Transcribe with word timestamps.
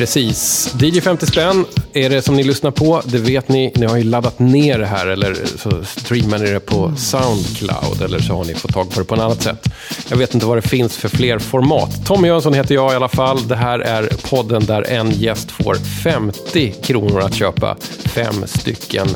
Precis. 0.00 0.74
DJ 0.80 1.00
50 1.00 1.26
spänn 1.26 1.64
är 1.92 2.10
det 2.10 2.22
som 2.22 2.36
ni 2.36 2.42
lyssnar 2.42 2.70
på. 2.70 3.02
Det 3.04 3.18
vet 3.18 3.48
ni. 3.48 3.72
Ni 3.74 3.86
har 3.86 3.96
ju 3.96 4.02
laddat 4.02 4.38
ner 4.38 4.78
det 4.78 4.86
här 4.86 5.06
eller 5.06 5.36
så 5.56 5.84
streamar 5.84 6.38
ni 6.38 6.50
det 6.50 6.60
på 6.60 6.92
Soundcloud 6.96 8.02
eller 8.02 8.18
så 8.18 8.34
har 8.34 8.44
ni 8.44 8.54
fått 8.54 8.72
tag 8.72 8.90
på 8.90 9.00
det 9.00 9.06
på 9.06 9.14
ett 9.14 9.20
annat 9.20 9.42
sätt. 9.42 9.64
Jag 10.08 10.16
vet 10.16 10.34
inte 10.34 10.46
vad 10.46 10.58
det 10.58 10.68
finns 10.68 10.96
för 10.96 11.08
fler 11.08 11.38
format. 11.38 12.06
Tommy 12.06 12.28
Jönsson 12.28 12.54
heter 12.54 12.74
jag 12.74 12.92
i 12.92 12.96
alla 12.96 13.08
fall. 13.08 13.48
Det 13.48 13.56
här 13.56 13.78
är 13.78 14.08
podden 14.30 14.66
där 14.66 14.82
en 14.90 15.10
gäst 15.10 15.50
får 15.50 15.74
50 15.74 16.72
kronor 16.82 17.20
att 17.20 17.34
köpa 17.34 17.76
fem 18.04 18.44
stycken 18.46 19.08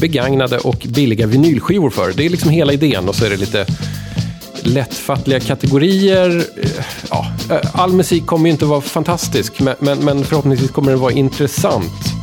begagnade 0.00 0.58
och 0.58 0.86
billiga 0.88 1.26
vinylskivor 1.26 1.90
för. 1.90 2.12
Det 2.12 2.26
är 2.26 2.30
liksom 2.30 2.50
hela 2.50 2.72
idén 2.72 3.08
och 3.08 3.14
så 3.14 3.24
är 3.24 3.30
det 3.30 3.36
lite 3.36 3.66
lättfattliga 4.66 5.40
kategorier. 5.40 6.44
Eh, 6.62 6.70
ja, 7.10 7.26
eh, 7.50 7.60
all 7.72 7.92
musik 7.92 8.26
kommer 8.26 8.46
ju 8.46 8.52
inte 8.52 8.64
vara 8.64 8.80
fantastisk, 8.80 9.60
men, 9.60 9.74
men, 9.78 9.98
men 10.04 10.24
förhoppningsvis 10.24 10.70
kommer 10.70 10.90
den 10.90 11.00
vara 11.00 11.12
intressant. 11.12 12.15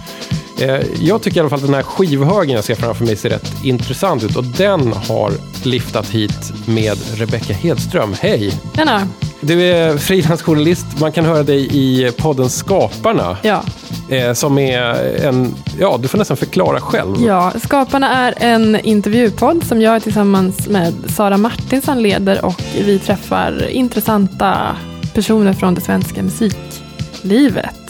Eh, 0.59 0.81
jag 1.01 1.21
tycker 1.21 1.37
i 1.37 1.39
alla 1.39 1.49
fall 1.49 1.59
att 1.59 1.65
den 1.65 1.73
här 1.73 1.83
skivhögen 1.83 2.55
jag 2.55 2.63
ser 2.63 2.75
framför 2.75 3.05
mig 3.05 3.15
ser 3.15 3.29
rätt 3.29 3.53
intressant 3.63 4.23
ut 4.23 4.35
och 4.35 4.43
den 4.43 4.93
har 4.93 5.31
liftat 5.63 6.09
hit 6.09 6.53
med 6.65 6.97
Rebecca 7.13 7.53
Hedström. 7.53 8.15
Hej! 8.19 8.53
Tjena! 8.75 9.07
Du 9.41 9.61
är 9.63 9.97
frilansjournalist. 9.97 10.85
Man 10.99 11.11
kan 11.11 11.25
höra 11.25 11.43
dig 11.43 11.69
i 11.71 12.11
podden 12.11 12.49
Skaparna. 12.49 13.37
Ja. 13.41 13.63
Eh, 14.09 14.33
som 14.33 14.57
är 14.57 15.15
en, 15.25 15.55
ja 15.79 15.99
du 16.01 16.07
får 16.07 16.17
nästan 16.17 16.37
förklara 16.37 16.81
själv. 16.81 17.15
Ja, 17.25 17.53
Skaparna 17.63 18.09
är 18.09 18.33
en 18.37 18.79
intervjupodd 18.79 19.63
som 19.63 19.81
jag 19.81 20.03
tillsammans 20.03 20.67
med 20.67 20.93
Sara 21.07 21.37
Martinsson 21.37 22.01
leder 22.03 22.45
och 22.45 22.61
vi 22.85 22.99
träffar 22.99 23.67
intressanta 23.69 24.75
personer 25.13 25.53
från 25.53 25.75
det 25.75 25.81
svenska 25.81 26.23
musiklivet. 26.23 27.82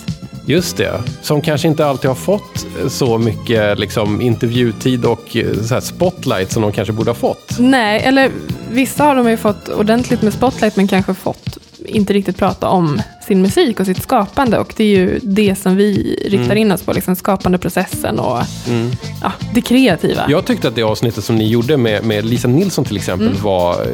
Just 0.45 0.77
det, 0.77 1.01
som 1.21 1.41
kanske 1.41 1.67
inte 1.67 1.85
alltid 1.85 2.09
har 2.09 2.15
fått 2.15 2.65
så 2.87 3.17
mycket 3.17 3.79
liksom, 3.79 4.21
intervjutid 4.21 5.05
och 5.05 5.35
eh, 5.35 5.61
så 5.61 5.81
spotlight 5.81 6.51
som 6.51 6.61
de 6.61 6.71
kanske 6.71 6.93
borde 6.93 7.09
ha 7.09 7.15
fått. 7.15 7.55
Nej, 7.59 8.01
eller 8.03 8.31
vissa 8.71 9.03
har 9.03 9.15
de 9.15 9.29
ju 9.29 9.37
fått 9.37 9.69
ordentligt 9.69 10.21
med 10.21 10.33
spotlight 10.33 10.75
men 10.75 10.87
kanske 10.87 11.13
fått 11.13 11.57
inte 11.85 12.13
riktigt 12.13 12.37
prata 12.37 12.69
om 12.69 13.01
sin 13.27 13.41
musik 13.41 13.79
och 13.79 13.85
sitt 13.85 14.03
skapande. 14.03 14.59
Och 14.59 14.73
det 14.77 14.83
är 14.83 14.87
ju 14.87 15.19
det 15.23 15.55
som 15.55 15.75
vi 15.75 16.15
riktar 16.21 16.45
mm. 16.45 16.57
in 16.57 16.71
oss 16.71 16.83
på, 16.83 16.93
liksom 16.93 17.15
skapandeprocessen 17.15 18.19
och 18.19 18.41
mm. 18.67 18.91
ja, 19.21 19.31
det 19.53 19.61
kreativa. 19.61 20.25
Jag 20.29 20.45
tyckte 20.45 20.67
att 20.67 20.75
det 20.75 20.83
avsnittet 20.83 21.23
som 21.23 21.35
ni 21.35 21.47
gjorde 21.47 21.77
med, 21.77 22.03
med 22.03 22.25
Lisa 22.25 22.47
Nilsson 22.47 22.85
till 22.85 22.97
exempel 22.97 23.27
mm. 23.27 23.41
var 23.43 23.87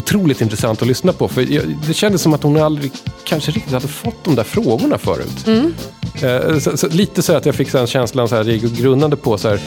otroligt 0.00 0.40
intressant 0.40 0.82
att 0.82 0.88
lyssna 0.88 1.12
på. 1.12 1.28
För 1.28 1.46
det 1.86 1.94
kändes 1.94 2.22
som 2.22 2.34
att 2.34 2.42
hon 2.42 2.56
aldrig 2.56 2.92
kanske 3.24 3.50
riktigt 3.50 3.72
hade 3.72 3.88
fått 3.88 4.24
de 4.24 4.34
där 4.34 4.44
frågorna 4.44 4.98
förut. 4.98 5.46
Mm. 5.46 5.74
Eh, 6.22 6.58
så, 6.58 6.76
så, 6.76 6.88
lite 6.88 7.22
så 7.22 7.36
att 7.36 7.46
jag 7.46 7.54
fick 7.54 7.74
en 7.74 7.86
känslan 7.86 8.28
så 8.28 8.36
här, 8.36 8.44
jag 8.44 8.56
gick 8.56 8.78
grundande 8.78 9.16
på 9.16 9.38
så 9.38 9.48
här, 9.48 9.60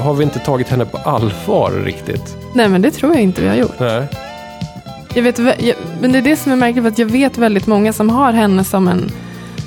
har 0.00 0.14
vi 0.14 0.24
inte 0.24 0.38
tagit 0.38 0.68
henne 0.68 0.84
på 0.84 0.96
allvar 0.96 1.70
riktigt? 1.84 2.36
Nej, 2.54 2.68
men 2.68 2.82
det 2.82 2.90
tror 2.90 3.12
jag 3.12 3.22
inte 3.22 3.40
vi 3.40 3.48
har 3.48 3.56
gjort. 3.56 3.80
Nej. 3.80 4.06
Jag 5.14 5.22
vet, 5.22 5.38
jag, 5.38 5.74
men 6.00 6.12
det 6.12 6.18
är 6.18 6.22
det 6.22 6.36
som 6.36 6.52
är 6.52 6.56
märkligt, 6.56 6.86
att 6.86 6.98
jag 6.98 7.06
vet 7.06 7.38
väldigt 7.38 7.66
många 7.66 7.92
som 7.92 8.10
har 8.10 8.32
henne 8.32 8.64
som 8.64 8.88
en 8.88 9.10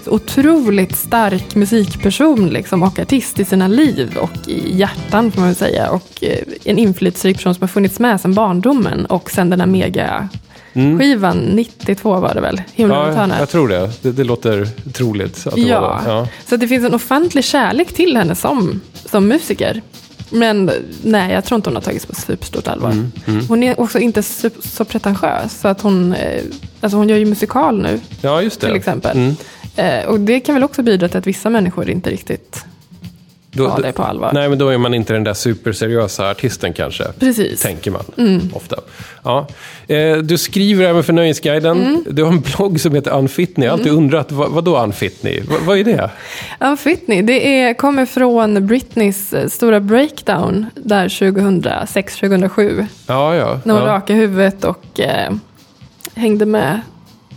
otroligt 0.08 0.95
stark 0.95 1.56
musikperson 1.56 2.50
liksom, 2.50 2.84
och 2.84 3.00
artist 3.00 3.39
i 3.39 3.45
sina 3.45 3.67
liv 3.67 4.17
och 4.17 4.47
i 4.47 4.78
hjärtan 4.78 5.31
får 5.31 5.40
man 5.40 5.50
väl 5.50 5.56
säga. 5.56 5.90
Och 5.90 6.24
eh, 6.24 6.40
en 6.63 6.78
inflytelserik 6.78 7.38
person 7.38 7.56
som 7.56 7.62
har 7.62 7.68
funnits 7.68 8.00
med 8.00 8.22
sedan 8.22 8.34
barndomen 8.34 9.06
och 9.06 9.31
sen 9.31 9.50
den 9.50 9.59
här 9.59 9.68
mega 9.68 10.30
Mm. 10.75 11.00
Skivan 11.00 11.38
92 11.38 12.19
var 12.19 12.34
det 12.34 12.41
väl? 12.41 12.62
ja, 12.75 13.28
jag 13.40 13.50
tror 13.50 13.68
det. 13.68 13.91
det. 14.02 14.12
det. 14.12 14.24
låter 14.24 14.66
troligt. 14.94 15.47
Att 15.47 15.56
det 15.56 15.62
ja. 15.62 15.81
Var 15.81 16.02
det. 16.03 16.09
ja, 16.09 16.28
så 16.47 16.57
det 16.57 16.68
finns 16.68 16.85
en 16.85 16.94
offentlig 16.94 17.44
kärlek 17.44 17.94
till 17.94 18.18
henne 18.18 18.35
som, 18.35 18.81
som 19.06 19.28
musiker. 19.28 19.81
Men 20.30 20.72
nej, 21.03 21.34
jag 21.34 21.46
tror 21.46 21.56
inte 21.56 21.69
hon 21.69 21.75
har 21.75 21.84
tagits 21.84 22.06
på 22.06 22.16
superstort 22.16 22.68
allvar. 22.68 22.91
Mm, 22.91 23.12
mm. 23.25 23.47
Hon 23.47 23.63
är 23.63 23.80
också 23.80 24.00
inte 24.00 24.24
så, 24.24 24.50
så 24.59 24.85
pretentiös. 24.85 25.59
Så 25.59 25.68
att 25.68 25.81
hon, 25.81 26.13
eh, 26.13 26.41
alltså 26.81 26.97
hon 26.97 27.09
gör 27.09 27.18
ju 27.18 27.25
musikal 27.25 27.81
nu. 27.81 28.00
Ja, 28.22 28.41
just 28.41 28.62
det. 28.62 28.68
Till 28.68 28.75
exempel. 28.75 29.35
Eh, 29.75 30.06
och 30.06 30.19
det 30.19 30.40
kan 30.40 30.56
väl 30.56 30.63
också 30.63 30.84
bidra 30.84 31.08
till 31.08 31.18
att 31.18 31.28
vissa 31.28 31.50
människor 31.50 31.90
inte 31.90 32.09
riktigt 32.09 32.66
då, 33.56 33.69
tar 33.69 33.81
det 33.81 33.91
på 33.91 34.03
allvar. 34.03 34.31
Nej, 34.34 34.50
men 34.50 34.58
då 34.58 34.69
är 34.69 34.78
man 34.78 34.94
inte 34.94 35.13
den 35.13 35.24
där 35.24 35.34
superseriösa 35.34 36.30
artisten 36.30 36.74
kanske. 36.74 37.03
Precis. 37.19 37.62
Tänker 37.62 37.91
man 37.91 38.03
mm. 38.18 38.50
ofta. 38.53 38.75
Ja. 39.24 39.47
Eh, 39.88 40.18
du 40.18 40.38
skriver 40.38 40.86
även 40.86 41.03
för 41.03 41.13
Nöjesguiden. 41.13 41.81
Mm. 41.81 42.03
Du 42.09 42.24
har 42.24 42.31
en 42.31 42.41
blogg 42.41 42.80
som 42.80 42.96
heter 42.96 43.18
Unfitney. 43.18 43.66
Jag 43.66 43.72
har 43.72 43.78
alltid 43.78 43.91
mm. 43.91 44.03
undrat, 44.03 44.31
vad, 44.31 44.52
vad 44.52 44.63
då 44.63 44.80
Unfitney? 44.84 45.41
Vad, 45.50 45.62
vad 45.62 45.78
är 45.78 45.84
det? 45.84 46.09
Unfitney, 46.59 47.22
det 47.22 47.59
är, 47.59 47.74
kommer 47.74 48.06
från 48.06 48.68
Britneys 48.68 49.34
eh, 49.34 49.47
stora 49.47 49.80
breakdown 49.80 50.66
där 50.75 51.07
2006-2007. 51.07 52.86
Ja, 53.07 53.36
ja. 53.36 53.59
När 53.63 53.74
hon 53.74 53.84
ja. 53.84 53.90
rakade 53.90 54.19
huvudet 54.19 54.63
och 54.63 55.00
eh, 55.00 55.34
hängde 56.16 56.46
med 56.46 56.81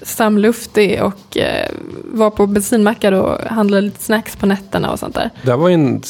Sam 0.02 0.38
Luftig 0.38 1.02
och 1.02 1.36
eh, 1.36 1.70
var 2.04 2.30
på 2.30 2.46
bensinmackar 2.46 3.12
och 3.12 3.38
handlade 3.40 3.80
lite 3.80 4.02
snacks 4.02 4.36
på 4.36 4.46
nätterna 4.46 4.90
och 4.90 4.98
sånt 4.98 5.14
där. 5.14 5.30
Det 5.42 5.56
var 5.56 5.70
en, 5.70 6.02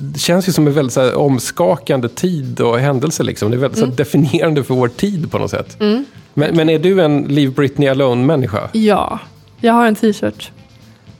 det 0.00 0.18
känns 0.18 0.48
ju 0.48 0.52
som 0.52 0.66
en 0.66 0.72
väldigt 0.72 0.96
här, 0.96 1.16
omskakande 1.16 2.08
tid 2.08 2.60
och 2.60 2.78
händelse. 2.78 3.22
Liksom. 3.22 3.50
Det 3.50 3.56
är 3.56 3.58
väldigt 3.58 3.78
mm. 3.78 3.90
så 3.90 3.96
definierande 3.96 4.64
för 4.64 4.74
vår 4.74 4.88
tid 4.88 5.30
på 5.30 5.38
något 5.38 5.50
sätt. 5.50 5.80
Mm. 5.80 6.04
Men, 6.34 6.56
men, 6.56 6.68
är 6.68 6.78
du 6.78 7.02
en 7.02 7.22
Leave 7.22 7.52
Britney 7.52 7.88
Alone-människa? 7.88 8.68
Ja, 8.72 9.18
jag 9.60 9.72
har 9.72 9.86
en 9.86 9.94
t-shirt. 9.94 10.50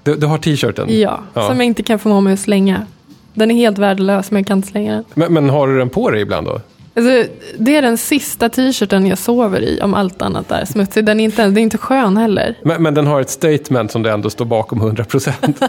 Du, 0.02 0.16
du 0.16 0.26
har 0.26 0.38
t-shirten? 0.38 1.00
Ja, 1.00 1.20
ja, 1.34 1.48
som 1.48 1.56
jag 1.56 1.66
inte 1.66 1.82
kan 1.82 1.98
få 1.98 2.20
mig 2.20 2.32
att 2.32 2.40
slänga. 2.40 2.86
Den 3.34 3.50
är 3.50 3.54
helt 3.54 3.78
värdelös 3.78 4.30
men 4.30 4.40
jag 4.40 4.46
kan 4.46 4.58
inte 4.58 4.68
slänga 4.68 4.92
den. 4.94 5.04
Men, 5.14 5.32
men 5.32 5.50
har 5.50 5.68
du 5.68 5.78
den 5.78 5.88
på 5.88 6.10
dig 6.10 6.20
ibland 6.20 6.46
då? 6.46 6.60
Alltså, 6.94 7.32
det 7.58 7.76
är 7.76 7.82
den 7.82 7.98
sista 7.98 8.48
t-shirten 8.48 9.06
jag 9.06 9.18
sover 9.18 9.60
i 9.60 9.80
om 9.82 9.94
allt 9.94 10.22
annat 10.22 10.50
är 10.50 10.64
smutsigt. 10.64 11.06
Den 11.06 11.20
är 11.20 11.24
inte, 11.24 11.42
den 11.42 11.58
är 11.58 11.62
inte 11.62 11.78
skön 11.78 12.16
heller. 12.16 12.58
Men, 12.62 12.82
men 12.82 12.94
den 12.94 13.06
har 13.06 13.20
ett 13.20 13.30
statement 13.30 13.90
som 13.90 14.02
du 14.02 14.10
ändå 14.10 14.30
står 14.30 14.44
bakom 14.44 14.82
100%. 14.82 15.68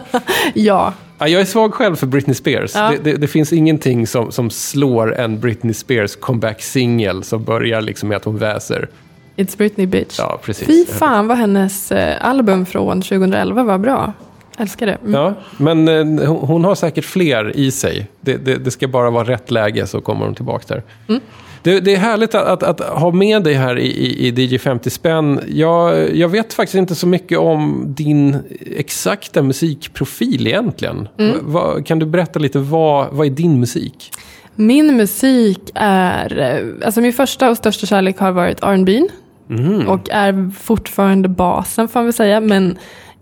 ja. 0.54 0.92
ja. 1.18 1.28
Jag 1.28 1.40
är 1.40 1.44
svag 1.44 1.74
själv 1.74 1.96
för 1.96 2.06
Britney 2.06 2.34
Spears. 2.34 2.74
Ja. 2.74 2.90
Det, 2.90 3.10
det, 3.10 3.16
det, 3.16 3.28
finns 3.28 3.52
ingenting 3.52 4.06
som, 4.06 4.32
som 4.32 4.50
slår 4.50 5.14
en 5.14 5.40
Britney 5.40 5.74
Spears 5.74 6.16
comeback-singel 6.16 7.22
som 7.22 7.44
börjar 7.44 7.80
liksom 7.80 8.08
med 8.08 8.16
att 8.16 8.24
hon 8.24 8.38
väser. 8.38 8.88
It's 9.36 9.58
Britney 9.58 9.86
bitch. 9.86 10.18
Ja, 10.18 10.40
precis. 10.42 10.66
Fy 10.66 10.84
fan 10.86 11.26
vad 11.26 11.36
hennes 11.36 11.92
eh, 11.92 12.28
album 12.28 12.66
från 12.66 13.02
2011 13.02 13.62
var 13.62 13.78
bra. 13.78 14.12
Älskar 14.58 14.86
det. 14.86 14.98
Mm. 15.02 15.12
Ja, 15.12 15.34
men 15.56 15.88
eh, 16.18 16.34
hon 16.34 16.64
har 16.64 16.74
säkert 16.74 17.04
fler 17.04 17.56
i 17.56 17.70
sig. 17.70 18.06
Det, 18.20 18.36
det, 18.36 18.56
det, 18.56 18.70
ska 18.70 18.88
bara 18.88 19.10
vara 19.10 19.28
rätt 19.28 19.50
läge 19.50 19.86
så 19.86 20.00
kommer 20.00 20.24
hon 20.24 20.34
tillbaka 20.34 20.74
där. 20.74 20.82
Mm. 21.08 21.20
Det, 21.62 21.80
det, 21.80 21.94
är 21.94 21.98
härligt 21.98 22.34
att, 22.34 22.62
att, 22.62 22.80
att, 22.80 23.00
ha 23.00 23.10
med 23.10 23.42
dig 23.42 23.54
här 23.54 23.78
i, 23.78 23.86
i, 23.86 24.28
i 24.28 24.44
DJ 24.44 24.58
50 24.58 24.90
spänn. 24.90 25.40
Jag, 25.48 26.16
jag 26.16 26.28
vet 26.28 26.52
faktiskt 26.52 26.74
inte 26.74 26.94
så 26.94 27.06
mycket 27.06 27.38
om 27.38 27.84
din 27.96 28.38
exakta 28.76 29.42
musikprofil 29.42 30.46
egentligen. 30.46 31.08
Mm. 31.18 31.36
Va, 31.42 31.82
kan 31.82 31.98
du 31.98 32.06
berätta 32.06 32.38
lite, 32.38 32.58
vad, 32.58 33.08
vad 33.12 33.26
är 33.26 33.30
din 33.30 33.60
musik? 33.60 34.10
Min 34.54 34.96
musik 34.96 35.70
är, 35.74 36.38
eh, 36.38 36.86
alltså 36.86 37.00
min 37.00 37.12
första 37.12 37.50
och 37.50 37.56
största 37.56 37.86
kärlek 37.86 38.18
har 38.18 38.32
varit 38.32 38.62
R&B 38.62 39.02
mm. 39.50 39.88
Och 39.88 40.10
är 40.10 40.50
fortfarande 40.60 41.28
basen 41.28 41.88
får 41.88 42.00
man 42.00 42.04
väl 42.04 42.12
säga. 42.12 42.40
Men 42.40 42.78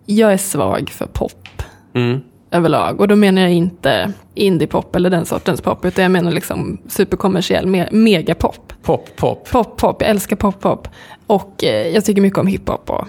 jag 0.06 0.32
är 0.32 0.36
svag 0.36 0.90
för 0.90 1.06
pop 1.06 1.62
mm. 1.94 2.20
överlag. 2.50 3.00
Och 3.00 3.08
då 3.08 3.16
menar 3.16 3.42
jag 3.42 3.52
inte 3.52 4.12
indiepop 4.34 4.96
eller 4.96 5.10
den 5.10 5.26
sortens 5.26 5.60
pop, 5.60 5.84
utan 5.84 6.02
jag 6.02 6.12
menar 6.12 6.32
liksom 6.32 6.78
superkommersiell 6.88 7.66
me 7.66 7.88
megapop. 7.90 8.72
Pop, 8.82 9.16
pop. 9.16 9.50
Pop, 9.50 9.76
pop. 9.76 9.96
Jag 10.00 10.10
älskar 10.10 10.36
pop, 10.36 10.60
pop. 10.60 10.88
Och 11.26 11.64
eh, 11.64 11.88
jag 11.88 12.04
tycker 12.04 12.22
mycket 12.22 12.38
om 12.38 12.46
hiphop. 12.46 12.90
Och... 12.90 13.06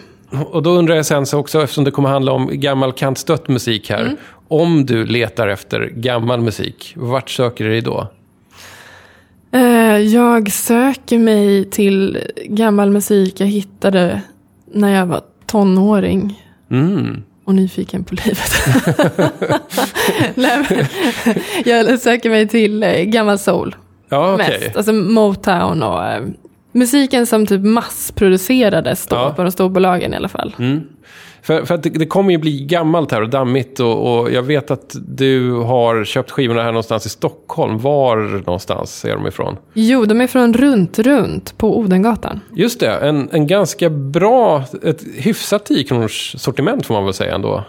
och 0.56 0.64
då 0.64 0.70
undrar 0.70 0.96
jag 0.96 1.06
sen 1.06 1.26
så 1.26 1.40
också, 1.40 1.64
eftersom 1.64 1.84
det 1.84 1.92
kommer 1.92 2.10
handla 2.10 2.32
om 2.32 2.50
gammal 2.52 2.94
kantstött 2.94 3.48
musik 3.48 3.90
här. 3.90 4.02
Mm. 4.02 4.16
Om 4.48 4.86
du 4.86 5.06
letar 5.06 5.48
efter 5.48 5.90
gammal 5.96 6.42
musik, 6.42 6.94
vart 6.98 7.30
söker 7.30 7.64
du 7.64 7.70
dig 7.70 7.82
då? 7.82 8.08
Eh, 9.52 9.98
jag 9.98 10.52
söker 10.52 11.20
mig 11.20 11.66
till 11.66 12.18
gammal 12.46 12.90
musik 12.90 13.40
jag 13.40 13.48
hittade 13.48 14.22
när 14.72 14.96
jag 14.96 15.06
var 15.06 15.22
tonåring. 15.46 16.43
Mm. 16.74 17.24
Och 17.46 17.56
nyfiken 17.56 18.04
på 18.04 18.16
livet. 18.16 18.52
jag 21.66 22.00
söker 22.00 22.30
mig 22.30 22.48
till 22.48 22.84
eh, 22.84 23.02
gammal 23.02 23.40
soul. 23.40 23.76
Ja, 24.10 24.34
okay. 24.34 24.60
Mest. 24.60 24.78
Alltså 24.78 24.94
Motown 24.94 25.84
och 25.84 26.06
eh, 26.06 26.24
musiken 26.72 27.26
som 27.28 27.46
typ 27.48 27.62
massproducerades 27.62 29.08
då 29.08 29.16
Ja. 29.16 29.34
på 29.36 29.44
de 29.44 29.52
storbolagen 29.52 30.14
i 30.14 30.16
alla 30.18 30.30
fall. 30.30 30.56
För, 31.44 31.66
för 31.66 31.76
att 31.76 31.84
det, 31.84 31.90
det 31.90 32.06
kommer 32.06 32.32
ju 32.32 32.38
bli 32.38 32.66
gammalt 32.66 33.12
här 33.12 33.22
och 33.22 33.30
dammigt 33.30 33.80
och, 33.80 34.22
och 34.22 34.32
jag 34.32 34.44
vet 34.44 34.72
att 34.72 34.96
du 35.08 35.52
har 35.52 36.04
köpt 36.04 36.32
skivorna 36.32 36.64
här 36.64 36.72
någonstans 36.72 37.06
i 37.06 37.10
Stockholm. 37.10 37.78
Var 37.78 38.18
någonstans 38.18 39.06
är 39.06 39.14
de 39.14 39.28
ifrån? 39.28 39.58
Jo, 39.74 40.06
de 40.06 40.22
är 40.22 40.28
från 40.28 40.54
Runt 40.54 41.00
Runt 41.00 41.58
på 41.58 41.80
Odengatan. 41.80 42.40
Just 42.56 42.80
det, 42.80 42.92
en, 42.92 43.30
en 43.32 43.48
ganska 43.48 43.90
bra, 43.90 44.64
ett 44.84 45.04
hyfsat 45.18 45.66
10 45.66 45.84
kronors 45.84 46.36
sortiment 46.38 46.86
får 46.86 46.94
man 46.94 47.06
väl 47.06 47.14
säga 47.14 47.36
ändå. 47.36 47.64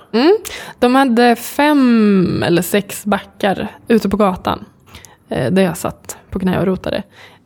De 0.78 0.94
hade 0.94 1.36
fem 1.36 2.42
eller 2.46 2.62
sex 2.62 3.04
backar 3.04 3.68
ute 3.88 4.08
på 4.08 4.16
gatan. 4.16 4.64
Eh, 5.28 5.52
där 5.52 5.62
jag 5.62 5.76
satt 5.76 6.16
på 6.30 6.38
knä 6.38 6.60
och 6.60 6.66
rotade. 6.66 7.02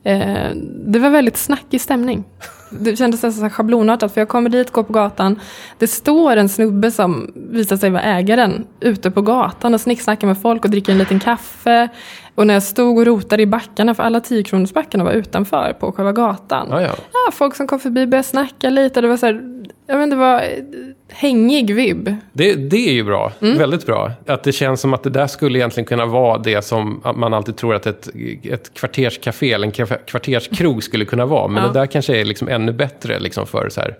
Eh, 0.08 0.50
det 0.86 0.98
var 0.98 1.10
väldigt 1.10 1.36
snackig 1.36 1.80
stämning. 1.80 2.24
Det 2.70 2.96
kändes 2.96 3.22
nästan 3.22 3.50
schablonartat 3.50 4.14
för 4.14 4.20
jag 4.20 4.28
kommer 4.28 4.50
dit, 4.50 4.70
går 4.70 4.82
på 4.82 4.92
gatan. 4.92 5.40
Det 5.78 5.86
står 5.86 6.36
en 6.36 6.48
snubbe 6.48 6.90
som 6.90 7.30
visar 7.34 7.76
sig 7.76 7.90
vara 7.90 8.02
ägaren 8.02 8.66
ute 8.80 9.10
på 9.10 9.22
gatan 9.22 9.74
och 9.74 9.80
snicksnackar 9.80 10.26
med 10.26 10.42
folk 10.42 10.64
och 10.64 10.70
dricker 10.70 10.92
en 10.92 10.98
liten 10.98 11.20
kaffe. 11.20 11.88
Och 12.34 12.46
när 12.46 12.54
jag 12.54 12.62
stod 12.62 12.98
och 12.98 13.06
rotade 13.06 13.42
i 13.42 13.46
backarna, 13.46 13.94
för 13.94 14.02
alla 14.02 14.20
10 14.20 14.42
kronors 14.42 14.72
backarna 14.72 15.04
var 15.04 15.12
utanför 15.12 15.76
på 15.80 15.92
själva 15.92 16.12
gatan. 16.12 16.68
Ja, 17.12 17.32
folk 17.32 17.56
som 17.56 17.66
kom 17.66 17.78
förbi 17.78 18.06
började 18.06 18.28
snacka 18.28 18.70
lite. 18.70 19.00
Det 19.00 19.08
var 19.08 19.16
så 19.16 19.26
här, 19.26 19.57
jag 19.88 19.98
vet, 19.98 20.10
det 20.10 20.16
var 20.16 20.40
eh, 20.40 20.46
hängig 21.12 21.74
vibb. 21.74 22.14
Det, 22.32 22.54
det 22.54 22.88
är 22.88 22.92
ju 22.92 23.04
bra. 23.04 23.32
Mm. 23.42 23.58
Väldigt 23.58 23.86
bra. 23.86 24.12
Att 24.26 24.42
det 24.44 24.52
känns 24.52 24.80
som 24.80 24.94
att 24.94 25.02
det 25.02 25.10
där 25.10 25.26
skulle 25.26 25.58
egentligen 25.58 25.84
kunna 25.86 26.06
vara 26.06 26.38
det 26.38 26.62
som 26.64 27.02
man 27.16 27.34
alltid 27.34 27.56
tror 27.56 27.74
att 27.74 27.86
ett, 27.86 28.08
ett 28.42 28.74
kvarterscafé 28.74 29.52
eller 29.52 29.66
en 29.66 29.86
kvarterskrog 30.06 30.82
skulle 30.84 31.04
kunna 31.04 31.26
vara. 31.26 31.48
Men 31.48 31.62
Ja. 31.62 31.68
det 31.72 31.78
där 31.78 31.86
kanske 31.86 32.16
är 32.20 32.24
liksom 32.24 32.48
ännu 32.48 32.72
bättre 32.72 33.20
liksom 33.20 33.46
för 33.46 33.68
så 33.68 33.80
här, 33.80 33.94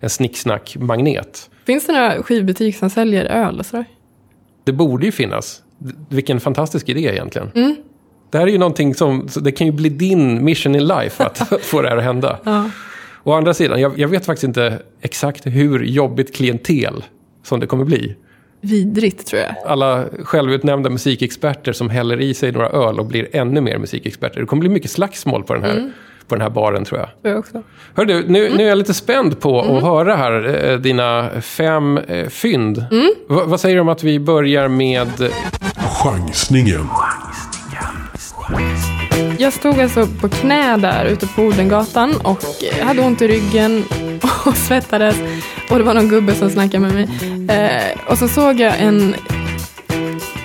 en 0.00 0.10
snicksnack-magnet. 0.10 1.50
Finns 1.66 1.86
det 1.86 1.92
några 1.92 2.22
skivbutiker 2.22 2.78
som 2.78 2.90
säljer 2.90 3.24
öl 3.24 3.58
och 3.58 3.66
sådär? 3.66 3.84
Det 4.64 4.72
borde 4.72 5.06
ju 5.06 5.12
finnas. 5.12 5.62
Vilken 6.08 6.40
fantastisk 6.40 6.88
idé 6.88 7.00
egentligen. 7.00 7.50
Mm. 7.54 7.76
Det 8.30 8.38
här 8.38 8.46
är 8.46 8.50
ju 8.50 8.58
någonting 8.58 8.94
som, 8.94 9.28
det 9.40 9.52
kan 9.52 9.66
ju 9.66 9.72
bli 9.72 9.88
din 9.88 10.44
mission 10.44 10.74
in 10.74 10.86
life 10.86 11.24
att, 11.24 11.52
att 11.52 11.60
få 11.64 11.82
det 11.82 11.88
här 11.88 11.96
att 11.96 12.04
hända. 12.04 12.38
Ja. 12.44 12.70
Å 13.24 13.32
andra 13.32 13.54
sidan, 13.54 13.80
jag, 13.80 13.98
jag 13.98 14.08
vet 14.08 14.26
faktiskt 14.26 14.44
inte 14.44 14.82
exakt 15.00 15.46
hur 15.46 15.84
jobbigt 15.84 16.36
klientel 16.36 17.04
som 17.42 17.60
det 17.60 17.66
kommer 17.66 17.84
bli. 17.84 18.16
Vidrigt 18.60 19.26
tror 19.26 19.42
jag. 19.42 19.54
Alla 19.66 20.04
självutnämnda 20.24 20.90
musikexperter 20.90 21.72
som 21.72 21.90
häller 21.90 22.20
i 22.20 22.34
sig 22.34 22.52
några 22.52 22.68
öl 22.68 22.98
och 22.98 23.06
blir 23.06 23.28
ännu 23.32 23.60
mer 23.60 23.78
musikexperter. 23.78 24.40
Det 24.40 24.46
kommer 24.46 24.60
bli 24.60 24.68
mycket 24.68 24.90
slagsmål 24.90 25.42
på 25.42 25.54
den 25.54 25.62
här, 25.62 25.92
på 26.28 26.34
den 26.34 26.42
här 26.42 26.50
baren 26.50 26.84
tror 26.84 27.00
jag. 27.00 27.08
Jag 27.22 27.38
också. 27.38 27.62
Hör 27.94 28.04
du, 28.04 28.28
nu, 28.28 28.50
nu 28.56 28.64
är 28.64 28.68
jag 28.68 28.78
lite 28.78 28.94
spänd 28.94 29.40
på 29.40 29.60
att 29.60 29.82
höra 29.82 30.16
här 30.16 30.66
eh, 30.70 30.78
dina 30.78 31.30
fem 31.40 31.98
eh, 31.98 32.28
fynd. 32.28 32.84
Va, 33.28 33.44
vad 33.46 33.60
säger 33.60 33.74
du 33.74 33.80
om 33.80 33.88
att 33.88 34.04
vi 34.04 34.20
börjar 34.20 34.68
med... 34.68 35.08
Chansningen. 36.02 36.88
Jag 39.40 39.52
stod 39.52 39.80
alltså 39.80 40.06
på 40.20 40.28
knä 40.28 40.76
där 40.76 41.04
ute 41.04 41.26
på 41.26 41.42
Odengatan 41.42 42.16
och 42.16 42.44
hade 42.82 43.02
ont 43.02 43.22
i 43.22 43.28
ryggen 43.28 43.84
och 44.46 44.56
svettades. 44.56 45.16
Och 45.70 45.78
det 45.78 45.84
var 45.84 45.94
någon 45.94 46.08
gubbe 46.08 46.34
som 46.34 46.50
snackade 46.50 46.86
med 46.88 46.94
mig. 46.94 47.08
Eh, 47.56 48.10
och 48.10 48.18
så 48.18 48.28
såg 48.28 48.60
jag 48.60 48.80
en 48.80 49.14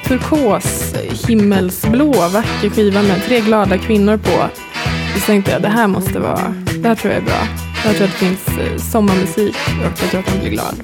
turkos 0.07 0.95
himmelsblå 1.27 2.12
vacker 2.12 2.69
skiva 2.69 3.01
med 3.01 3.24
tre 3.25 3.39
glada 3.39 3.77
kvinnor 3.77 4.18
på. 4.18 4.50
Så 5.15 5.19
tänkte 5.25 5.51
jag, 5.51 5.62
det 5.62 5.69
här 5.69 5.88
måste 5.88 6.19
vara, 6.19 6.56
det 6.77 6.88
här 6.88 6.95
tror 6.95 7.13
jag 7.13 7.21
är 7.21 7.25
bra. 7.25 7.47
Jag 7.86 7.95
tror 7.95 8.07
att 8.07 8.19
det 8.19 8.25
finns 8.25 8.47
eh, 8.47 8.77
sommarmusik 8.77 9.56
och 9.80 9.86
jag 9.86 9.95
tror 9.95 10.19
att 10.19 10.30
man 10.30 10.39
blir 10.39 10.51
glad. 10.51 10.75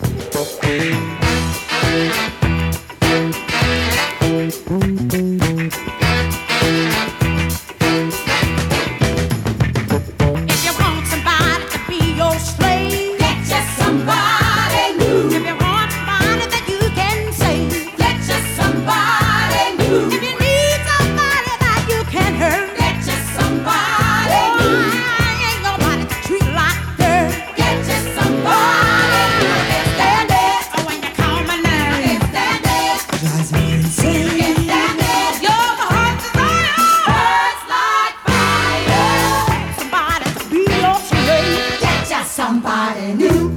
you. 43.21 43.51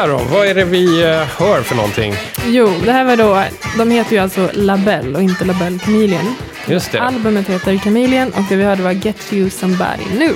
Sådär 0.00 0.18
då, 0.18 0.34
vad 0.34 0.46
är 0.46 0.54
det 0.54 0.64
vi 0.64 1.02
eh, 1.02 1.22
hör 1.38 1.62
för 1.62 1.74
någonting? 1.74 2.14
Jo, 2.46 2.72
det 2.84 2.92
här 2.92 3.04
var 3.04 3.16
då, 3.16 3.44
de 3.78 3.90
heter 3.90 4.12
ju 4.12 4.18
alltså 4.18 4.50
Labelle 4.52 5.16
och 5.16 5.22
inte 5.22 5.44
Labelle 5.44 5.78
Chameleon. 5.78 6.34
Just 6.66 6.92
det. 6.92 7.02
Albumet 7.02 7.48
heter 7.48 7.78
Chameleon 7.78 8.30
och 8.30 8.42
det 8.48 8.56
vi 8.56 8.64
hörde 8.64 8.82
var 8.82 8.92
Get 8.92 9.32
You 9.32 9.50
Somebody 9.50 10.04
New. 10.18 10.34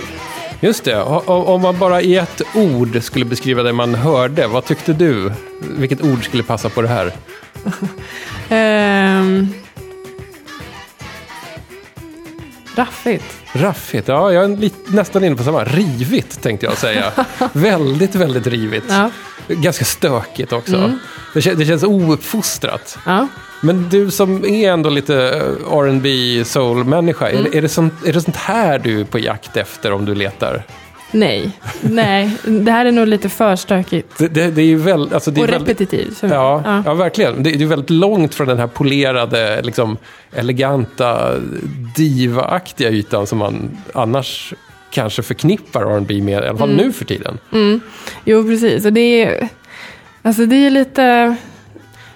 Just 0.61 0.85
det, 0.85 1.03
om 1.03 1.63
man 1.63 1.79
bara 1.79 2.03
i 2.03 2.17
ett 2.17 2.43
ord 2.55 3.03
skulle 3.03 3.25
beskriva 3.25 3.63
det 3.63 3.73
man 3.73 3.95
hörde, 3.95 4.47
vad 4.47 4.65
tyckte 4.65 4.93
du? 4.93 5.33
Vilket 5.79 6.03
ord 6.03 6.25
skulle 6.25 6.43
passa 6.43 6.69
på 6.69 6.83
det 6.83 6.89
här? 6.89 7.13
Ehm, 8.49 9.55
raffigt. 12.77 13.44
Raffigt, 13.57 14.09
ja 14.09 14.33
jag 14.33 14.45
är 14.45 14.71
nästan 14.95 15.25
inne 15.25 15.37
på 15.37 15.43
samma. 15.43 15.65
Rivigt 15.65 16.43
tänkte 16.43 16.67
jag 16.67 16.77
säga. 16.79 17.13
väldigt, 17.53 18.15
väldigt 18.15 18.47
rivigt. 18.47 18.87
Ja. 18.89 19.11
Ganska 19.49 19.85
stökigt 19.85 20.53
också. 20.53 20.77
Mm. 20.77 20.99
Det, 21.35 21.41
kän- 21.41 21.55
det 21.55 21.65
känns 21.65 21.83
ouppfostrat. 21.83 22.99
ja. 23.07 23.29
Men 23.61 23.89
du 23.89 24.11
som 24.11 24.45
är 24.45 24.71
ändå 24.73 24.91
lite 24.91 25.15
eh, 25.69 25.79
R&B 25.79 26.43
soul-människa, 26.45 27.29
Mm. 27.31 27.47
är, 27.47 27.57
är, 27.57 27.63
det 27.63 27.69
sånt, 27.69 27.95
är 28.07 28.13
det 28.13 28.21
sånt 28.21 28.37
här 28.37 28.79
du 28.79 29.01
är 29.01 29.05
på 29.05 29.19
jakt 29.19 29.57
efter 29.57 29.93
om 29.93 30.05
du 30.05 30.15
letar? 30.15 30.63
Nej, 31.15 31.51
nej. 31.81 32.31
Det 32.45 32.71
här 32.71 32.87
är 32.87 32.93
nog 32.93 33.07
lite 33.07 33.29
för 33.29 33.57
stökigt. 33.57 34.19
Det, 34.19 34.29
det, 34.29 34.51
det 34.51 34.63
är 34.63 34.67
ju 34.67 34.77
väl, 34.77 35.09
alltså 35.15 35.31
det 35.31 35.41
är 35.41 35.43
Och 35.43 35.49
repetitivt. 35.49 36.19
Ja, 36.23 36.63
ja. 36.65 36.83
Ja. 36.87 36.95
verkligen. 36.95 37.43
Det, 37.43 37.51
är 37.63 37.67
väldigt 37.67 37.91
långt 37.91 38.35
från 38.35 38.49
den 38.49 38.59
här 38.59 38.67
polerade, 38.67 39.63
liksom, 39.63 39.97
eleganta, 40.33 41.33
diva-aktiga 41.97 42.91
ytan 42.91 43.27
som 43.27 43.39
man 43.39 43.77
annars 43.95 44.55
kanske 44.91 45.23
förknippar 45.23 45.83
R&B 45.97 46.23
med, 46.23 46.45
i 46.45 46.47
alla 46.47 46.59
fall 46.59 46.71
Mm. 46.71 46.87
nu 46.87 46.93
för 46.93 47.05
tiden. 47.05 47.39
Jo, 48.25 48.45
precis. 48.45 48.85
Och 48.87 48.93
det 48.93 49.23
är, 49.23 49.49
alltså 50.23 50.47
det 50.47 50.57
är 50.67 50.71
lite... 50.71 51.37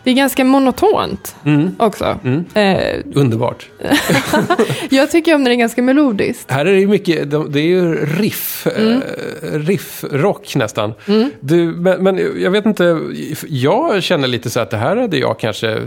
Det 0.09 0.13
är 0.13 0.17
ganska 0.17 0.45
monotont 0.45 1.37
Mm. 1.45 1.71
också. 1.79 2.19
Mm. 2.25 2.45
Eh, 2.55 3.03
Underbart. 3.15 3.69
jag 4.91 5.11
tycker 5.11 5.35
om 5.35 5.43
när 5.43 5.51
det 5.51 5.55
är 5.55 5.59
ganska 5.59 5.83
melodiskt. 5.83 6.51
Här 6.51 6.67
är 6.67 6.73
det 6.73 6.81
ju 6.81 6.87
mycket, 6.87 7.31
de- 7.31 7.53
det 7.53 7.61
är 7.61 7.67
ju 7.67 8.07
riff, 8.07 8.67
Mm. 8.77 8.93
eh, 8.93 9.59
riff-rock 9.59 10.57
nästan. 10.57 10.93
Du, 11.41 11.65
men, 11.65 12.03
men 12.03 12.21
jag 12.43 12.51
vet 12.51 12.67
inte, 12.67 13.01
jag 13.49 14.03
känner 14.03 14.29
lite 14.29 14.51
så 14.51 14.61
att 14.61 14.71
det 14.71 14.77
här 14.77 14.97
hade 14.97 15.19
jag 15.19 15.39
kanske 15.39 15.83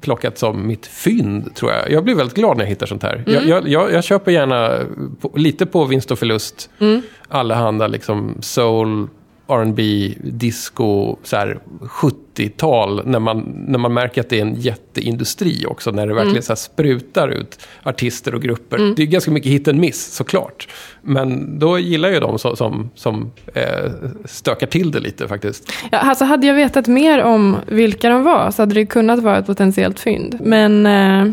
plockat 0.00 0.38
som 0.38 0.66
mitt 0.66 0.86
fynd, 0.86 1.54
tror 1.54 1.72
jag. 1.72 1.90
Jag 1.90 2.04
blir 2.04 2.14
väldigt 2.14 2.36
glad 2.36 2.56
när 2.56 2.64
jag 2.64 2.68
hittar 2.68 2.86
sånt 2.86 3.02
här. 3.02 3.14
Mm. 3.14 3.32
Jag, 3.34 3.44
jag, 3.48 3.68
jag, 3.68 3.92
jag 3.92 4.04
köper 4.04 4.32
gärna 4.32 4.78
på, 5.20 5.32
lite 5.36 5.66
på 5.66 5.84
vinst 5.84 6.10
och 6.10 6.18
förlust, 6.18 6.70
Mm. 6.80 7.02
allehanda 7.28 7.86
liksom 7.86 8.34
soul, 8.40 9.08
R&B, 9.50 10.12
disco, 10.22 11.16
så 11.22 11.36
här 11.36 11.58
70-tal, 11.80 13.02
när 13.06 13.18
man, 13.18 13.64
när 13.68 13.78
man 13.78 13.94
märker 13.94 14.20
att 14.20 14.28
det 14.28 14.38
är 14.38 14.42
en 14.42 14.54
jätteindustri 14.54 15.64
också, 15.66 15.90
när 15.90 16.06
det 16.06 16.14
verkligen 16.14 16.30
Mm. 16.30 16.42
så 16.42 16.56
sprutar 16.56 17.28
ut 17.28 17.58
artister 17.82 18.34
och 18.34 18.42
grupper. 18.42 18.94
Det 18.96 19.02
är 19.02 19.06
ganska 19.06 19.30
mycket 19.30 19.52
hit 19.52 19.68
and 19.68 19.78
miss, 19.80 20.14
såklart. 20.14 20.68
Men 21.02 21.58
då 21.58 21.78
gillar 21.78 22.08
jag 22.08 22.22
de 22.22 22.38
som, 22.38 22.56
som, 22.56 22.90
som 22.94 23.30
eh, 23.54 23.92
stökar 24.24 24.66
till 24.66 24.90
det 24.90 25.00
lite 25.00 25.28
faktiskt. 25.28 25.72
Ja, 25.92 25.98
alltså 25.98 26.24
hade 26.24 26.46
jag 26.46 26.54
vetat 26.54 26.86
mer 26.86 27.22
om 27.22 27.56
vilka 27.66 28.08
de 28.08 28.22
var 28.22 28.50
så 28.50 28.62
hade 28.62 28.74
det 28.74 28.86
kunnat 28.86 29.18
vara 29.22 29.38
ett 29.38 29.46
potentiellt 29.46 30.00
fynd. 30.00 30.38
Men 30.40 30.86
eh, 30.86 31.32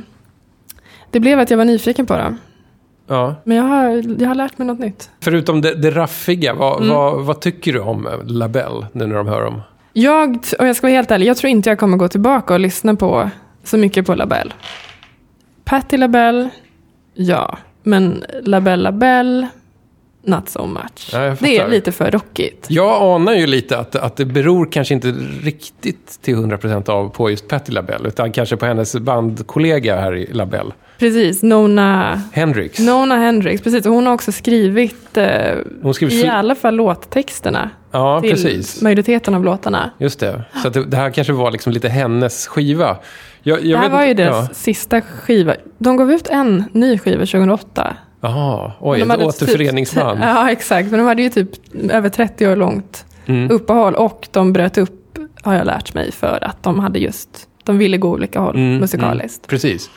det 1.11 1.19
blev 1.19 1.39
att 1.39 1.49
jag 1.49 1.57
var 1.57 1.65
nyfiken 1.65 2.05
på 2.05 2.17
dem. 2.17 2.37
Ja. 3.07 3.35
Men 3.43 3.57
jag 3.57 3.63
har, 3.63 4.03
jag 4.21 4.27
har 4.27 4.35
lärt 4.35 4.57
mig 4.57 4.67
något 4.67 4.79
nytt. 4.79 5.09
Förutom 5.21 5.61
det, 5.61 5.75
det 5.75 5.91
raffiga, 5.91 6.53
vad, 6.53 6.77
Mm. 6.77 6.95
vad, 6.95 7.25
vad 7.25 7.39
tycker 7.41 7.73
du 7.73 7.79
om 7.79 8.07
Labelle, 8.25 8.87
nu 8.91 9.07
när 9.07 9.15
de 9.15 9.27
hör 9.27 9.41
dem? 9.41 9.61
Jag, 9.93 10.37
och 10.59 10.67
jag 10.67 10.75
ska 10.75 10.87
vara 10.87 10.95
helt 10.95 11.11
ärlig, 11.11 11.27
jag 11.27 11.37
tror 11.37 11.49
inte 11.51 11.69
jag 11.69 11.79
kommer 11.79 11.97
gå 11.97 12.07
tillbaka 12.07 12.53
och 12.53 12.59
lyssna 12.59 12.95
på 12.95 13.29
så 13.63 13.77
mycket 13.77 14.05
på 14.05 14.15
Labelle. 14.15 14.51
Patti 15.63 15.97
Labelle, 15.97 16.49
ja. 17.13 17.57
Men 17.83 18.23
Labelle 18.43 18.83
Labelle, 18.83 19.47
not 20.23 20.49
so 20.49 20.65
much. 20.65 21.09
Ja, 21.13 21.35
det 21.39 21.57
är 21.57 21.67
lite 21.67 21.91
för 21.91 22.11
rockigt. 22.11 22.65
Jag 22.69 23.01
anar 23.01 23.33
ju 23.33 23.47
lite 23.47 23.77
att, 23.77 23.95
att 23.95 24.15
det 24.15 24.25
beror 24.25 24.71
kanske 24.71 24.93
inte 24.93 25.07
riktigt 25.41 26.19
till 26.21 26.35
100% 26.35 26.89
av 26.89 27.09
på 27.09 27.29
just 27.29 27.47
Patti 27.47 27.71
LaBelle, 27.71 28.07
utan 28.07 28.31
kanske 28.31 28.57
på 28.57 28.65
hennes 28.65 28.95
bandkollega 28.95 30.01
här 30.01 30.15
i 30.15 30.33
LaBelle, 30.33 30.71
Precis, 30.99 31.43
Nona, 31.43 32.21
Hendrix. 32.33 32.79
Nona 32.79 33.15
Hendrix. 33.17 33.61
Precis, 33.61 33.85
och 33.85 33.93
hon 33.93 34.05
har 34.05 34.13
också 34.13 34.31
skrivit 34.31 35.17
eh, 35.17 35.27
Hon 35.81 35.93
skrev 35.93 36.11
i 36.11 36.27
alla 36.27 36.55
fall 36.55 36.75
låttexterna 36.75 37.69
Ja, 37.91 38.21
till 38.21 38.31
precis. 38.31 38.81
majoriteten 38.81 39.35
av 39.35 39.43
låtarna. 39.43 39.91
Just 39.97 40.19
det. 40.19 40.43
Så 40.63 40.69
det, 40.69 40.85
det 40.85 40.97
här 40.97 41.09
kanske 41.09 41.33
var 41.33 41.51
liksom 41.51 41.73
lite 41.73 41.89
hennes 41.89 42.47
skiva. 42.47 42.97
Jag, 43.43 43.65
jag 43.65 43.69
det 43.71 43.77
här 43.77 43.83
vet 43.83 43.91
var 43.91 44.05
ju 44.05 44.13
deras 44.13 44.47
Ja. 44.49 44.53
sista 44.53 45.01
skiva. 45.01 45.55
De 45.77 45.97
gav 45.97 46.11
ut 46.11 46.27
en 46.27 46.63
ny 46.71 46.97
skiva 46.99 47.19
2008. 47.25 47.95
Jaha, 48.21 48.71
oj, 48.79 49.01
ett 49.01 49.07
hade 49.07 49.25
återföreningsband. 49.25 50.17
Typ, 50.19 50.25
ja, 50.27 50.51
exakt. 50.51 50.91
Men 50.91 50.99
de 50.99 51.05
hade 51.07 51.21
ju 51.21 51.29
typ 51.29 51.49
över 51.91 52.09
30 52.09 52.47
år 52.47 52.55
långt 52.55 53.03
Mm. 53.25 53.51
uppehåll 53.51 53.95
och 53.95 54.27
de 54.31 54.53
bröt 54.53 54.77
upp, 54.77 55.17
har 55.41 55.53
jag 55.53 55.65
lärt 55.65 55.93
mig, 55.93 56.11
för 56.11 56.39
att 56.43 56.63
de 56.63 56.79
hade 56.79 56.99
just, 56.99 57.29
de 57.63 57.77
ville 57.77 57.97
gå 57.97 58.09
olika 58.09 58.39
håll 58.39 58.55
Mm, 58.55 58.77
musikaliskt. 58.77 59.37
Mm, 59.45 59.49
precis. 59.49 59.89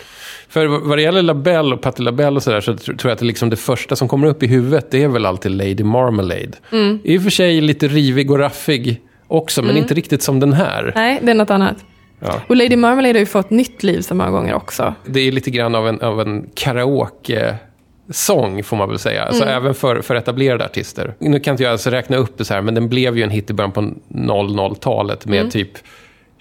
För 0.50 0.66
vad 0.66 0.98
det 0.98 1.02
gäller 1.02 1.22
Labelle 1.22 1.74
och 1.74 1.80
Patti 1.80 2.02
LaBelle 2.02 2.36
och 2.36 2.42
sådär 2.42 2.60
så 2.60 2.72
tr- 2.72 2.96
tror 2.96 3.04
jag 3.04 3.12
att 3.12 3.18
det, 3.18 3.24
liksom 3.24 3.50
det 3.50 3.56
första 3.56 3.96
som 3.96 4.08
kommer 4.08 4.26
upp 4.26 4.42
i 4.42 4.46
huvudet 4.46 4.90
det 4.90 5.02
är 5.02 5.08
väl 5.08 5.26
alltid 5.26 5.52
Lady 5.52 5.84
Marmalade. 5.84 6.52
Mm. 6.72 6.98
I 7.04 7.18
och 7.18 7.22
för 7.22 7.30
sig 7.30 7.60
lite 7.60 7.88
rivig 7.88 8.30
och 8.30 8.38
raffig 8.38 9.00
också, 9.26 9.62
men 9.62 9.76
inte 9.76 9.94
riktigt 9.94 10.22
som 10.22 10.40
den 10.40 10.52
här. 10.52 10.92
Nej, 10.94 11.18
det 11.22 11.30
är 11.30 11.34
något 11.34 11.50
annat. 11.50 11.76
Ja. 12.20 12.40
Och 12.48 12.56
Lady 12.56 12.76
Marmalade 12.76 13.14
har 13.14 13.20
ju 13.20 13.26
fått 13.26 13.50
nytt 13.50 13.82
liv 13.82 14.00
så 14.00 14.14
många 14.14 14.30
gånger 14.30 14.54
också. 14.54 14.94
Det 15.06 15.20
är 15.20 15.32
lite 15.32 15.50
grann 15.50 15.74
av 15.74 15.88
en, 15.88 16.00
av 16.00 16.20
en 16.20 16.46
karaoke-sång 16.54 18.62
får 18.64 18.76
man 18.76 18.88
väl 18.88 18.98
säga. 18.98 19.24
Alltså 19.24 19.42
Mm. 19.42 19.56
även 19.56 19.74
för, 19.74 20.02
för 20.02 20.14
etablerade 20.14 20.64
artister. 20.64 21.14
Nu 21.18 21.40
kan 21.40 21.54
inte 21.54 21.62
jag 21.62 21.72
alltså 21.72 21.90
räkna 21.90 22.16
upp 22.16 22.38
det 22.38 22.44
så 22.44 22.54
här, 22.54 22.62
men 22.62 22.74
den 22.74 22.88
blev 22.88 23.16
ju 23.16 23.22
en 23.22 23.30
hit 23.30 23.50
i 23.50 23.52
början 23.52 23.72
på 23.72 23.80
00-talet 24.08 25.26
med 25.26 25.38
Mm. 25.38 25.50
typ 25.50 25.70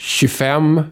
25 0.02 0.78
eh, 0.78 0.84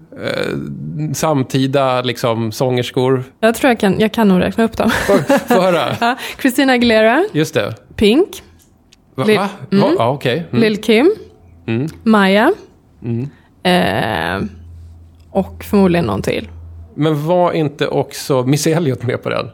samtida 1.13 2.01
liksom, 2.01 2.51
sångerskor. 2.51 3.23
Jag 3.39 3.55
tror 3.55 3.69
jag 3.71 3.79
kan, 3.79 3.99
jag 3.99 4.11
kan 4.11 4.27
nog 4.27 4.41
räkna 4.41 4.63
upp 4.63 4.77
dem. 4.77 4.89
Få, 4.89 5.13
höra. 5.61 5.95
ja, 6.01 6.15
Christina 6.41 6.73
Aguilera, 6.73 7.25
Just 7.33 7.53
det. 7.53 7.73
Pink, 7.95 8.43
Va? 9.15 9.23
Lil- 9.23 9.37
Va? 9.37 9.49
Mm. 9.71 9.83
Va? 9.83 9.95
Ja, 9.97 10.09
okej. 10.09 10.45
Mm. 10.51 10.61
Lil 10.61 10.77
Kim, 10.81 11.15
Mm. 11.67 11.87
Maya 12.03 12.53
Mm. 13.03 13.29
eh, 13.63 14.47
och 15.31 15.63
förmodligen 15.63 16.05
någon 16.05 16.21
till. 16.21 16.49
Men 16.95 17.25
var 17.27 17.51
inte 17.51 17.87
också 17.87 18.43
Miss 18.43 18.67
Elliot 18.67 19.03
med 19.03 19.23
på 19.23 19.29
den? 19.29 19.49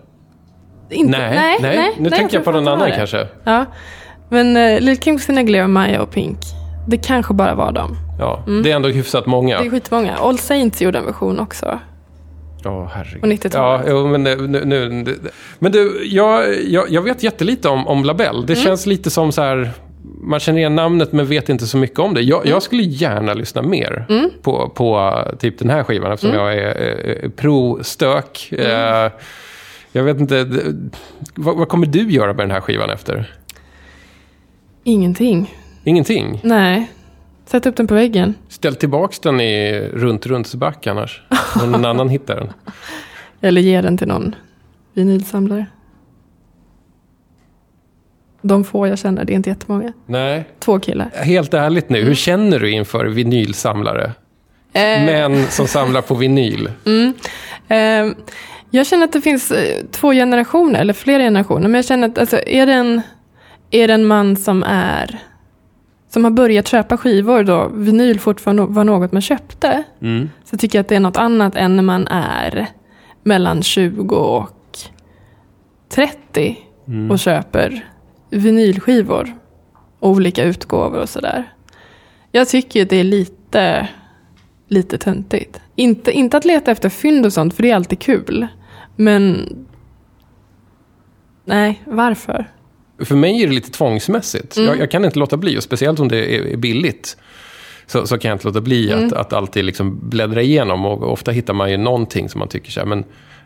Inte, 0.89 1.17
nej, 1.19 1.57
nej. 1.61 1.91
Nu 1.99 2.09
tänker 2.09 2.35
jag 2.37 2.45
på 2.45 2.51
tror 2.51 2.61
någon 2.61 2.73
annan 2.73 2.91
kanske. 2.95 3.27
Ja, 3.43 3.65
men 4.29 4.57
eh, 4.57 4.79
Lil 4.81 4.97
Kim, 4.97 5.17
Christina 5.17 5.41
Aguilera, 5.41 5.67
Maya 5.67 6.01
och 6.01 6.11
Pink. 6.11 6.37
Det 6.87 6.97
kanske 6.97 7.33
bara 7.33 7.55
var 7.55 7.71
dem. 7.71 7.97
Ja, 8.19 8.43
Det 8.63 8.71
är 8.71 8.75
ändå 8.75 8.89
hyfsat 8.89 9.25
många. 9.25 9.55
Mm. 9.57 9.69
Det 9.71 9.75
är 9.75 9.79
skitmånga. 9.79 10.15
All 10.15 10.37
Saints 10.37 10.81
gjorde 10.81 10.97
en 10.99 11.05
version 11.05 11.39
också. 11.39 11.79
Ja, 12.63 12.89
herregud. 12.93 13.21
På 13.21 13.27
90-talet. 13.27 13.87
Ja, 13.89 14.05
men, 14.07 14.23
nu, 14.23 14.47
nu, 14.47 14.65
nu, 14.65 15.15
men 15.59 15.71
du, 15.71 16.01
jag, 16.05 16.61
jag, 16.63 16.89
jag 16.91 17.01
vet 17.01 17.23
jättelite 17.23 17.69
om, 17.69 17.87
om 17.87 18.03
Labelle. 18.03 18.45
Det 18.45 18.53
Mm. 18.53 18.65
känns 18.65 18.85
lite 18.85 19.09
som 19.09 19.31
så 19.31 19.41
här... 19.41 19.71
Man 20.21 20.39
känner 20.39 20.59
igen 20.59 20.75
namnet 20.75 21.11
men 21.13 21.25
vet 21.25 21.49
inte 21.49 21.65
så 21.67 21.77
mycket 21.77 21.99
om 21.99 22.13
det. 22.13 22.21
Jag, 22.21 22.39
Mm. 22.41 22.49
jag 22.51 22.63
skulle 22.63 22.83
gärna 22.83 23.33
lyssna 23.33 23.61
mer 23.61 24.05
på, 24.41 24.69
på 24.75 24.97
uh, 24.99 25.35
typ 25.37 25.59
den 25.59 25.69
här 25.69 25.83
skivan 25.83 26.11
eftersom 26.11 26.35
Mm. 26.35 26.45
jag 26.45 26.57
är 26.57 27.23
eh, 27.23 27.29
pro-stök. 27.29 28.51
Eh, 28.51 29.11
jag 29.91 30.03
vet 30.03 30.19
inte, 30.19 30.47
vad, 31.35 31.57
vad 31.57 31.67
kommer 31.67 31.87
du 31.87 32.11
göra 32.11 32.27
med 32.33 32.37
den 32.37 32.51
här 32.51 32.61
skivan 32.61 32.89
efter? 32.89 33.33
Ingenting. 34.83 35.55
Ingenting? 35.83 36.39
Nej. 36.43 36.91
Sätt 37.45 37.65
upp 37.65 37.75
den 37.75 37.87
på 37.87 37.93
väggen. 37.93 38.35
Ställ 38.49 38.75
tillbaks 38.75 39.19
den 39.19 39.41
i 39.41 39.79
runt-runtsback 39.93 40.87
annars. 40.87 41.21
Om 41.63 41.71
någon 41.71 41.85
annan 41.85 42.09
hittar 42.09 42.35
den. 42.35 42.53
Eller 43.41 43.61
ge 43.61 43.81
den 43.81 43.97
till 43.97 44.07
någon 44.07 44.35
vinylsamlare. 44.93 45.65
De 48.41 48.63
få 48.63 48.87
jag 48.87 48.99
känner, 48.99 49.25
det 49.25 49.33
är 49.33 49.35
inte 49.35 49.49
jättemånga. 49.49 49.93
Nej, 50.05 50.43
Två 50.59 50.79
killar. 50.79 51.09
helt 51.15 51.53
ärligt 51.53 51.89
nu. 51.89 52.03
Hur 52.03 52.15
känner 52.15 52.59
du 52.59 52.71
inför 52.71 53.05
vinylsamlare? 53.05 54.11
Eh, 54.73 54.81
Män 55.05 55.45
som 55.47 55.67
samlar 55.67 56.01
på 56.01 56.15
vinyl. 56.15 56.69
eh, 57.67 57.77
jag 58.69 58.87
känner 58.87 59.03
att 59.03 59.13
det 59.13 59.21
finns 59.21 59.51
eh, 59.51 59.85
två 59.91 60.11
generationer, 60.11 60.81
eller 60.81 60.93
flera 60.93 61.23
generationer. 61.23 61.61
Men 61.61 61.73
jag 61.73 61.85
känner 61.85 62.07
att 62.07 62.17
alltså, 62.17 62.39
är, 62.47 62.65
det 62.65 62.73
en, 62.73 63.01
är 63.71 63.87
det 63.87 63.93
en 63.93 64.05
man 64.05 64.35
som 64.35 64.63
är 64.63 65.19
som 66.13 66.23
har 66.23 66.31
börjat 66.31 66.67
köpa 66.67 66.97
skivor 66.97 67.43
då 67.43 67.67
vinyl 67.73 68.19
fortfarande 68.19 68.65
var 68.65 68.83
något 68.83 69.11
man 69.11 69.21
köpte. 69.21 69.83
Mm. 70.01 70.29
Så 70.43 70.57
tycker 70.57 70.77
jag 70.77 70.83
att 70.83 70.89
det 70.89 70.95
är 70.95 70.99
något 70.99 71.17
annat 71.17 71.55
än 71.55 71.75
när 71.75 71.83
man 71.83 72.07
är 72.07 72.67
mellan 73.23 73.63
20 73.63 74.15
och 74.15 74.49
30 75.89 76.57
Mm. 76.87 77.11
och 77.11 77.19
köper 77.19 77.89
vinylskivor. 78.29 79.33
Och 79.99 80.09
olika 80.09 80.43
utgåvor 80.43 80.99
och 80.99 81.09
sådär. 81.09 81.53
Jag 82.31 82.47
tycker 82.47 82.85
det 82.85 82.95
är 82.95 83.03
lite, 83.03 83.87
lite 84.67 84.97
töntigt. 84.97 85.61
Inte, 85.75 86.11
inte 86.11 86.37
att 86.37 86.45
leta 86.45 86.71
efter 86.71 86.89
fynd 86.89 87.25
och 87.25 87.33
sånt, 87.33 87.53
för 87.53 87.63
det 87.63 87.71
är 87.71 87.75
alltid 87.75 87.99
kul. 87.99 88.47
Men... 88.95 89.49
Nej, 91.45 91.81
varför? 91.85 92.49
För 92.99 93.15
mig 93.15 93.43
är 93.43 93.47
det 93.47 93.53
lite 93.53 93.71
tvångsmässigt. 93.71 94.57
Jag, 94.57 94.79
jag 94.79 94.91
kan 94.91 95.05
inte 95.05 95.19
låta 95.19 95.37
bli, 95.37 95.57
och 95.57 95.63
speciellt 95.63 95.99
om 95.99 96.07
det 96.07 96.35
är, 96.37 96.45
är 96.45 96.57
billigt. 96.57 97.17
Så, 97.87 98.07
så 98.07 98.17
kan 98.17 98.29
jag 98.29 98.35
inte 98.35 98.47
låta 98.47 98.61
bli 98.61 98.93
att, 98.93 99.13
att 99.13 99.33
alltid 99.33 99.65
liksom 99.65 99.99
bläddra 100.09 100.41
igenom. 100.41 100.85
Och 100.85 101.11
ofta 101.13 101.31
hittar 101.31 101.53
man 101.53 101.71
ju 101.71 101.77
någonting 101.77 102.29
som 102.29 102.39
man 102.39 102.47
tycker 102.47 102.71
så 102.71 102.79
här, 102.79 102.87
men 102.87 103.03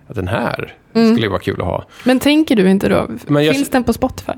den 0.07 0.27
här 0.27 0.73
skulle 0.93 1.21
ju 1.25 1.27
vara 1.29 1.39
kul 1.39 1.61
att 1.61 1.67
ha. 1.67 1.85
Men 2.03 2.19
tänker 2.19 2.55
du 2.55 2.69
inte 2.69 2.89
då? 2.89 3.07
Men 3.27 3.45
jag- 3.45 3.55
Finns 3.55 3.69
den 3.69 3.83
på 3.83 3.93
Spotify? 3.93 4.31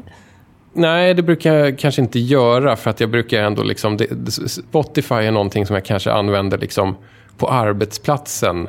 Nej, 0.73 1.13
det 1.13 1.21
brukar 1.23 1.53
jag 1.53 1.79
kanske 1.79 2.01
inte 2.01 2.19
göra. 2.19 2.75
För 2.75 2.89
att 2.89 2.99
jag 2.99 3.09
brukar 3.09 3.43
ändå 3.43 3.63
liksom... 3.63 3.97
Det, 3.97 4.05
det, 4.11 4.31
Spotify 4.49 5.15
är 5.15 5.31
någonting 5.31 5.65
som 5.65 5.73
jag 5.73 5.85
kanske 5.85 6.11
använder 6.11 6.57
liksom 6.57 6.95
på 7.37 7.47
arbetsplatsen. 7.49 8.67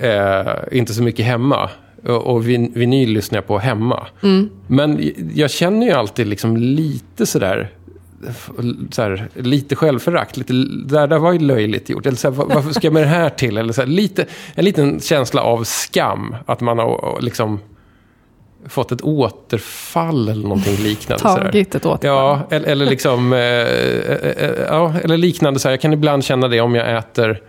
Eh, 0.00 0.52
inte 0.78 0.94
så 0.94 1.02
mycket 1.02 1.26
hemma. 1.26 1.70
Och, 2.06 2.48
vin, 2.48 2.72
vinyl 2.74 3.10
lyssnar 3.12 3.36
jag 3.36 3.46
på 3.46 3.58
hemma. 3.58 4.06
Men 4.66 5.12
jag 5.34 5.50
känner 5.50 5.86
ju 5.86 5.92
alltid 5.92 6.26
liksom 6.26 6.56
lite 6.56 7.26
sådär... 7.26 7.70
Så 8.90 9.02
här, 9.02 9.28
lite 9.34 9.76
självförakt. 9.76 10.36
Lite, 10.36 10.52
där, 10.86 11.06
där 11.06 11.18
var 11.18 11.32
ju 11.32 11.38
löjligt 11.38 11.88
gjort. 11.90 12.06
Eller 12.06 12.16
så 12.16 12.28
här, 12.30 12.36
"Va- 12.36 12.46
varför 12.54 12.72
ska 12.72 12.86
jag 12.86 12.94
med 12.94 13.02
det 13.02 13.06
här 13.06 13.30
till? 13.30 13.56
Eller 13.58 13.72
så 13.72 13.80
här, 13.80 13.88
lite, 13.88 14.26
en 14.54 14.64
liten 14.64 15.00
känsla 15.00 15.42
av 15.42 15.64
skam. 15.64 16.34
Att 16.46 16.60
man 16.60 16.78
har 16.78 17.18
liksom 17.20 17.60
fått 18.68 18.92
ett 18.92 19.02
återfall 19.02 20.28
eller 20.28 20.42
någonting 20.42 20.76
liknande. 20.76 21.22
Tagit 21.22 21.74
ett 21.74 21.86
återfall? 21.86 22.06
Ja, 22.16 22.40
eller, 22.50 22.68
eller 22.68 22.86
liksom... 22.86 23.32
Eh, 23.32 23.38
eh, 23.38 24.30
eh, 24.36 24.50
ja, 24.68 24.94
eller 25.04 25.16
liknande. 25.16 25.60
Så. 25.60 25.68
Jag 25.68 25.80
kan 25.80 25.92
ibland 25.92 26.24
känna 26.24 26.48
det 26.48 26.60
om 26.60 26.74
jag 26.74 26.96
äter 26.98 27.40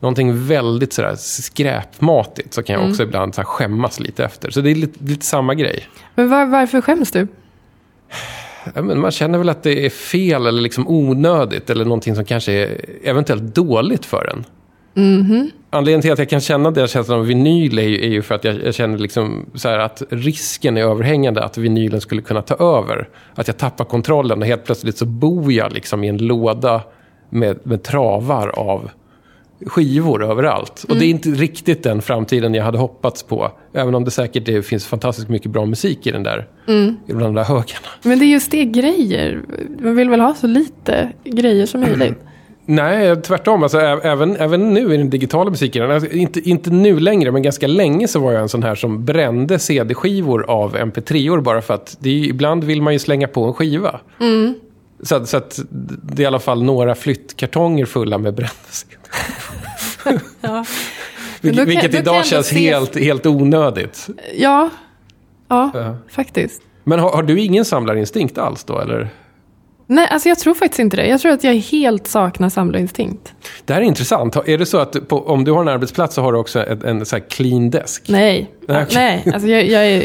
någonting 0.00 0.46
väldigt 0.46 0.92
så 0.92 1.02
där, 1.02 1.14
skräpmatigt. 1.16 2.54
Så 2.54 2.62
kan 2.62 2.80
jag 2.80 2.90
också 2.90 3.02
ibland 3.02 3.34
så 3.34 3.42
skämmas 3.42 4.00
lite 4.00 4.24
efter. 4.24 4.50
Så 4.50 4.60
det 4.60 4.70
är 4.70 4.74
lite, 4.74 5.04
lite 5.04 5.26
samma 5.26 5.54
grej. 5.54 5.84
Men 6.14 6.30
var, 6.30 6.46
varför 6.46 6.80
skäms 6.80 7.12
du? 7.12 7.28
Ja, 8.74 8.82
men 8.82 9.00
man 9.00 9.10
känner 9.10 9.38
väl 9.38 9.48
att 9.48 9.62
det 9.62 9.86
är 9.86 9.90
fel 9.90 10.46
eller 10.46 10.60
liksom 10.60 10.88
onödigt. 10.88 11.70
Eller 11.70 11.84
någonting 11.84 12.14
som 12.14 12.24
kanske 12.24 12.52
är 12.52 12.80
eventuellt 13.04 13.54
dåligt 13.54 14.04
för 14.04 14.32
en. 14.32 14.44
Anledningen 15.70 16.02
till 16.02 16.12
att 16.12 16.18
jag 16.18 16.28
kan 16.28 16.40
känna 16.40 16.70
den 16.70 16.88
känslan 16.88 17.18
av 17.18 17.26
vinyl 17.26 17.78
är 17.78 17.82
ju, 17.82 18.04
är 18.04 18.08
ju 18.08 18.22
för 18.22 18.34
att 18.34 18.44
jag, 18.44 18.64
jag 18.64 18.74
känner 18.74 18.98
liksom 18.98 19.46
så 19.54 19.68
här 19.68 19.78
att 19.78 20.02
risken 20.10 20.76
är 20.76 20.82
överhängande 20.82 21.44
att 21.44 21.58
vinylen 21.58 22.00
skulle 22.00 22.22
kunna 22.22 22.42
ta 22.42 22.54
över. 22.54 23.08
Att 23.34 23.46
jag 23.46 23.56
tappar 23.56 23.84
kontrollen 23.84 24.40
och 24.40 24.46
helt 24.46 24.64
plötsligt 24.64 24.98
så 24.98 25.06
bor 25.06 25.52
jag 25.52 25.72
liksom 25.72 26.04
i 26.04 26.08
en 26.08 26.18
låda 26.18 26.82
med, 27.30 27.58
med 27.62 27.82
travar 27.82 28.48
av 28.48 28.90
skivor 29.66 30.24
överallt. 30.24 30.84
Och 30.88 30.96
det 30.96 31.04
är 31.04 31.08
inte 31.10 31.28
riktigt 31.28 31.82
den 31.82 32.02
framtiden 32.02 32.54
jag 32.54 32.64
hade 32.64 32.78
hoppats 32.78 33.22
på. 33.22 33.52
Även 33.72 33.94
om 33.94 34.04
det 34.04 34.10
säkert 34.10 34.46
det 34.46 34.62
finns 34.62 34.86
fantastiskt 34.86 35.28
mycket 35.28 35.50
bra 35.50 35.66
musik 35.66 36.06
i 36.06 36.10
den 36.10 36.22
där, 36.22 36.46
i 37.06 37.12
bland 37.12 37.22
de 37.22 37.34
där 37.34 37.44
högarna. 37.44 37.86
Men 38.02 38.18
det 38.18 38.24
är 38.24 38.26
just 38.26 38.50
det, 38.50 38.64
grejer. 38.64 39.42
Man 39.80 39.96
vill 39.96 40.10
väl 40.10 40.20
ha 40.20 40.34
så 40.34 40.46
lite 40.46 41.12
grejer 41.24 41.66
som 41.66 41.80
möjligt. 41.80 42.18
Nej, 42.68 43.16
tvärtom. 43.22 43.62
Alltså, 43.62 43.78
även, 43.80 44.36
även 44.36 44.74
nu 44.74 44.94
i 44.94 44.96
den 44.96 45.10
digitala 45.10 45.50
musiken, 45.50 45.90
alltså, 45.90 46.10
inte, 46.10 46.40
inte 46.40 46.70
nu 46.70 47.00
längre, 47.00 47.32
men 47.32 47.42
ganska 47.42 47.66
länge 47.66 48.08
så 48.08 48.20
var 48.20 48.32
jag 48.32 48.42
en 48.42 48.48
sån 48.48 48.62
här 48.62 48.74
som 48.74 49.04
brände 49.04 49.58
CD-skivor 49.58 50.50
av 50.50 50.76
MP3-or 50.76 51.40
bara 51.40 51.62
för 51.62 51.74
att 51.74 51.96
det 52.00 52.10
är, 52.10 52.24
ibland 52.24 52.64
vill 52.64 52.82
man 52.82 52.92
ju 52.92 52.98
slänga 52.98 53.28
på 53.28 53.44
en 53.44 53.52
skiva. 53.52 54.00
Så, 55.02 55.16
att- 55.16 55.28
så 55.28 55.36
att 55.36 55.60
det 56.02 56.22
är 56.22 56.24
i 56.24 56.26
alla 56.26 56.38
fall 56.38 56.62
några 56.62 56.94
flyttkartonger 56.94 57.84
fulla 57.84 58.18
med 58.18 58.34
brända 58.34 58.52
CD. 58.70 58.94
Ja. 60.40 60.64
Vil- 61.40 61.56
kan- 61.56 61.66
Vilket 61.66 61.94
idag 61.94 62.26
känns 62.26 62.46
se- 62.46 62.56
helt, 62.70 62.98
helt 62.98 63.26
onödigt. 63.26 64.06
Ja, 64.36 64.70
ja, 65.48 65.70
Ja. 65.74 65.96
faktiskt. 66.10 66.62
Men 66.84 66.98
har, 66.98 67.10
har 67.12 67.22
du 67.22 67.40
ingen 67.40 67.64
samlarinstinkt 67.64 68.38
alls 68.38 68.64
då, 68.64 68.78
eller? 68.80 69.08
Nej, 69.88 70.08
alltså 70.10 70.28
jag 70.28 70.38
tror 70.38 70.54
faktiskt 70.54 70.78
inte 70.78 70.96
det. 70.96 71.06
Jag 71.06 71.20
tror 71.20 71.32
att 71.32 71.44
jag 71.44 71.54
helt 71.54 72.06
saknar 72.06 72.48
samlarinstinkt. 72.48 73.32
Det 73.64 73.74
här 73.74 73.80
är 73.80 73.84
intressant. 73.84 74.36
Är 74.36 74.58
det 74.58 74.66
så 74.66 74.78
att 74.78 75.08
på, 75.08 75.26
om 75.26 75.44
du 75.44 75.52
har 75.52 75.60
en 75.62 75.68
arbetsplats 75.68 76.14
så 76.14 76.22
har 76.22 76.32
du 76.32 76.38
också 76.38 76.66
en, 76.66 76.84
en 76.84 77.06
så 77.06 77.20
clean 77.20 77.70
desk? 77.70 78.04
Nej, 78.08 78.50
Nej, 78.68 78.82
okej. 78.82 78.94
nej 78.96 79.32
alltså 79.34 79.48
jag, 79.48 79.66
jag, 79.68 79.86
är, 79.86 80.02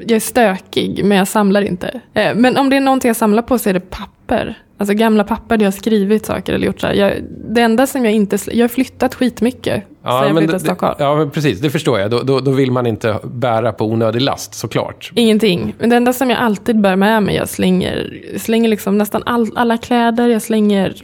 jag 0.00 0.10
är 0.16 0.20
stökig, 0.20 1.04
men 1.04 1.18
jag 1.18 1.28
samlar 1.28 1.62
inte. 1.62 2.00
Eh, 2.14 2.34
Men 2.34 2.56
om 2.56 2.70
det 2.70 2.76
är 2.76 2.80
någonting 2.80 3.08
jag 3.08 3.16
samlar 3.16 3.42
på 3.42 3.58
så 3.58 3.68
är 3.68 3.74
det 3.74 3.90
papper. 3.90 4.58
Alltså 4.78 4.94
gamla 4.94 5.24
papper 5.24 5.56
där 5.56 5.64
jag 5.64 5.74
skrivit 5.74 6.26
saker 6.26 6.52
eller 6.52 6.66
gjort 6.66 6.80
så 6.80 6.86
här. 6.86 6.94
Jag, 6.94 7.12
det 7.50 7.60
enda 7.60 7.86
som 7.86 8.04
jag 8.04 8.14
inte... 8.14 8.38
Jag 8.52 8.64
har 8.64 8.68
flyttat 8.68 9.14
skitmycket 9.14 9.84
sen 10.02 10.26
jag 10.26 10.36
flyttade 10.36 10.58
till 10.58 10.66
Stockholm. 10.66 10.94
Ja, 10.98 11.16
men 11.16 11.30
precis. 11.30 11.60
Det 11.60 11.70
förstår 11.70 12.00
jag. 12.00 12.10
Då, 12.10 12.22
då, 12.22 12.40
då 12.40 12.50
vill 12.50 12.72
man 12.72 12.86
inte 12.86 13.18
bära 13.24 13.72
på 13.72 13.86
onödig 13.86 14.22
last, 14.22 14.54
såklart. 14.54 15.12
Ingenting. 15.14 15.74
Men 15.78 15.90
det 15.90 15.96
enda 15.96 16.12
som 16.12 16.30
jag 16.30 16.38
alltid 16.38 16.80
bär 16.80 16.96
med 16.96 17.22
mig, 17.22 17.34
jag 17.34 17.48
slänger, 17.48 18.22
slänger 18.36 18.68
liksom 18.68 18.98
nästan 18.98 19.22
all, 19.26 19.50
alla 19.54 19.76
kläder, 19.78 20.28
jag 20.28 20.42
slänger, 20.42 20.94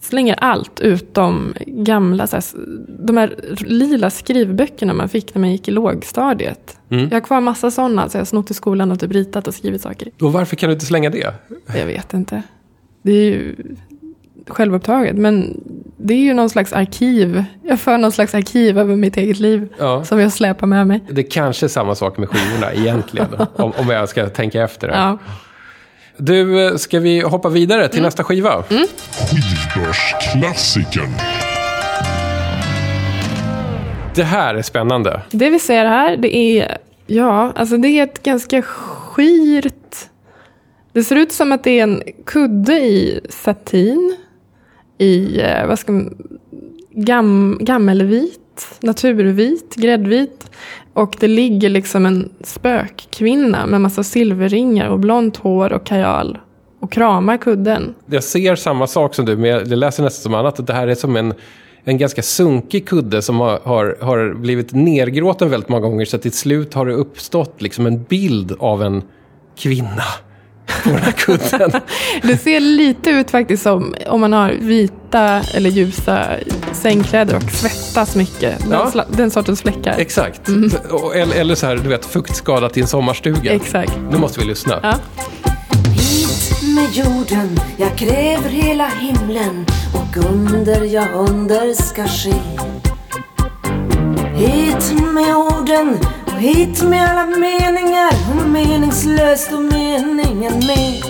slänger 0.00 0.34
allt 0.34 0.80
utom 0.80 1.54
gamla, 1.66 2.26
så 2.26 2.36
här, 2.36 2.44
de 3.06 3.16
här 3.16 3.34
lila 3.58 4.10
skrivböckerna 4.10 4.94
man 4.94 5.08
fick 5.08 5.34
när 5.34 5.40
man 5.40 5.52
gick 5.52 5.68
i 5.68 5.70
lågstadiet. 5.70 6.78
Mm. 6.90 7.04
Jag 7.04 7.16
har 7.16 7.20
kvar 7.20 7.40
massa 7.40 7.70
sådana, 7.70 8.08
så 8.08 8.16
jag 8.16 8.20
har 8.20 8.26
snott 8.26 8.50
i 8.50 8.54
skolan 8.54 8.92
och 8.92 9.00
typ 9.00 9.12
ritat 9.12 9.48
och 9.48 9.54
skrivit 9.54 9.82
saker. 9.82 10.08
Och 10.20 10.32
varför 10.32 10.56
kan 10.56 10.68
du 10.68 10.72
inte 10.72 10.86
slänga 10.86 11.10
det? 11.10 11.34
Jag 11.76 11.86
vet 11.86 12.14
inte. 12.14 12.42
Det 13.02 13.12
är 13.12 13.30
ju 13.30 13.56
självupptaget, 14.48 15.16
men 15.16 15.60
det 15.96 16.14
är 16.14 16.18
ju 16.18 16.34
någon 16.34 16.50
slags 16.50 16.72
arkiv. 16.72 17.44
Jag 17.62 17.80
för 17.80 17.98
någon 17.98 18.12
slags 18.12 18.34
arkiv 18.34 18.78
över 18.78 18.96
mitt 18.96 19.16
eget 19.16 19.38
liv 19.40 19.68
Ja. 19.78 20.04
som 20.04 20.20
jag 20.20 20.32
släpar 20.32 20.66
med 20.66 20.86
mig. 20.86 21.00
Det 21.10 21.22
kanske 21.22 21.66
är 21.66 21.68
samma 21.68 21.94
sak 21.94 22.18
med 22.18 22.28
skivorna 22.28 22.72
egentligen, 22.72 23.28
om, 23.56 23.72
om 23.78 23.88
jag 23.88 24.08
ska 24.08 24.28
tänka 24.28 24.62
efter. 24.62 24.88
det. 24.88 24.94
Ja. 24.94 25.18
Du, 26.16 26.74
ska 26.78 27.00
vi 27.00 27.20
hoppa 27.20 27.48
vidare 27.48 27.88
till 27.88 27.98
Mm. 27.98 28.06
nästa 28.06 28.24
skiva? 28.24 28.62
Skivbörsklassikern. 28.62 31.10
Det 34.14 34.24
här 34.24 34.54
är 34.54 34.62
spännande. 34.62 35.20
Det 35.30 35.50
vi 35.50 35.58
ser 35.58 35.84
här, 35.84 36.16
det 36.16 36.36
är, 36.36 36.78
ja, 37.06 37.52
alltså 37.56 37.76
det 37.76 37.88
är 37.88 38.02
ett 38.04 38.22
ganska 38.22 38.62
skirt... 38.62 40.08
Det 40.92 41.02
ser 41.02 41.16
ut 41.16 41.32
som 41.32 41.52
att 41.52 41.64
det 41.64 41.78
är 41.78 41.82
en 41.82 42.02
kudde 42.26 42.72
i 42.72 43.20
satin, 43.28 44.16
i, 44.98 45.40
eh, 45.40 45.66
vad 45.66 45.78
ska 45.78 45.92
man, 45.92 46.14
gam, 46.94 47.58
gammelvit, 47.60 48.78
naturvit, 48.80 49.74
gräddvit. 49.76 50.50
Och 50.92 51.16
det 51.20 51.28
ligger 51.28 51.68
liksom 51.68 52.06
en 52.06 52.30
spökkvinna 52.40 53.66
med 53.66 53.80
massa 53.80 54.02
silverringar 54.02 54.88
och 54.88 54.98
blont 54.98 55.36
hår 55.36 55.72
och 55.72 55.86
kajal 55.86 56.38
och 56.80 56.92
kramar 56.92 57.36
kudden. 57.36 57.94
Jag 58.06 58.24
ser 58.24 58.56
samma 58.56 58.86
sak 58.86 59.14
som 59.14 59.24
du, 59.24 59.36
men 59.36 59.50
jag 59.50 59.68
läser 59.68 60.02
nästan 60.02 60.22
som 60.22 60.34
annat. 60.34 60.60
Att 60.60 60.66
det 60.66 60.72
här 60.72 60.88
är 60.88 60.94
som 60.94 61.16
en, 61.16 61.34
en 61.84 61.98
ganska 61.98 62.22
sunkig 62.22 62.88
kudde 62.88 63.22
som 63.22 63.40
har, 63.40 63.60
har, 63.64 63.96
har 64.00 64.34
blivit 64.34 64.72
nergråten 64.72 65.50
väldigt 65.50 65.68
många 65.68 65.82
gånger. 65.82 66.04
Så 66.04 66.18
till 66.18 66.32
slut 66.32 66.74
har 66.74 66.86
det 66.86 66.94
uppstått 66.94 67.62
liksom 67.62 67.86
en 67.86 68.02
bild 68.02 68.56
av 68.58 68.82
en 68.82 69.02
kvinna 69.56 70.02
på 70.84 70.88
den 70.90 70.98
här 70.98 71.12
kudden. 71.12 71.70
Det 72.22 72.36
ser 72.36 72.60
lite 72.60 73.10
ut 73.10 73.30
faktiskt 73.30 73.62
som 73.62 73.94
om 74.08 74.20
man 74.20 74.32
har 74.32 74.50
vita 74.60 75.40
eller 75.54 75.70
ljusa 75.70 76.24
sängkläder 76.72 77.36
och 77.36 77.42
svettas 77.42 78.16
mycket. 78.16 78.58
Den, 78.58 78.70
Ja. 78.72 78.90
sla- 78.94 79.16
den 79.16 79.30
sortens 79.30 79.62
fläckar. 79.62 79.94
Exakt. 79.98 80.40
Och- 80.90 81.16
Eller, 81.16 81.36
eller 81.36 81.54
så 81.54 81.66
här, 81.66 81.76
du 81.76 81.88
vet, 81.88 82.04
fuktskadat 82.06 82.76
i 82.76 82.80
en 82.80 82.86
sommarstuga. 82.86 83.52
Exakt. 83.52 83.92
Nu 84.10 84.18
måste 84.18 84.40
vi 84.40 84.46
lyssna. 84.46 84.80
Ja. 84.82 84.94
Hit 85.94 86.62
med 86.74 86.92
jorden, 86.92 87.60
jag 87.76 87.96
kräver 87.98 88.48
hela 88.48 88.86
himlen 89.00 89.66
och 89.94 90.24
under, 90.30 90.84
ja 90.84 91.04
under 91.14 91.74
ska 91.82 92.06
ske. 92.08 92.32
Hit 94.34 94.92
med 95.14 95.36
orden 95.36 95.98
hit 96.42 96.82
med 96.82 97.10
alla 97.10 97.26
meningar 97.26 98.12
och 98.30 98.48
meningslöst 98.48 99.52
och 99.52 99.62
meningen 99.62 100.66
med. 100.66 101.02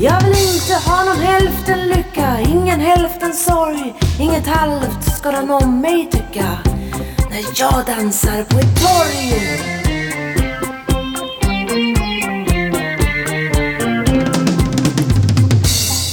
Jag 0.00 0.20
vill 0.20 0.54
inte 0.54 0.74
ha 0.86 1.04
någon 1.04 1.22
hälften 1.22 1.88
lycka, 1.88 2.40
ingen 2.40 2.80
hälften 2.80 3.32
sorg, 3.34 3.94
inget 4.20 4.46
halvt 4.46 5.16
ska 5.16 5.30
någon 5.30 5.50
om 5.50 5.80
mig 5.80 6.08
tycka. 6.10 6.58
När 7.30 7.40
jag 7.56 7.86
dansar 7.86 8.44
på 8.44 8.58
ett 8.58 8.80
torg. 8.82 9.32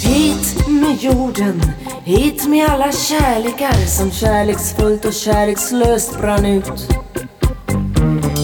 Hit 0.03 0.67
med 0.67 0.95
jorden, 1.03 1.61
hit 2.03 2.47
med 2.47 2.69
alla 2.69 2.91
kärlekar 2.91 3.87
som 3.87 4.11
kärleksfullt 4.11 5.05
och 5.05 5.13
kärlekslöst 5.13 6.21
brann 6.21 6.45
ut. 6.45 7.04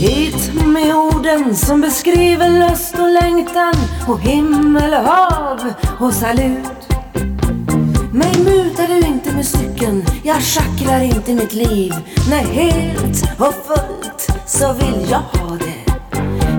Hit 0.02 0.52
med 0.66 0.96
orden 0.96 1.56
som 1.56 1.82
beskriver 1.82 2.50
lust 2.50 3.00
och 3.00 3.10
längtan 3.10 3.74
och 4.08 4.20
himmel 4.20 4.94
och 4.94 5.00
hav 5.00 5.74
och 6.00 6.14
salut. 6.14 6.88
Mig 8.14 8.34
mutar 8.44 8.88
du 8.88 9.08
inte 9.08 9.32
med 9.34 9.46
stycken, 9.46 10.06
jag 10.24 10.42
schackrar 10.42 11.02
inte 11.02 11.34
mitt 11.34 11.54
liv. 11.54 11.94
Nej, 12.30 12.46
helt 12.46 13.40
och 13.40 13.54
fullt 13.54 14.28
så 14.46 14.74
vill 14.74 15.08
jag 15.10 15.20
ha 15.20 15.58
det. 15.58 15.94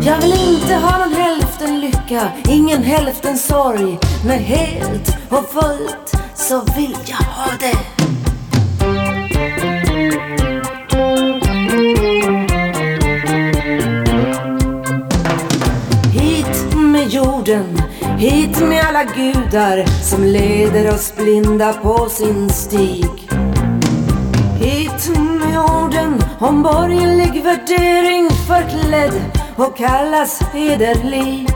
Jag 0.06 0.20
vill 0.20 0.54
inte 0.54 0.74
ha 0.74 0.98
någon 0.98 1.14
hälften 1.14 1.80
lycka, 1.80 2.28
ingen 2.48 2.82
hälften 2.82 3.38
sorg. 3.38 3.98
Nej, 4.26 4.38
helt 4.38 5.16
och 5.28 5.52
fullt 5.52 6.12
så 6.34 6.60
vill 6.76 6.96
jag 7.06 7.16
ha 7.16 7.50
det. 7.60 8.02
Jorden, 17.42 17.82
hit 18.18 18.60
med 18.60 18.84
alla 18.88 19.04
gudar 19.04 20.02
som 20.02 20.24
leder 20.24 20.94
oss 20.94 21.12
blinda 21.16 21.72
på 21.72 22.08
sin 22.08 22.50
stig. 22.50 23.28
Hit 24.58 25.16
med 25.16 25.58
orden 25.60 26.22
om 26.38 26.62
borgerlig 26.62 27.44
värdering 27.44 28.30
förklädd 28.30 29.20
och 29.56 29.76
kallas 29.76 30.40
hederlig. 30.52 31.48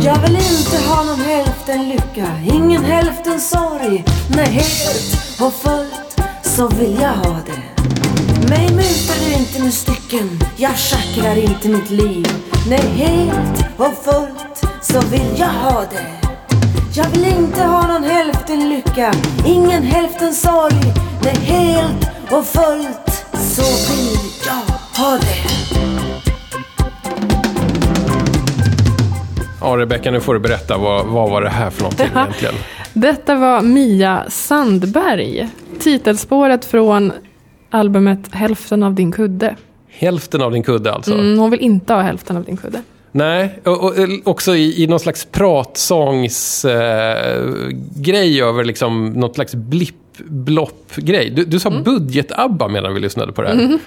Jag 0.00 0.18
vill 0.18 0.36
inte 0.36 0.88
ha 0.88 1.04
någon 1.04 1.20
hälften 1.20 1.88
lycka, 1.88 2.26
ingen 2.52 2.84
hälften 2.84 3.40
sorg. 3.40 4.04
Nej, 4.36 4.46
helt 4.46 5.40
och 5.40 5.52
fullt 5.52 6.20
så 6.42 6.68
vill 6.68 6.98
jag 7.00 7.12
ha 7.12 7.36
det. 7.46 7.76
Mig 8.48 8.68
mutar 8.74 9.24
du 9.24 9.32
inte 9.38 9.62
med 9.62 9.72
stycken, 9.72 10.30
jag 10.56 10.76
schackrar 10.76 11.36
inte 11.36 11.68
mitt 11.68 11.90
liv. 11.90 12.26
Nej, 12.68 12.80
helt 12.80 13.64
och 13.76 13.94
fullt 14.04 14.64
så 14.82 15.00
vill 15.00 15.38
jag 15.38 15.46
ha 15.48 15.80
det. 15.80 16.06
Jag 16.94 17.08
vill 17.08 17.24
inte 17.24 17.62
ha 17.62 17.86
någon 17.86 18.04
hälften 18.04 18.68
lycka, 18.68 19.12
ingen 19.46 19.82
hälften 19.82 20.32
sorg. 20.34 20.74
Nej, 21.24 21.36
helt 21.36 22.06
och 22.30 22.44
fullt 22.46 23.26
så 23.32 23.92
vill 23.92 24.18
jag 24.46 25.02
ha 25.02 25.18
det. 25.18 25.48
Ja, 29.60 29.76
Rebecka, 29.76 30.10
nu 30.10 30.20
får 30.20 30.34
du 30.34 30.40
berätta. 30.40 30.78
Vad, 30.78 31.06
vad 31.06 31.30
var 31.30 31.42
det 31.42 31.50
här 31.50 31.70
för 31.70 31.82
någonting 31.82 32.06
egentligen? 32.16 32.54
Detta 32.92 33.34
var 33.34 33.62
Mia 33.62 34.24
Sandberg. 34.28 35.48
Titelspåret 35.80 36.64
från 36.64 37.12
albumet 37.70 38.18
Hälften 38.32 38.82
av 38.82 38.94
din 38.94 39.12
kudde. 39.12 39.56
Hälften 39.88 40.42
av 40.42 40.52
din 40.52 40.62
kudde 40.62 40.92
alltså? 40.92 41.14
Mm, 41.14 41.38
hon 41.38 41.50
vill 41.50 41.60
inte 41.60 41.94
ha 41.94 42.00
hälften 42.02 42.36
av 42.36 42.44
din 42.44 42.56
kudde. 42.56 42.82
Nej, 43.12 43.58
och, 43.64 43.84
och 43.84 43.98
eh, 43.98 44.08
också 44.24 44.56
i, 44.56 44.82
i 44.82 44.86
någon 44.86 45.00
slags 45.00 45.24
pratsångsgrej 45.24 46.74
eh, 47.36 47.68
grej 47.96 48.42
över 48.42 48.64
liksom 48.64 49.06
något 49.12 49.34
slags 49.34 49.54
blipp-blopp-grej. 49.54 51.30
Du, 51.30 51.44
du 51.44 51.58
sa 51.58 51.70
budget-ABBA 51.70 52.68
medan 52.68 52.94
vi 52.94 53.00
lyssnade 53.00 53.32
på 53.32 53.42
det 53.42 53.48
här. 53.48 53.78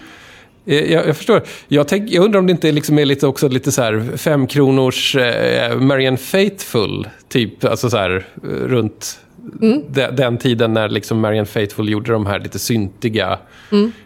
Eh, 0.66 0.92
Jag, 0.94 1.08
jag 1.08 1.18
förstår. 1.18 1.44
Jag, 1.68 1.88
tänk, 1.88 2.12
jag 2.12 2.26
undrar 2.26 2.40
om 2.40 2.48
det 2.48 2.52
inte 2.52 2.72
liksom 2.72 3.00
är 3.00 3.06
lite, 3.06 3.28
också 3.28 3.48
lite 3.48 3.72
så 3.72 3.82
här 3.82 4.18
fem 4.18 4.48
kronors 4.48 5.16
eh, 5.16 5.78
Marianne 5.80 6.18
Faithfull, 6.18 7.08
typ, 7.28 7.66
alltså 7.66 7.90
så 7.90 7.98
här 7.98 8.26
eh, 8.44 8.50
runt 9.62 9.86
de, 9.96 10.08
den 10.08 10.38
tiden 10.38 10.74
när 10.74 10.90
liksom 10.90 11.20
Marianne 11.20 11.46
Faithfull 11.46 11.90
gjorde 11.90 12.12
de 12.12 12.26
här 12.26 12.40
lite 12.40 12.60
syntiga 12.60 13.40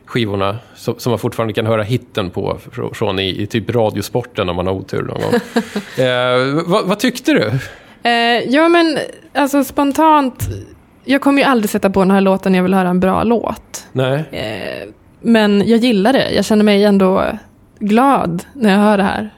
skivorna 0.05 0.57
som, 0.75 0.95
som 0.97 1.09
man 1.09 1.19
fortfarande 1.19 1.53
kan 1.53 1.65
höra 1.65 1.83
hitten 1.83 2.29
på 2.29 2.57
fr- 2.71 2.93
från 2.93 3.19
i, 3.19 3.41
i 3.41 3.47
typ 3.47 3.69
Radiosporten 3.69 4.49
om 4.49 4.55
man 4.55 4.67
har 4.67 4.73
otur 4.73 5.01
någon 5.01 5.21
gång. 5.21 5.33
eh, 6.05 6.63
vad, 6.65 6.85
vad 6.87 6.99
tyckte 6.99 7.31
du? 7.33 7.51
Eh, 8.09 8.49
ja, 8.49 8.69
men 8.69 8.97
alltså 9.33 9.63
spontant. 9.63 10.49
Jag 11.05 11.21
kommer 11.21 11.41
ju 11.41 11.47
aldrig 11.47 11.69
sätta 11.69 11.89
på 11.89 11.99
den 11.99 12.11
här 12.11 12.21
låten 12.21 12.51
när 12.51 12.59
jag 12.59 12.63
vill 12.63 12.73
höra 12.73 12.89
en 12.89 12.99
bra 12.99 13.23
låt. 13.23 13.87
Nej. 13.91 14.23
Eh, 14.31 14.89
men 15.21 15.63
jag 15.67 15.79
gillar 15.79 16.13
det. 16.13 16.31
Jag 16.31 16.45
känner 16.45 16.63
mig 16.63 16.83
ändå 16.83 17.25
glad 17.79 18.43
när 18.53 18.71
jag 18.71 18.77
hör 18.79 18.97
det 18.97 19.03
här. 19.03 19.29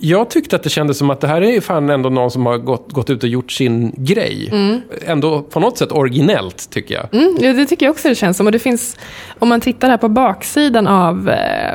Jag 0.00 0.30
tyckte 0.30 0.56
att 0.56 0.62
det 0.62 0.70
kändes 0.70 0.98
som 0.98 1.10
att 1.10 1.20
det 1.20 1.28
här 1.28 1.42
är 1.42 1.60
fan 1.60 1.90
ändå 1.90 2.08
någon 2.08 2.30
som 2.30 2.46
har 2.46 2.58
gått, 2.58 2.92
gått 2.92 3.10
ut 3.10 3.22
och 3.22 3.28
gjort 3.28 3.52
sin 3.52 3.92
grej. 3.96 4.52
Ändå 5.06 5.42
på 5.42 5.60
något 5.60 5.78
sätt 5.78 5.92
originellt, 5.92 6.70
tycker 6.70 6.94
jag. 6.94 7.14
Mm, 7.14 7.36
ja, 7.40 7.52
det 7.52 7.66
tycker 7.66 7.86
jag 7.86 7.90
också 7.90 8.08
det 8.08 8.14
känns 8.14 8.36
som. 8.36 8.46
Och 8.46 8.52
det 8.52 8.58
finns, 8.58 8.96
om 9.38 9.48
man 9.48 9.60
tittar 9.60 9.90
här 9.90 9.96
på 9.96 10.08
baksidan 10.08 10.86
av... 10.86 11.28
Eh, 11.28 11.74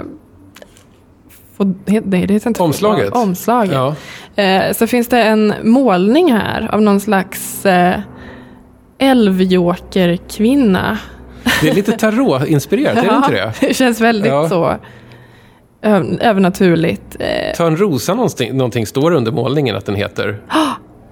he- 1.86 2.04
nej, 2.06 2.26
det 2.28 2.34
heter 2.34 2.48
inte 2.48 2.64
Omslaget? 2.64 3.06
fodral, 3.06 3.24
Omslaget. 3.24 3.74
Ja. 3.74 3.96
Eh, 4.44 4.74
så 4.74 4.88
finns 4.88 5.08
det 5.08 5.24
en 5.24 5.54
målning 5.64 6.32
här 6.34 6.70
av 6.74 6.82
någon 6.82 7.00
slags 7.00 7.66
eh, 7.66 8.00
älvjokerkvinna. 8.98 10.98
Det 11.62 11.70
är 11.70 11.74
lite 11.74 11.92
tarot-inspirerat, 11.92 12.98
är 12.98 13.02
det 13.10 13.16
inte 13.16 13.32
det? 13.62 13.68
det 13.68 13.74
känns 13.74 14.02
väldigt 14.02 14.32
Ja. 14.32 14.50
så 14.50 14.76
övernaturligt. 15.82 17.16
Eh, 17.20 17.56
Törnrosa 17.58 18.14
någonting, 18.14 18.58
någonting 18.58 18.88
står 18.88 19.12
under 19.12 19.32
målningen 19.32 19.76
att 19.76 19.86
den 19.86 19.96
heter. 19.96 20.40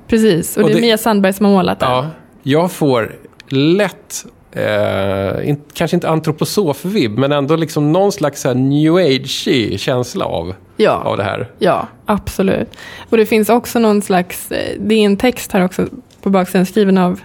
precis, 0.08 0.58
och, 0.58 0.64
Och 0.64 0.70
det 0.70 0.74
är 0.74 0.76
det- 0.76 0.82
Mia 0.82 0.98
Sandberg 0.98 1.34
som 1.34 1.46
har 1.46 1.54
målat 1.54 1.80
den. 1.80 1.90
Ja, 1.90 2.08
jag 2.44 2.72
får 2.72 3.16
lätt, 3.50 4.26
eh, 4.52 5.50
in, 5.50 5.62
kanske 5.74 5.98
inte 5.98 6.10
antroposof-vibb, 6.10 7.18
men 7.18 7.32
ändå 7.32 7.56
liksom 7.56 7.92
någon 7.92 8.12
slags 8.12 8.44
här 8.44 8.56
new 8.56 8.96
age 8.96 9.48
känsla 9.80 10.26
av, 10.26 10.54
Ja. 10.78 10.92
av 10.92 11.18
det 11.18 11.24
här. 11.24 11.52
Ja, 11.60 11.88
absolut. 12.06 12.70
Och 13.10 13.18
det 13.18 13.26
finns 13.26 13.50
också 13.50 13.80
någon 13.80 14.02
slags, 14.02 14.52
eh, 14.52 14.76
det 14.80 14.96
är 14.96 15.06
en 15.06 15.18
text 15.18 15.52
här 15.52 15.66
också 15.66 15.86
på 16.22 16.30
baksidan 16.30 16.66
skriven 16.66 16.98
av 16.98 17.20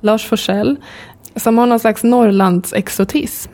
Lars 0.00 0.26
Forssell, 0.26 0.76
som 1.36 1.58
har 1.58 1.66
någon 1.66 1.80
slags 1.80 2.02
Norrlands-exotism. 2.04 3.48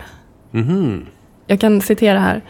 Mhm. 0.50 1.06
Jag 1.46 1.60
kan 1.60 1.80
citera 1.80 2.18
här. 2.18 2.42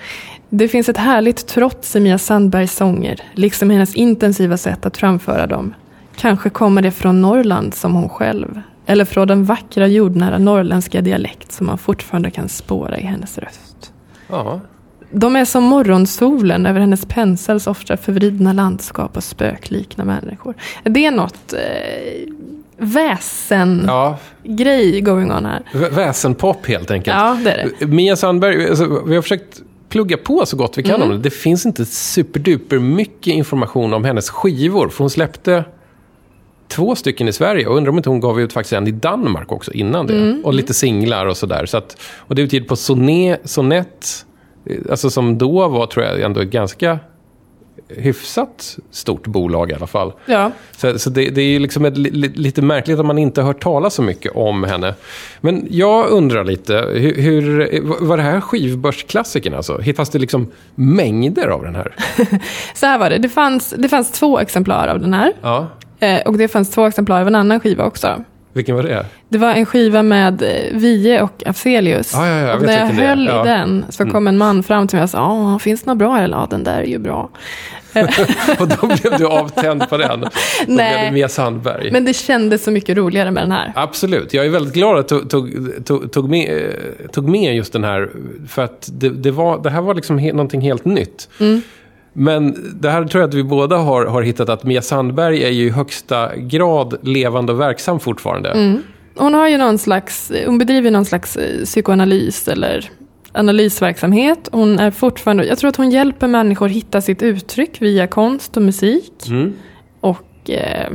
Det 0.51 0.69
finns 0.69 0.89
ett 0.89 0.97
härligt 0.97 1.47
trots 1.47 1.97
i 1.97 2.01
Mia 2.01 2.19
Sandbergs 2.19 2.77
sånger, 2.77 3.21
liksom 3.35 3.71
hennes 3.71 3.95
intensiva 3.95 4.57
sätt 4.57 4.87
att 4.87 4.97
framföra 4.97 5.47
dem. 5.47 5.75
Kanske 6.17 6.51
kommer 6.51 6.83
det 6.83 6.91
från 6.91 7.23
Norrland 7.23 7.75
som 7.75 7.95
hon 7.95 8.09
själv, 8.09 8.61
eller 8.87 9.05
från 9.05 9.29
den 9.29 9.45
vackra 9.45 9.87
jordnära 9.87 10.39
norrländska 10.39 11.01
dialekt 11.01 11.53
som 11.53 11.67
man 11.67 11.79
fortfarande 11.79 12.31
kan 12.31 12.49
spåra 12.49 12.99
i 12.99 13.03
hennes 13.03 13.39
röst. 13.39 13.93
Ja. 14.29 14.61
De 15.11 15.37
är 15.37 15.45
som 15.45 15.65
morgonsolen 15.65 16.67
över 16.67 16.81
hennes 16.81 17.07
pensels 17.07 17.67
ofta 17.67 17.97
förvridna 17.97 18.53
landskap 18.53 19.17
och 19.17 19.25
spöklikna 19.25 20.05
människor. 20.05 20.55
Det 20.83 21.07
är 21.07 21.11
något 21.11 21.53
eh, 21.53 21.59
väsen-grej 22.77 24.95
ja, 24.99 25.01
going 25.01 25.33
on 25.33 25.47
här. 25.47 25.63
vä- 25.73 25.91
väsenpop 25.91 26.67
helt 26.67 26.91
enkelt. 26.91 27.17
Ja, 27.17 27.39
det 27.45 27.51
är 27.53 27.71
det. 27.79 27.87
Mia 27.87 28.17
Sandberg, 28.17 28.69
alltså, 28.69 29.03
vi 29.07 29.15
har 29.15 29.23
försökt 29.23 29.63
plugga 29.89 30.17
på 30.17 30.47
så 30.47 30.57
gott 30.57 30.79
vi 30.79 30.83
kan 30.83 30.95
Mm. 30.95 31.09
om 31.09 31.17
det. 31.17 31.23
Det 31.23 31.31
finns 31.31 31.67
inte 31.67 31.85
superduper 31.85 32.79
mycket 32.79 33.27
information 33.35 33.95
om 33.95 34.05
hennes 34.05 34.31
skivor. 34.31 34.89
För 34.89 34.99
hon 34.99 35.11
släppte 35.11 35.65
två 36.69 36.95
stycken 36.97 37.29
i 37.29 37.33
Sverige 37.33 37.67
och 37.67 37.77
undrar 37.77 37.91
om 37.91 37.97
inte 37.97 38.11
hon 38.11 38.21
gav 38.21 38.41
ut 38.41 38.53
faktiskt 38.53 38.73
en 38.73 38.87
i 38.87 38.91
Danmark 38.91 39.53
också 39.53 39.73
innan 39.73 40.07
det. 40.07 40.15
Mm. 40.15 40.45
Och 40.45 40.55
lite 40.55 40.75
singlar 40.75 41.27
och 41.27 41.37
sådär. 41.37 41.67
Så 41.67 41.77
att, 41.77 41.97
och 42.19 42.35
det 42.35 42.43
är 42.43 42.45
utgivet 42.45 42.69
på 42.69 42.77
Soné, 42.77 43.37
Sonett, 43.45 44.27
eh, 44.67 44.77
alltså 44.91 45.11
som 45.11 45.39
då 45.39 45.69
var 45.69 45.87
tror 45.87 46.07
jag 46.07 46.21
ändå 46.21 46.43
ganska 46.45 46.99
hyfsat 47.89 48.79
stort 48.91 49.27
bolag 49.27 49.71
i 49.71 49.75
alla 49.75 49.87
fall. 49.87 50.13
Ja. 50.27 50.51
Så, 50.77 50.99
så 50.99 51.11
det, 51.11 51.29
det 51.31 51.41
är 51.43 51.47
ju 51.47 51.59
liksom 51.59 51.85
ett, 51.85 51.97
li, 51.99 52.11
li- 52.11 52.33
lite 52.35 52.63
märkligt 52.63 52.99
att 52.99 53.07
man 53.07 53.19
inte 53.19 53.41
har 53.41 53.47
hört 53.47 53.63
talas 53.63 53.95
så 53.95 54.03
mycket 54.03 54.33
om 54.37 54.65
henne. 54.65 54.95
Men 55.41 55.67
jag 55.71 56.09
undrar 56.09 56.45
lite, 56.45 56.75
hur, 56.95 57.15
hur, 57.23 57.81
var 58.07 58.17
det 58.17 58.23
här 58.23 58.41
skivbörsklassikern 58.41 59.55
alltså? 59.55 59.79
Hittas 59.79 60.11
det 60.11 60.19
liksom 60.19 60.51
mängder 60.75 61.49
av 61.49 61.63
den 61.63 61.75
här? 61.75 61.95
Så 62.75 62.87
här 62.87 62.99
var 62.99 63.11
det, 63.11 63.19
det 63.19 63.29
fanns, 63.29 63.75
det 63.79 63.89
fanns 63.89 64.11
två 64.13 64.39
exemplar 64.39 64.89
av 64.89 65.01
den 65.01 65.15
här. 65.15 65.33
Ja, 65.43 65.67
Eh, 66.01 66.21
och 66.21 66.39
det 66.39 66.49
fanns 66.49 66.71
två 66.71 66.87
exemplar 66.87 67.21
av 67.21 67.27
en 67.27 67.35
annan 67.35 67.61
skiva 67.61 67.85
också. 67.85 68.25
Vilken 68.59 68.77
var 68.77 68.83
det? 68.83 69.07
Det 69.29 69.39
var 69.39 69.53
en 69.53 69.67
skiva 69.67 70.03
med 70.03 70.43
eh, 70.43 70.49
Vie 70.79 71.23
och 71.23 71.43
Afzelius. 71.47 72.13
Ja, 72.15 72.27
ja, 72.29 72.37
ja, 72.47 72.55
och 72.57 72.63
när 72.63 72.73
jag 72.79 72.87
vilken 72.87 72.97
det 72.97 73.09
höll 73.09 73.27
Ja. 73.27 73.45
i 73.45 73.49
den 73.49 73.85
så 73.89 74.07
kom 74.07 74.27
en 74.27 74.39
man 74.39 74.63
fram 74.63 74.89
till 74.89 74.97
mig 74.97 75.05
och 75.05 75.11
sa, 75.11 75.19
"Ja, 75.19 75.59
finns 75.59 75.83
det 75.83 75.91
något 75.91 75.99
bra 75.99 76.13
här? 76.15 76.29
Ja, 76.29 76.47
den 76.51 76.65
där 76.65 76.79
är 76.81 76.85
ju 76.87 76.99
bra. 76.99 77.31
Och 78.59 78.69
då 78.69 78.87
blev 78.87 79.19
du 79.19 79.27
avtänd 79.27 79.89
på 79.89 79.97
den. 79.97 80.21
Då 80.21 80.29
Nej. 80.67 80.95
blev 80.95 81.05
det 81.07 81.11
Mia 81.13 81.29
Sandberg. 81.29 81.91
Men 81.93 82.05
det 82.05 82.13
kändes 82.15 82.65
så 82.65 82.71
mycket 82.71 82.97
roligare 82.97 83.31
med 83.31 83.43
den 83.43 83.53
här. 83.53 83.73
Absolut. 83.75 84.35
Jag 84.35 84.47
är 84.47 84.51
väldigt 84.51 84.75
glad 84.75 84.99
att 84.99 85.09
du 85.09 85.21
tog, 85.21 85.71
tog, 85.85 86.13
tog, 86.13 86.29
med, 86.31 86.73
tog 87.13 87.29
med 87.29 87.57
just 87.57 87.73
den 87.73 87.85
här. 87.85 88.11
För 88.49 88.63
att 88.65 88.89
det, 88.93 89.09
det, 89.09 89.31
var, 89.31 89.63
det 89.63 89.71
här 89.71 89.81
var 89.81 89.95
liksom 89.95 90.19
he, 90.19 90.33
någonting 90.33 90.61
helt 90.61 90.85
nytt. 90.85 91.29
Men 92.19 92.73
det 92.81 92.91
här 92.91 93.05
tror 93.05 93.21
jag 93.21 93.29
att 93.29 93.35
vi 93.35 93.45
båda 93.45 93.77
har, 93.77 94.07
har 94.07 94.23
hittat 94.23 94.49
att 94.49 94.65
Mia 94.65 94.83
Sandberg 94.83 95.45
är 95.45 95.51
ju 95.51 95.67
i 95.67 95.71
högsta 95.71 96.37
grad 96.37 96.97
levande 97.03 97.53
och 97.53 97.61
verksam 97.61 98.01
fortfarande. 98.01 98.79
Hon 99.17 99.35
har 99.35 99.49
ju 99.49 99.59
någon 99.59 99.79
slags, 99.79 100.33
hon 100.47 100.59
bedriver 100.59 100.91
någon 100.91 101.05
slags 101.05 101.37
eh, 101.37 101.65
psykoanalys 101.65 102.49
eller 102.49 102.91
analysverksamhet. 103.33 104.49
Hon 104.53 104.79
är 104.79 104.91
fortfarande, 104.91 105.45
jag 105.45 105.59
tror 105.59 105.69
att 105.69 105.77
hon 105.77 105.91
hjälper 105.91 106.29
människor 106.29 106.69
hitta 106.69 107.01
sitt 107.01 107.23
uttryck 107.23 107.83
via 107.83 108.07
konst 108.07 108.57
och 108.57 108.63
musik. 108.63 109.29
Mm. 109.29 109.53
Och 110.01 110.51
eh, 110.51 110.91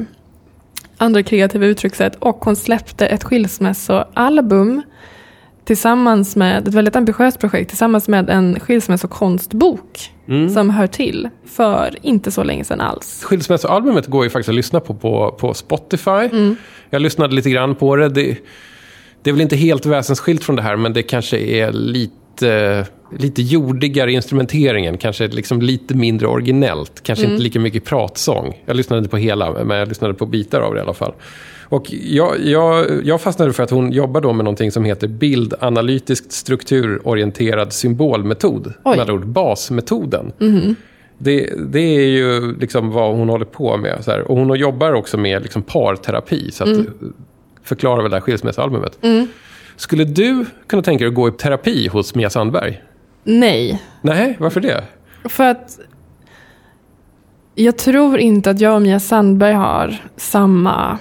andra 0.97 1.23
kreativa 1.23 1.65
uttryckssätt. 1.65 2.15
Och 2.19 2.45
hon 2.45 2.55
släppte 2.55 3.05
ett 3.05 3.23
skilsmässoalbum 3.23 4.81
tillsammans 5.65 6.35
med, 6.35 6.67
ett 6.67 6.73
väldigt 6.73 6.95
ambitiöst 6.95 7.39
projekt, 7.39 7.69
tillsammans 7.69 8.07
med 8.07 8.29
en 8.29 8.59
skilsmässokonstbok 8.59 10.09
Mm. 10.27 10.49
som 10.49 10.69
hör 10.69 10.87
till 10.87 11.29
för 11.45 11.95
inte 12.01 12.31
så 12.31 12.43
länge 12.43 12.63
sedan 12.63 12.81
alls. 12.81 13.23
Skilsmässoalbumet 13.23 14.07
går 14.07 14.23
ju 14.23 14.29
faktiskt 14.29 14.49
att 14.49 14.55
lyssna 14.55 14.79
på 14.79 14.93
på, 14.93 15.31
på 15.39 15.53
Spotify. 15.53 16.55
Jag 16.89 17.01
lyssnade 17.01 17.35
lite 17.35 17.49
grann 17.49 17.75
på 17.75 17.95
det. 17.95 18.09
det. 18.09 18.37
Det 19.23 19.29
är 19.29 19.33
väl 19.33 19.41
inte 19.41 19.55
helt 19.55 19.85
väsensskilt 19.85 20.43
från 20.43 20.55
det 20.55 20.61
här, 20.61 20.75
men 20.75 20.93
det 20.93 21.03
kanske 21.03 21.37
är 21.37 21.71
lite, 21.71 22.85
lite 23.17 23.41
jordigare 23.41 24.11
i 24.11 24.13
instrumenteringen. 24.15 24.97
Kanske 24.97 25.27
liksom 25.27 25.61
lite 25.61 25.95
mindre 25.95 26.27
originellt. 26.27 27.03
Kanske 27.03 27.25
inte 27.25 27.43
lika 27.43 27.59
mycket 27.59 27.85
pratsång. 27.85 28.53
Jag 28.65 28.75
lyssnade 28.75 28.97
inte 28.97 29.09
på 29.09 29.17
hela, 29.17 29.63
men 29.63 29.77
jag 29.77 29.87
lyssnade 29.87 30.13
på 30.13 30.25
bitar 30.25 30.61
av 30.61 30.73
det 30.73 30.79
i 30.79 30.83
alla 30.83 30.93
fall. 30.93 31.13
Och 31.73 31.85
jag, 31.93 32.39
jag, 32.45 32.85
jag 33.05 33.21
fastnade 33.21 33.53
för 33.53 33.63
att 33.63 33.69
hon 33.69 33.91
jobbar 33.91 34.21
då 34.21 34.33
med 34.33 34.43
någonting 34.45 34.71
som 34.71 34.83
heter 34.83 35.07
bildanalytiskt 35.07 36.31
strukturorienterad 36.31 37.73
symbolmetod. 37.73 38.67
Oj. 38.67 38.73
Med 38.91 38.99
andra 38.99 39.13
ord 39.13 39.27
basmetoden. 39.27 40.31
Det, 41.17 41.49
det 41.71 41.79
är 41.79 42.07
ju 42.07 42.55
liksom 42.59 42.91
vad 42.91 43.15
hon 43.15 43.29
håller 43.29 43.45
på 43.45 43.77
med. 43.77 44.03
Så 44.03 44.11
här. 44.11 44.21
Och 44.31 44.37
hon 44.37 44.59
jobbar 44.59 44.93
också 44.93 45.17
med 45.17 45.41
liksom 45.41 45.61
parterapi. 45.61 46.51
Så 46.51 46.63
att 46.63 46.69
Mm. 46.69 47.13
förklara 47.63 48.01
väl 48.01 48.11
det 48.11 48.17
här 48.17 48.21
skilsmässoalbumet. 48.21 48.99
Skulle 49.75 50.03
du 50.03 50.45
kunna 50.67 50.81
tänka 50.81 51.03
dig 51.03 51.09
att 51.09 51.15
gå 51.15 51.27
i 51.27 51.31
terapi 51.31 51.87
hos 51.87 52.15
Mia 52.15 52.29
Sandberg? 52.29 52.81
Nej, 53.23 53.81
Nej, 54.01 54.35
varför 54.39 54.61
det? 54.61 54.83
för 55.29 55.43
att 55.43 55.79
jag 57.55 57.77
tror 57.77 58.17
inte 58.19 58.49
att 58.49 58.61
jag 58.61 58.75
och 58.75 58.81
Mia 58.81 58.99
Sandberg 58.99 59.53
har 59.53 59.95
samma 60.17 60.97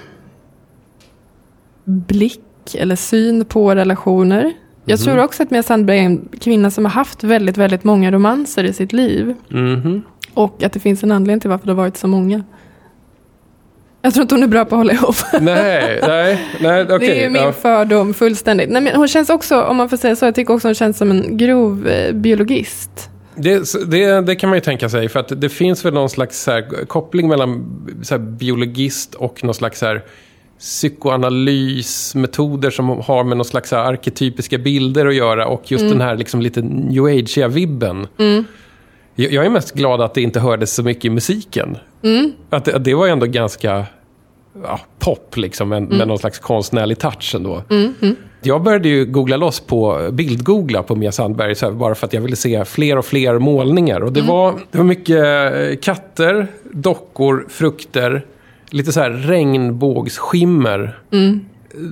blick 1.83 2.75
eller 2.75 2.95
syn 2.95 3.45
på 3.45 3.75
relationer. 3.75 4.53
Jag 4.85 4.99
tror 4.99 5.17
också 5.17 5.43
att 5.43 5.51
Mia 5.51 5.63
Sandberg 5.63 5.99
är 5.99 6.03
en 6.03 6.29
kvinna 6.39 6.71
som 6.71 6.85
har 6.85 6.91
haft 6.91 7.23
väldigt, 7.23 7.57
väldigt 7.57 7.83
många 7.83 8.11
romanser 8.11 8.63
i 8.63 8.73
sitt 8.73 8.93
liv. 8.93 9.35
Mhm. 9.49 10.01
Och 10.33 10.63
att 10.63 10.73
det 10.73 10.79
finns 10.79 11.03
en 11.03 11.11
anledning 11.11 11.39
till 11.39 11.49
varför 11.49 11.65
det 11.65 11.71
har 11.71 11.77
varit 11.77 11.97
så 11.97 12.07
många. 12.07 12.43
Jag 14.01 14.13
tror 14.13 14.21
inte 14.21 14.35
hon 14.35 14.43
är 14.43 14.47
bra 14.47 14.65
på 14.65 14.75
att 14.75 14.79
hålla 14.79 14.93
ihop. 14.93 15.15
Nej, 15.41 15.99
nej, 16.07 16.47
nej, 16.61 16.83
okej. 16.83 16.99
det 16.99 17.23
är 17.23 17.29
min 17.29 17.41
ja. 17.41 17.51
fördom 17.51 18.13
fullständigt. 18.13 18.69
Nej, 18.69 18.81
men 18.81 18.95
hon 18.95 19.07
känns 19.07 19.29
också, 19.29 19.61
om 19.61 19.77
man 19.77 19.89
får 19.89 19.97
säga 19.97 20.15
så, 20.15 20.25
jag 20.25 20.35
tycker 20.35 20.53
också 20.53 20.67
hon 20.67 20.75
känns 20.75 20.97
som 20.97 21.11
en 21.11 21.37
grov 21.37 21.87
eh, 21.87 22.13
biologist. 22.13 23.09
Det, 23.35 23.73
det, 23.87 24.21
det 24.21 24.35
kan 24.35 24.49
man 24.49 24.57
ju 24.57 24.61
tänka 24.61 24.89
sig, 24.89 25.09
för 25.09 25.19
att 25.19 25.41
det 25.41 25.49
finns 25.49 25.85
väl 25.85 25.93
någon 25.93 26.09
slags 26.09 26.47
här, 26.47 26.85
koppling 26.85 27.27
mellan 27.27 27.65
här, 28.09 28.17
biologist 28.17 29.15
och 29.15 29.43
någon 29.43 29.53
slags 29.53 29.81
här, 29.81 30.03
psykoanalysmetoder 30.63 32.69
som 32.69 32.89
har 32.89 33.23
med 33.23 33.37
någon 33.37 33.45
slags 33.45 33.71
här, 33.71 33.79
arketypiska 33.79 34.57
bilder 34.57 35.05
att 35.05 35.15
göra 35.15 35.47
och 35.47 35.71
just 35.71 35.89
den 35.89 36.01
här 36.01 36.15
liksom, 36.15 36.41
lite 36.41 36.61
new 36.61 37.03
age-vibben. 37.03 38.07
Jag, 39.15 39.33
jag 39.33 39.45
är 39.45 39.49
mest 39.49 39.73
glad 39.73 40.01
att 40.01 40.13
det 40.13 40.21
inte 40.21 40.39
hördes 40.39 40.73
så 40.73 40.83
mycket 40.83 41.05
i 41.05 41.09
musiken. 41.09 41.77
Att, 42.49 42.65
det, 42.65 42.75
att 42.75 42.83
det 42.83 42.93
var 42.93 43.07
ändå 43.07 43.25
ganska 43.25 43.85
ja, 44.63 44.79
pop, 44.99 45.37
liksom, 45.37 45.69
med, 45.69 45.83
med 45.83 46.07
någon 46.07 46.19
slags 46.19 46.39
konstnärlig 46.39 46.99
touch 46.99 47.35
ändå. 47.35 47.63
Jag 48.41 48.63
började 48.63 48.89
ju 48.89 49.05
googla 49.05 49.37
loss 49.37 49.59
på 49.59 50.09
bildgoogla 50.11 50.83
på 50.83 50.95
Mia 50.95 51.11
Sandberg 51.11 51.55
så 51.55 51.65
här, 51.65 51.73
bara 51.73 51.95
för 51.95 52.07
att 52.07 52.13
jag 52.13 52.21
ville 52.21 52.35
se 52.35 52.65
fler 52.65 52.97
och 52.97 53.05
fler 53.05 53.39
målningar. 53.39 54.01
Och 54.01 54.13
det, 54.13 54.21
var, 54.21 54.59
det 54.71 54.77
var 54.77 54.85
mycket 54.85 55.81
katter, 55.81 56.47
dockor, 56.71 57.45
frukter, 57.49 58.25
lite 58.73 58.91
så 58.91 58.99
här 58.99 59.09
regnbågsskimmer. 59.09 60.99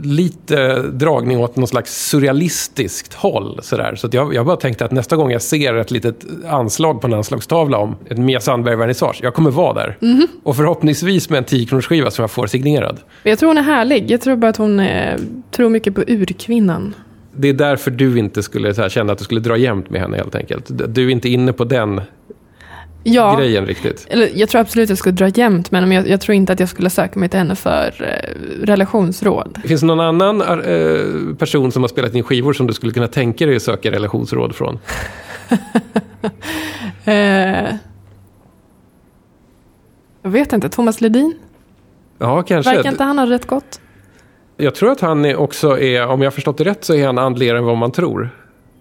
Lite 0.04 0.82
dragning 0.82 1.40
åt 1.40 1.56
någon 1.56 1.68
slags 1.68 2.10
surrealistiskt 2.10 3.14
håll. 3.14 3.60
Så, 3.64 3.78
där. 3.78 3.96
så 3.96 4.10
jag, 4.12 4.34
jag 4.34 4.46
bara 4.46 4.56
tänkte 4.56 4.86
att 4.86 4.92
nästa 4.92 5.16
gång 5.16 5.32
jag 5.32 5.42
ser 5.42 5.74
ett 5.74 5.92
litet 5.92 6.26
anslag 6.48 7.02
på 7.02 7.08
en 7.08 7.14
anslagstavla 7.14 7.78
om 7.78 7.96
ett 8.10 8.18
Mia 8.18 8.40
Sandberg-vernissage, 8.40 9.20
jag 9.24 9.34
kommer 9.34 9.52
vara 9.52 9.74
där. 9.74 9.98
Och 10.44 10.56
förhoppningsvis 10.56 11.30
med 11.30 11.38
en 11.38 11.44
10 11.44 11.82
skiva 11.82 12.12
som 12.12 12.24
jag 12.24 12.32
får 12.32 12.48
signerad. 12.48 13.00
Jag 13.24 13.40
tror 13.40 13.48
hon 13.48 13.58
är 13.58 13.62
härlig. 13.62 14.12
Jag 14.12 14.22
tror 14.22 14.36
bara 14.36 14.50
att 14.50 14.58
hon 14.58 14.80
eh, 14.80 15.20
tror 15.52 15.70
mycket 15.70 15.96
på 15.96 16.02
urkvinnan. 16.08 16.94
Det 17.36 17.50
är 17.50 17.54
därför 17.54 17.92
du 17.92 18.20
inte 18.20 18.44
skulle 18.44 18.90
känna 18.90 19.14
att 19.14 19.20
du 19.20 19.24
skulle 19.24 19.42
dra 19.42 19.58
jämnt 19.58 19.90
med 19.90 20.02
henne 20.02 20.18
helt 20.18 20.36
enkelt. 20.36 20.66
Du 20.68 21.08
är 21.08 21.10
inte 21.10 21.30
inne 21.30 21.54
på 21.54 21.64
den 21.64 22.02
Ja, 23.04 23.36
grejen 23.36 23.66
riktigt. 23.66 24.08
eller, 24.10 24.30
jag 24.36 24.50
tror 24.50 24.62
absolut 24.62 24.86
att 24.86 24.90
jag 24.90 24.98
skulle 24.98 25.16
dra 25.16 25.28
jämnt 25.28 25.72
med 25.72 25.82
henne, 25.82 25.88
men 25.88 25.98
jag, 25.98 26.08
jag 26.08 26.22
tror 26.22 26.36
inte 26.36 26.54
att 26.54 26.60
jag 26.60 26.70
skulle 26.70 26.90
söka 26.90 27.20
mig 27.20 27.30
till 27.30 27.40
henne 27.40 27.56
för 27.56 27.94
eh, 28.00 28.66
relationsråd. 28.66 29.60
Finns 29.66 29.82
det 29.82 29.88
någon 29.88 30.00
annan 30.00 30.42
eh, 30.42 31.36
person 31.38 31.72
som 31.72 31.84
har 31.84 31.88
spelat 31.88 32.16
in 32.16 32.24
skivor 32.24 32.54
som 32.54 32.68
du 32.68 32.74
skulle 32.74 32.94
kunna 32.94 33.08
tänka 33.08 33.46
dig 33.46 33.56
att 33.56 33.62
söka 33.62 33.92
relationsråd 33.92 34.56
från? 34.56 34.80
Eh, 37.06 37.76
jag 40.22 40.32
vet 40.32 40.54
inte, 40.54 40.70
Thomas 40.70 41.02
Ledin? 41.02 41.34
Ja, 42.18 42.42
kanske. 42.42 42.76
Verkar 42.76 42.90
inte 42.90 43.04
han 43.04 43.20
ha 43.20 43.26
rätt 43.26 43.48
gott? 43.48 43.82
Jag 44.58 44.76
tror 44.76 44.92
att 44.92 45.02
han 45.02 45.36
också 45.36 45.80
är, 45.80 46.08
om 46.08 46.22
jag 46.22 46.26
har 46.26 46.32
förstått 46.32 46.58
det 46.58 46.64
rätt, 46.64 46.84
så 46.86 46.96
är 46.96 47.06
han 47.06 47.18
andligare 47.18 47.58
än 47.58 47.66
vad 47.66 47.78
man 47.78 47.92
tror. 47.92 48.30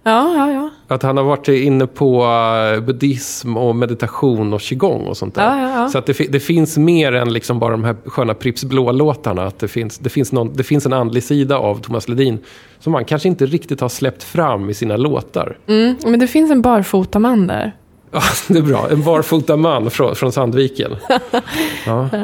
Ja, 0.02 0.34
ja, 0.36 0.52
ja. 0.52 0.70
Att 0.90 1.02
han 1.02 1.16
har 1.16 1.24
varit 1.24 1.48
inne 1.48 1.86
på 1.86 2.24
eh, 2.24 2.80
buddhism 2.80 3.56
och 3.56 3.76
meditation 3.76 4.52
och 4.52 4.60
qigong 4.60 5.06
och 5.06 5.16
sånt 5.16 5.34
där. 5.34 5.42
Ja, 5.42 5.60
ja, 5.60 5.82
ja. 5.82 5.88
Så 5.88 5.98
att 5.98 6.06
det, 6.06 6.32
det 6.32 6.40
finns 6.40 6.78
mer 6.78 7.12
än 7.12 7.32
liksom 7.32 7.58
bara 7.58 7.70
de 7.70 7.84
här 7.84 7.96
sköna 8.04 8.34
Pripps 8.34 8.64
Blå-låtarna. 8.64 9.46
Att 9.46 9.58
det 9.58 9.68
finns, 9.68 9.98
det, 9.98 10.08
finns 10.08 10.32
någon, 10.32 10.52
det 10.54 10.62
finns 10.62 10.86
en 10.86 10.92
andlig 10.92 11.22
sida 11.22 11.58
av 11.58 11.80
Thomas 11.80 12.08
Ledin 12.08 12.38
som 12.78 12.92
man 12.92 13.04
kanske 13.04 13.28
inte 13.28 13.46
riktigt 13.46 13.80
har 13.80 13.88
släppt 13.88 14.22
fram 14.22 14.70
i 14.70 14.74
sina 14.74 14.96
låtar. 14.96 15.58
Mm, 15.66 15.96
men 16.04 16.20
det 16.20 16.26
finns 16.26 16.50
en 16.50 16.62
barfotaman 16.62 17.46
där. 17.46 17.72
Ja, 18.12 18.22
det 18.48 18.58
är 18.58 18.62
bra. 18.62 18.88
En 18.90 19.02
barfota 19.02 19.56
man 19.56 19.90
från, 19.90 20.16
från 20.16 20.32
Sandviken. 20.32 20.96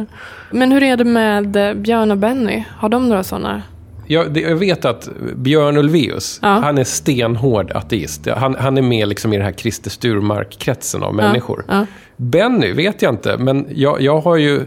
Men 0.51 0.73
hur 0.73 0.83
är 0.83 0.97
det 0.97 1.05
med 1.05 1.57
eh, 1.57 1.75
Björn 1.75 2.11
och 2.11 2.17
Benny? 2.17 2.65
Har 2.77 2.89
de 2.89 3.09
några 3.09 3.25
sådana? 3.25 3.63
Jag, 4.07 4.37
jag 4.37 4.57
vet 4.57 4.85
att 4.85 5.09
Björn 5.37 5.77
Ulvaeus, 5.77 6.39
Ja. 6.43 6.49
han 6.49 6.79
är 6.79 6.85
stenhård 6.85 7.73
ateist. 7.73 8.27
Han, 8.37 8.55
han 8.55 8.79
är 8.79 8.83
med 8.83 9.09
liksom 9.09 9.33
i 9.33 9.37
den 9.37 9.45
här 9.47 9.53
Christer 9.53 9.91
Sturmark-kretsen 9.91 11.03
av 11.03 11.15
människor. 11.15 11.65
ja. 11.69 11.87
Benny 12.17 12.73
vet 12.73 13.03
jag 13.03 13.13
inte, 13.15 13.37
men 13.39 13.67
jag, 13.75 14.01
jag 14.01 14.21
har 14.21 14.37
ju... 14.37 14.61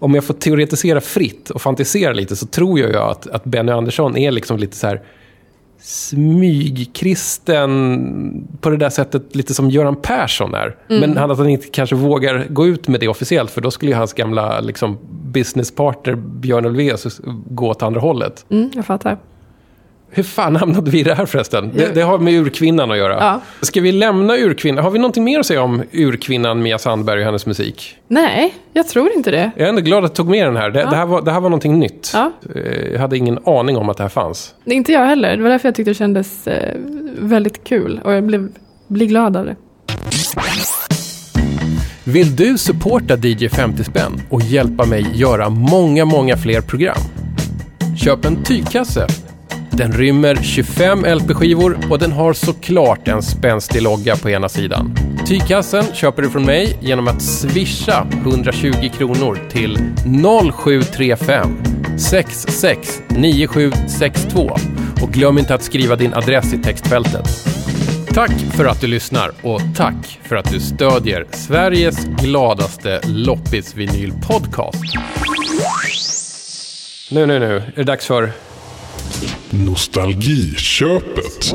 Om 0.00 0.14
jag 0.14 0.24
får 0.24 0.34
teoretisera 0.34 1.00
fritt 1.00 1.50
och 1.50 1.62
fantisera 1.62 2.12
lite 2.12 2.36
så 2.36 2.46
tror 2.46 2.78
jag 2.80 2.90
ju 2.90 2.96
att, 2.96 3.26
att 3.26 3.44
Benny 3.44 3.72
Andersson 3.72 4.16
är 4.16 4.30
liksom 4.30 4.58
lite 4.58 4.76
så 4.76 4.86
här 4.86 5.00
smygkristen 5.80 7.68
på 8.60 8.70
det 8.70 8.76
där 8.76 8.90
sättet, 8.90 9.36
lite 9.36 9.54
som 9.54 9.70
Göran 9.70 9.96
Persson 9.96 10.54
är. 10.54 10.76
Men 10.88 11.16
han, 11.16 11.30
att 11.30 11.38
han 11.38 11.48
inte 11.48 11.68
kanske 11.68 11.96
vågar 11.96 12.46
gå 12.48 12.66
ut 12.66 12.88
med 12.88 13.00
det 13.00 13.08
officiellt, 13.08 13.50
för 13.50 13.60
då 13.60 13.70
skulle 13.70 13.90
ju 13.90 13.96
hans 13.96 14.12
gamla 14.12 14.60
liksom, 14.60 14.98
businesspartner 15.24 16.14
Björn 16.14 16.66
Ulvaeus 16.66 17.20
gå 17.46 17.68
åt 17.68 17.82
andra 17.82 18.00
hållet. 18.00 18.46
Mm, 18.50 18.70
jag 18.74 18.86
fattar. 18.86 19.18
Hur 20.10 20.22
fan 20.22 20.56
hamnade 20.56 20.90
vi 20.90 21.02
där 21.02 21.26
förresten? 21.26 21.70
Det, 21.74 21.94
det 21.94 22.00
har 22.02 22.18
med 22.18 22.34
urkvinnan 22.34 22.90
att 22.90 22.96
göra. 22.98 23.14
Ja. 23.20 23.40
Ska 23.62 23.80
vi 23.80 23.92
lämna 23.92 24.36
urkvinnan? 24.36 24.84
Har 24.84 24.90
vi 24.90 24.98
någonting 24.98 25.24
mer 25.24 25.40
att 25.40 25.46
säga 25.46 25.62
om 25.62 25.82
urkvinnan 25.92 26.62
Mia 26.62 26.78
Sandberg 26.78 27.18
och 27.20 27.24
hennes 27.24 27.46
musik? 27.46 27.96
Nej, 28.08 28.54
jag 28.72 28.88
tror 28.88 29.12
inte 29.16 29.30
det. 29.30 29.50
Jag 29.56 29.64
är 29.64 29.68
ändå 29.68 29.80
glad 29.82 30.04
att 30.04 30.10
jag 30.10 30.14
tog 30.16 30.28
med 30.28 30.46
den 30.46 30.56
här. 30.56 30.70
Det, 30.70 30.80
det, 30.90 30.96
här, 30.96 31.06
var, 31.06 31.22
det 31.22 31.30
här 31.32 31.40
var 31.40 31.48
någonting 31.50 31.78
nytt. 31.78 32.10
Ja. 32.14 32.32
Eh, 32.54 32.62
Jag 32.92 33.00
hade 33.00 33.16
ingen 33.16 33.38
aning 33.46 33.76
om 33.76 33.88
att 33.88 33.96
det 33.96 34.02
här 34.04 34.08
fanns. 34.10 34.54
Det 34.64 34.74
inte 34.74 34.92
jag 34.92 35.06
heller. 35.06 35.36
Det 35.36 35.42
var 35.42 35.50
därför 35.50 35.68
jag 35.68 35.74
tyckte 35.74 35.90
det 35.90 35.94
kändes 35.94 36.46
eh, 36.46 36.74
väldigt 37.18 37.64
kul. 37.64 38.00
Och 38.04 38.12
jag 38.12 38.24
blev, 38.24 38.48
blir 38.86 39.06
glad 39.06 39.36
av 39.36 39.46
det. 39.46 39.56
Vill 42.04 42.36
du 42.36 42.58
supporta 42.58 43.16
DJ 43.16 43.48
50 43.48 43.84
spänn 43.84 44.20
och 44.30 44.42
hjälpa 44.42 44.86
mig 44.86 45.06
göra 45.14 45.48
många, 45.50 46.04
många 46.04 46.36
fler 46.36 46.60
program? 46.60 46.96
Köp 48.04 48.24
en 48.24 48.44
tygkasse. 48.44 49.06
Den 49.78 49.92
rymmer 49.92 50.34
25 50.42 51.04
LP-skivor 51.04 51.78
och 51.90 51.98
den 51.98 52.12
har 52.12 52.32
såklart 52.32 53.08
en 53.08 53.22
spänstig 53.22 53.82
logga 53.82 54.16
på 54.16 54.30
ena 54.30 54.48
sidan. 54.48 54.94
Tygkassen 55.26 55.84
köper 55.94 56.22
du 56.22 56.30
från 56.30 56.44
mig 56.44 56.78
genom 56.80 57.08
att 57.08 57.22
swisha 57.22 58.06
120 58.10 58.90
kronor 58.98 59.38
till 59.50 59.78
0735 60.52 61.62
66 61.98 63.02
9762 63.08 64.50
och 65.02 65.10
glöm 65.10 65.38
inte 65.38 65.54
att 65.54 65.62
skriva 65.62 65.96
din 65.96 66.14
adress 66.14 66.54
i 66.54 66.58
textfältet. 66.58 67.28
Tack 68.14 68.32
för 68.32 68.64
att 68.64 68.80
du 68.80 68.86
lyssnar 68.86 69.30
och 69.42 69.60
tack 69.76 70.20
för 70.22 70.36
att 70.36 70.52
du 70.52 70.60
stödjer 70.60 71.26
Sveriges 71.30 72.04
gladaste 72.04 73.00
loppisvinylpodcast. 73.04 74.84
Nu, 77.10 77.26
nu, 77.26 77.38
nu 77.38 77.56
är 77.56 77.72
det 77.76 77.84
dags 77.84 78.06
för... 78.06 78.32
Nostalgiköpet. 79.50 81.54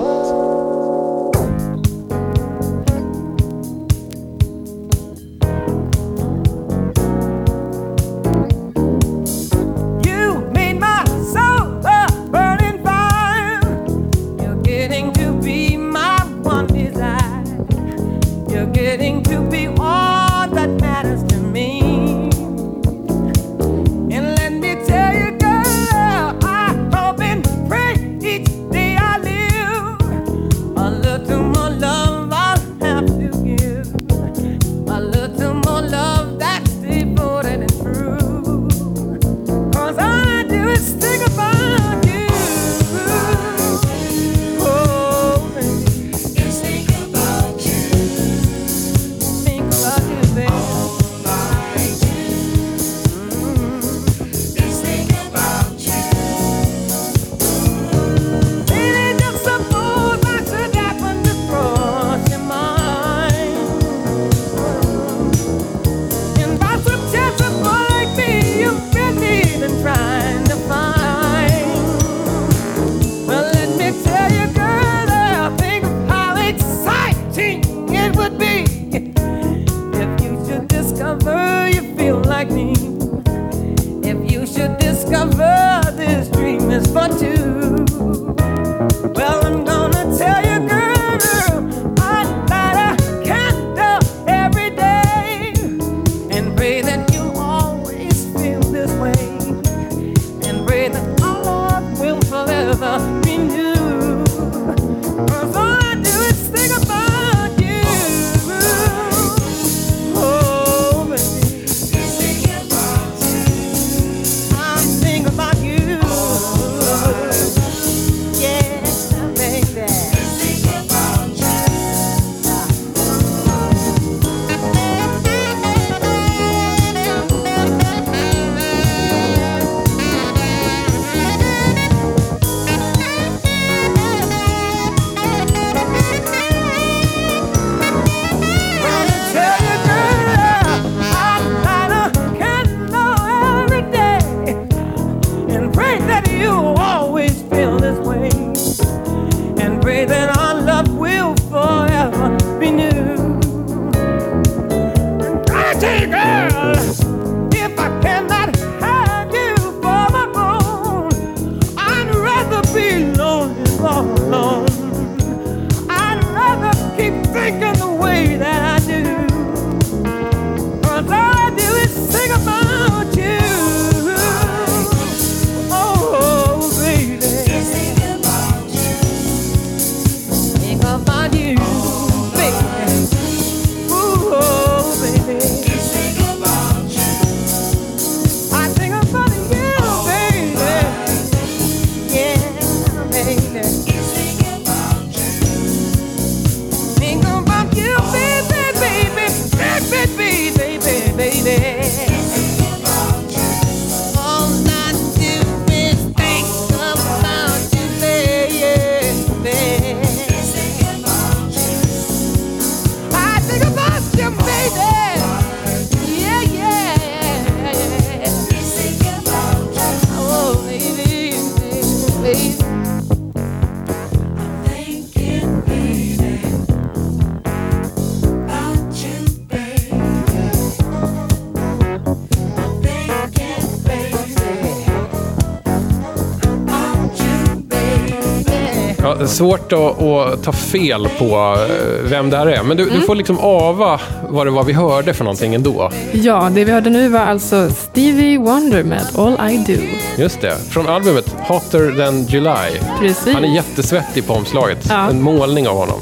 Svårt 239.33 239.73
att, 239.73 240.01
att 240.01 240.43
ta 240.43 240.51
fel 240.51 241.07
på 241.19 241.57
eh, 241.69 242.09
vem 242.09 242.29
det 242.29 242.37
här 242.37 242.47
är. 242.47 242.63
Men 242.63 242.77
du, 242.77 242.83
Mm. 242.83 242.95
du 242.99 243.05
får 243.05 243.15
liksom 243.15 243.37
ava 243.41 243.99
vad 244.29 244.47
det 244.47 244.51
var 244.51 244.63
vi 244.63 244.73
hörde 244.73 245.13
för 245.13 245.23
någonting 245.23 245.55
ändå. 245.55 245.91
Ja, 246.11 246.49
det 246.55 246.65
vi 246.65 246.71
hörde 246.71 246.89
nu 246.89 247.09
var 247.09 247.19
alltså 247.19 247.69
Stevie 247.69 248.37
Wonder 248.37 248.83
med 248.83 249.01
All 249.17 249.51
I 249.51 249.57
Do. 249.57 249.81
Just 250.23 250.41
det. 250.41 250.57
Från 250.69 250.87
albumet 250.89 251.35
Hotter 251.39 252.05
than 252.05 252.23
July. 252.25 252.79
Precis. 252.99 253.33
Han 253.33 253.43
är 253.43 253.55
jättesvettig 253.55 254.27
på 254.27 254.33
omslaget. 254.33 254.85
Ja. 254.89 255.09
En 255.09 255.21
målning 255.21 255.67
av 255.67 255.77
honom. 255.77 255.99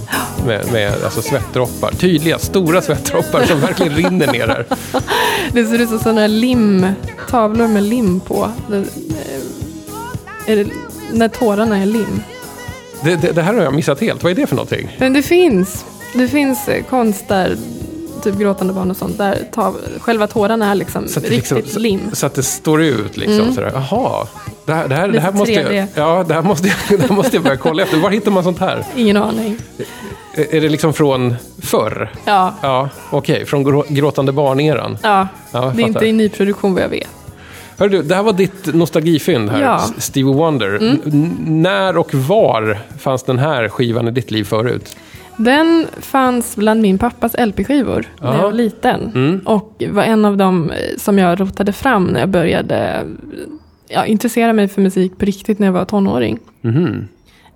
Med, 0.48 0.72
med 0.72 0.94
alltså 1.04 1.22
svettdroppar. 1.22 1.92
Tydliga, 1.92 2.40
stora 2.40 2.82
svettdroppar 2.82 3.44
som 3.46 3.60
verkligen 3.60 3.96
rinner 3.96 4.28
ner 4.32 4.48
här. 4.48 4.66
Det 5.54 5.66
ser 5.66 5.80
ut 5.82 5.90
som 5.90 6.00
sådana 6.00 6.28
lim, 6.28 6.86
tavlor 7.30 7.68
med 7.68 7.84
lim 7.84 8.20
på. 8.20 8.50
Det, 8.68 8.78
eh, 8.78 8.84
det, 10.58 10.68
när 11.14 11.28
tårarna 11.28 11.78
är 11.78 11.86
lim. 11.86 12.22
Det, 13.04 13.16
det, 13.16 13.32
det 13.32 13.42
här 13.42 13.54
har 13.54 13.64
jag 13.64 13.74
missat 13.74 14.02
helt. 14.02 14.24
Vad 14.24 14.32
är 14.32 14.36
det 14.36 14.48
för 14.48 14.56
någonting? 14.56 14.96
Men 15.00 15.14
det 15.14 15.22
finns, 15.24 15.86
det 16.14 16.28
finns 16.28 16.68
eh, 16.68 16.84
konst 16.84 17.28
där, 17.28 17.58
typ 18.24 18.36
gråtande 18.40 18.74
barn 18.74 18.92
och 18.92 18.98
sånt, 18.98 19.18
där 19.18 19.38
tav, 19.54 19.78
själva 20.02 20.28
tårarna 20.28 20.72
är 20.72 20.76
liksom 20.76 21.08
Så 21.08 21.20
det, 21.20 21.30
riktigt 21.30 21.58
liksom, 21.58 21.82
lim. 21.82 22.00
så, 22.10 22.16
så 22.16 22.26
att 22.26 22.34
det 22.36 22.44
står 22.44 22.82
ut 22.82 23.18
liksom. 23.18 23.54
Sådär. 23.54 23.72
Jaha. 23.74 24.28
Det 24.66 24.74
här, 24.74 24.88
det, 24.88 24.96
här, 24.96 25.08
det, 25.08 25.20
här 25.20 25.28
Lite 25.32 25.38
måste 25.38 25.54
jag, 25.54 25.72
3D. 25.72 25.88
ja, 25.96 26.26
det, 26.28 26.34
här 26.34 26.42
måste 26.42 26.68
jag, 26.68 26.78
det 27.00 27.08
här 27.08 27.16
måste 27.16 27.36
jag 27.36 27.44
börja 27.44 27.58
kolla 27.58 27.84
efter. 27.84 27.98
Var 27.98 28.10
hittar 28.10 28.32
man 28.32 28.44
sånt 28.44 28.60
här? 28.60 28.86
Ingen 28.96 29.18
aning. 29.18 29.58
Är 30.34 30.56
är 30.56 30.62
det 30.62 30.70
liksom 30.70 30.94
från 30.94 31.36
förr? 31.62 32.12
Ja, 32.26 32.54
Ja, 32.62 32.90
okej. 33.10 33.46
Från 33.46 33.64
grå, 33.64 33.86
gråtande 33.88 34.32
barn-eran. 34.32 34.98
ja. 35.04 35.28
Ja, 35.52 35.74
det 35.76 35.82
är 35.84 35.88
inte 35.88 36.06
i 36.06 36.12
nyproduktion 36.12 36.74
vad 36.74 36.84
jag 36.84 36.90
vet. 36.90 37.08
Hör 37.82 37.90
du, 37.90 38.02
det 38.04 38.16
här 38.16 38.24
var 38.24 38.34
ditt 38.34 38.74
nostalgifynd 38.74 39.50
här, 39.50 39.62
Ja. 39.62 39.80
Stevie 39.98 40.34
Wonder. 40.34 40.76
N- 40.82 41.38
när 41.48 41.98
och 41.98 42.14
var 42.14 42.78
fanns 42.98 43.24
den 43.24 43.40
här 43.40 43.70
skivan 43.70 44.08
i 44.08 44.12
ditt 44.12 44.32
liv 44.32 44.44
förut? 44.44 44.96
Den 45.38 45.88
fanns 46.00 46.56
bland 46.56 46.82
min 46.82 46.98
pappas 46.98 47.36
LP-skivor 47.40 48.06
när 48.22 48.28
Ja. 48.28 48.36
jag 48.36 48.44
var 48.44 48.52
liten. 48.52 49.12
Mm. 49.16 49.40
Och 49.46 49.84
var 49.90 50.04
en 50.04 50.26
av 50.26 50.38
dem 50.38 50.70
eh, 50.72 50.98
som 50.98 51.18
jag 51.18 51.40
rotade 51.42 51.74
fram 51.74 52.06
när 52.06 52.20
jag 52.20 52.30
började 52.30 53.04
ja, 53.88 54.06
intressera 54.06 54.54
mig 54.54 54.68
för 54.68 54.82
musik 54.82 55.18
på 55.18 55.26
riktigt 55.26 55.60
när 55.60 55.68
jag 55.68 55.74
var 55.74 55.86
tonåring. 55.86 56.40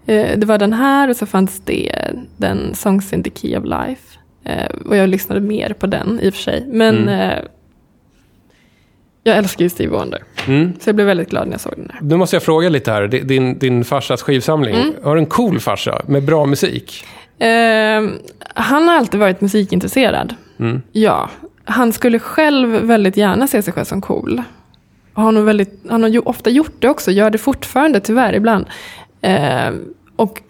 Eh, 0.06 0.38
Det 0.38 0.46
var 0.46 0.58
den 0.58 0.74
här 0.74 1.10
och 1.10 1.16
så 1.16 1.26
fanns 1.26 1.62
det 1.66 1.92
den 2.38 2.76
Songs 2.76 3.14
in 3.14 3.24
the 3.24 3.32
Key 3.36 3.58
of 3.58 3.64
Life. 3.64 4.02
Eh, 4.46 4.76
Och 4.90 4.96
jag 4.98 5.10
lyssnade 5.10 5.42
mer 5.42 5.74
på 5.74 5.88
den 5.88 6.20
i 6.22 6.30
och 6.30 6.34
för 6.34 6.42
sig. 6.42 6.66
Men 6.70 6.96
Mm. 7.08 7.46
Jag 9.28 9.38
älskar 9.38 9.64
ju 9.66 9.70
Stevie 9.70 9.98
Wonder. 9.98 10.24
Mm. 10.48 10.74
Så 10.80 10.90
jag 10.90 10.96
blev 10.96 11.08
väldigt 11.08 11.30
glad 11.30 11.48
när 11.48 11.54
jag 11.54 11.62
såg 11.62 11.74
den 11.78 11.90
här. 11.94 12.02
Nu 12.02 12.16
måste 12.18 12.36
jag 12.36 12.44
fråga 12.44 12.70
lite 12.70 12.92
här. 12.92 13.08
Di- 13.08 13.22
Din, 13.22 13.58
din 13.60 13.84
farsas 13.86 14.22
skivsamling. 14.22 14.76
Mm. 14.76 14.94
Har 15.04 15.16
du 15.16 15.20
en 15.22 15.26
cool 15.26 15.60
farsa 15.60 16.02
med 16.08 16.24
bra 16.24 16.46
musik? 16.46 17.06
Eh, 17.40 17.48
han 18.54 18.88
har 18.88 18.96
alltid 18.96 19.20
varit 19.20 19.42
musikintresserad. 19.42 20.36
Mm. 20.60 20.82
Ja. 20.92 21.30
Han 21.66 21.94
skulle 21.94 22.20
själv 22.20 22.70
väldigt 22.70 23.18
gärna 23.18 23.48
se 23.48 23.62
sig 23.62 23.74
själv 23.74 23.86
som 23.86 24.02
cool. 24.02 24.42
Han 25.14 25.36
har, 25.36 25.44
väldigt, 25.44 25.80
han 25.90 26.02
har 26.04 26.10
ju 26.10 26.20
ofta 26.20 26.50
gjort 26.50 26.74
det 26.80 26.90
också, 26.90 27.12
gör 27.12 27.30
det 27.30 27.38
fortfarande 27.38 28.00
tyvärr 28.00 28.34
ibland. 28.36 28.66
Eh, 29.22 29.70
och 30.16 30.42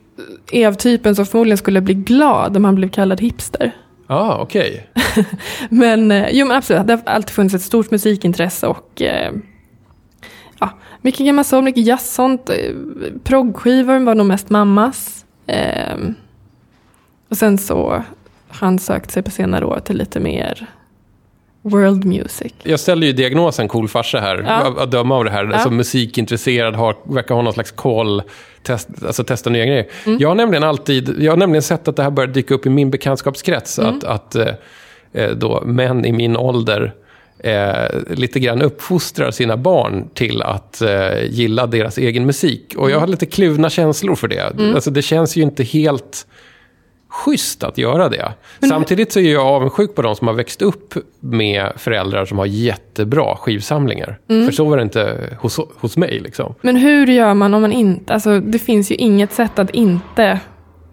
är 0.51 0.67
av 0.67 0.73
typen 0.73 1.15
som 1.15 1.26
förmodligen 1.26 1.57
skulle 1.57 1.82
bli 1.82 1.93
glad 1.93 2.57
om 2.57 2.65
han 2.65 2.76
blev 2.76 2.89
kallad 2.89 3.21
hipster. 3.21 3.71
Ja, 4.08 4.16
ah, 4.16 4.41
okej. 4.41 4.88
Men, 5.70 6.12
eh, 6.12 6.30
jo, 6.32 6.45
men 6.45 6.58
absolut, 6.58 6.88
det 6.88 6.93
har 6.93 7.14
alltid 7.14 7.30
funnits 7.30 7.56
ett 7.56 7.62
stort 7.62 7.91
musikintresse 7.91 8.68
och 8.68 9.01
eh, 9.01 9.32
ja, 10.60 10.70
mycket 11.01 11.26
gammal 11.26 11.45
sång, 11.45 11.64
mycket 11.64 11.86
jazz, 11.86 12.14
sånt. 12.14 12.49
Eh, 12.49 12.74
proggskivor 13.24 13.99
var 13.99 14.16
nog 14.16 14.26
mest 14.26 14.49
mammas. 14.49 15.26
Eh, 15.47 15.97
och 17.30 17.38
sen 17.38 17.58
så 17.58 17.89
har 18.47 18.68
han 18.68 18.80
sökt 18.80 19.12
sig 19.12 19.24
på 19.24 19.32
senare 19.32 19.66
år 19.66 19.80
till 19.80 19.97
lite 19.97 20.20
mer 20.20 20.70
world 21.70 22.05
music. 22.05 22.53
Jag 22.63 22.80
ställer 22.80 23.07
ju 23.07 23.13
diagnosen 23.13 23.68
cool 23.68 23.88
farsa 23.88 24.20
här, 24.20 24.43
Ja. 24.47 24.84
att, 24.84 24.91
döma 24.91 25.16
av 25.16 25.24
det 25.24 25.32
här. 25.32 25.45
Ja. 25.45 25.53
Alltså 25.53 25.70
musikintresserad, 25.72 26.76
har, 26.76 26.95
verkar 27.03 27.36
ha 27.36 27.41
någon 27.41 27.53
slags 27.53 27.72
koll, 27.72 28.22
test, 28.63 28.89
alltså 29.05 29.24
testa 29.24 29.49
nya 29.49 29.66
grejer. 29.66 29.86
Mm. 30.05 30.20
Jag 30.20 30.28
har 30.28 30.36
nämligen 30.36 30.63
alltid, 30.63 31.16
jag 31.20 31.32
har 31.32 31.38
nämligen 31.38 31.61
sett 31.61 31.88
att 31.88 31.95
det 31.95 32.03
här 32.03 32.11
börjar 32.11 32.28
dyka 32.28 32.53
upp 32.53 32.66
i 32.66 32.70
min 32.70 32.91
bekantskapskrets. 32.91 33.80
Mm. 33.80 33.97
Att, 33.97 34.03
att 34.03 34.36
eh, 34.36 34.47
eh, 35.13 35.30
då 35.32 35.61
män 35.66 36.05
i 36.05 36.11
min 36.11 36.38
ålder 36.38 36.93
eh, 37.39 37.74
lite 38.09 38.39
grann 38.39 38.61
uppfostrar 38.61 39.32
sina 39.32 39.57
barn 39.57 40.09
till 40.13 40.41
att 40.41 40.82
eh, 40.82 41.24
gilla 41.30 41.68
deras 41.68 41.97
egen 41.97 42.26
musik. 42.26 42.74
Och 42.78 42.84
Mm. 42.84 42.91
jag 42.93 42.99
har 42.99 43.07
lite 43.07 43.26
kluvna 43.26 43.70
känslor 43.70 44.16
för 44.16 44.28
det. 44.28 44.53
Alltså 44.76 44.91
det 44.91 45.01
känns 45.01 45.36
ju 45.36 45.41
inte 45.41 45.63
helt 45.63 46.28
schysst 47.16 47.63
att 47.63 47.78
göra 47.78 48.09
det. 48.09 48.34
Samtidigt 48.70 49.11
så 49.11 49.20
är 49.20 49.34
jag 49.34 49.45
avundsjuk 49.45 49.95
på 49.95 50.01
de 50.01 50.16
som 50.16 50.28
har 50.28 50.36
växt 50.36 50.61
upp 50.61 50.93
med 51.20 51.72
föräldrar 51.78 52.26
som 52.26 52.38
har 52.38 52.45
jättebra 52.45 53.36
skivsamlingar. 53.36 54.20
Mm. 54.30 54.45
För 54.45 54.53
så 54.53 54.66
var 54.66 54.78
det 54.78 54.84
inte 54.84 55.30
hos, 55.39 55.59
hos 55.80 55.97
mig. 55.97 56.20
Liksom. 56.20 56.55
Men 56.61 56.76
hur 56.76 57.07
gör 57.07 57.34
man 57.34 57.53
om 57.53 57.61
man 57.61 57.72
inte, 57.72 58.13
alltså 58.13 58.39
det 58.39 58.59
finns 58.59 58.91
ju 58.91 58.95
inget 58.95 59.32
sätt 59.32 59.59
att 59.59 59.70
inte 59.70 60.39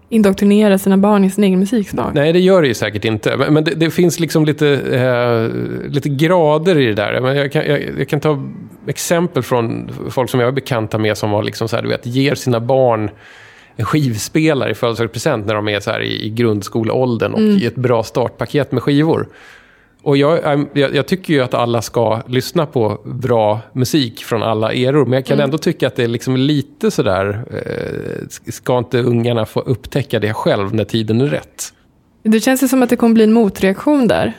indoktrinera 0.09 0.77
sina 0.77 0.97
barn 0.97 1.23
i 1.23 1.29
sin 1.29 1.43
egen 1.43 1.59
musiksmak. 1.59 2.13
Nej, 2.13 2.33
det 2.33 2.39
gör 2.39 2.61
det 2.61 2.67
ju 2.67 2.73
säkert 2.73 3.05
inte. 3.05 3.37
Men, 3.37 3.53
men 3.53 3.63
det, 3.63 3.71
det 3.75 3.91
finns 3.91 4.19
liksom 4.19 4.45
lite, 4.45 4.67
eh, 4.69 5.91
lite 5.91 6.09
grader 6.09 6.79
i 6.79 6.85
det 6.85 6.93
där. 6.93 7.21
Men 7.21 7.35
jag, 7.35 7.51
kan, 7.51 7.65
jag, 7.65 7.81
jag 7.99 8.09
kan 8.09 8.19
ta 8.19 8.43
exempel 8.87 9.43
från 9.43 9.89
folk 10.09 10.29
som 10.29 10.39
jag 10.39 10.47
är 10.47 10.51
bekanta 10.51 10.97
med 10.97 11.17
som 11.17 11.31
har 11.31 11.43
liksom 11.43 11.67
så 11.67 11.75
här, 11.75 11.83
du 11.83 11.89
vet, 11.89 12.05
ger 12.05 12.35
sina 12.35 12.59
barn 12.59 13.09
skivspelare 13.79 14.71
i 14.71 14.73
födelsedagspresent 14.73 15.45
när 15.45 15.55
de 15.55 15.67
är 15.67 15.79
så 15.79 15.91
här 15.91 16.01
i, 16.01 16.25
i 16.25 16.29
grundskoleåldern 16.29 17.33
och 17.33 17.41
i 17.41 17.65
ett 17.65 17.75
bra 17.75 18.03
startpaket 18.03 18.71
med 18.71 18.83
skivor. 18.83 19.27
Och 20.01 20.17
jag, 20.17 20.67
jag, 20.73 20.95
jag 20.95 21.07
tycker 21.07 21.33
ju 21.33 21.41
att 21.41 21.53
alla 21.53 21.81
ska 21.81 22.21
lyssna 22.27 22.65
på 22.65 23.01
bra 23.05 23.59
musik 23.73 24.23
från 24.23 24.43
alla 24.43 24.73
eror, 24.73 25.05
men 25.05 25.13
jag 25.13 25.25
kan 25.25 25.39
ändå 25.39 25.57
tycka 25.57 25.87
att 25.87 25.95
det 25.95 26.03
är 26.03 26.07
liksom 26.07 26.37
lite 26.37 26.91
sådär, 26.91 27.45
eh, 27.51 28.51
ska 28.51 28.77
inte 28.77 28.99
ungarna 28.99 29.45
få 29.45 29.59
upptäcka 29.59 30.19
det 30.19 30.33
själv 30.33 30.75
när 30.75 30.85
tiden 30.85 31.21
är 31.21 31.27
rätt? 31.27 31.73
Det 32.23 32.39
känns 32.39 32.63
ju 32.63 32.67
som 32.67 32.83
att 32.83 32.89
det 32.89 32.95
kommer 32.95 33.13
bli 33.13 33.23
en 33.23 33.33
motreaktion 33.33 34.07
där. 34.07 34.33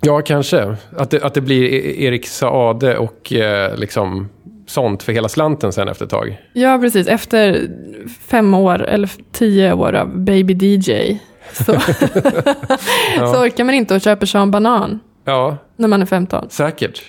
Ja, 0.00 0.20
kanske. 0.20 0.76
Att 0.96 1.10
det, 1.10 1.22
att 1.22 1.34
det 1.34 1.40
blir 1.40 1.62
E- 1.62 2.04
Erik 2.04 2.26
Saade 2.26 2.98
och 2.98 3.32
eh, 3.32 3.76
liksom 3.76 4.28
sånt 4.66 5.02
för 5.02 5.12
hela 5.12 5.28
slanten 5.28 5.72
sen 5.72 5.88
efter 5.88 6.04
ett 6.04 6.10
tag. 6.10 6.40
Ja, 6.52 6.78
precis. 6.78 7.06
Efter 7.08 7.68
fem 8.26 8.54
år, 8.54 8.82
eller 8.82 9.10
tio 9.32 9.72
år 9.72 9.92
av 9.94 10.18
Baby 10.18 10.54
DJ, 10.54 11.18
så, 11.52 11.64
så 13.16 13.42
orkar 13.44 13.64
man 13.64 13.74
inte 13.74 13.94
och 13.94 14.00
köper 14.00 14.26
Sean 14.26 14.50
Banan 14.50 15.00
Ja, 15.24 15.56
när 15.76 15.88
man 15.88 16.02
är 16.02 16.06
15. 16.06 16.50
säkert. 16.50 17.02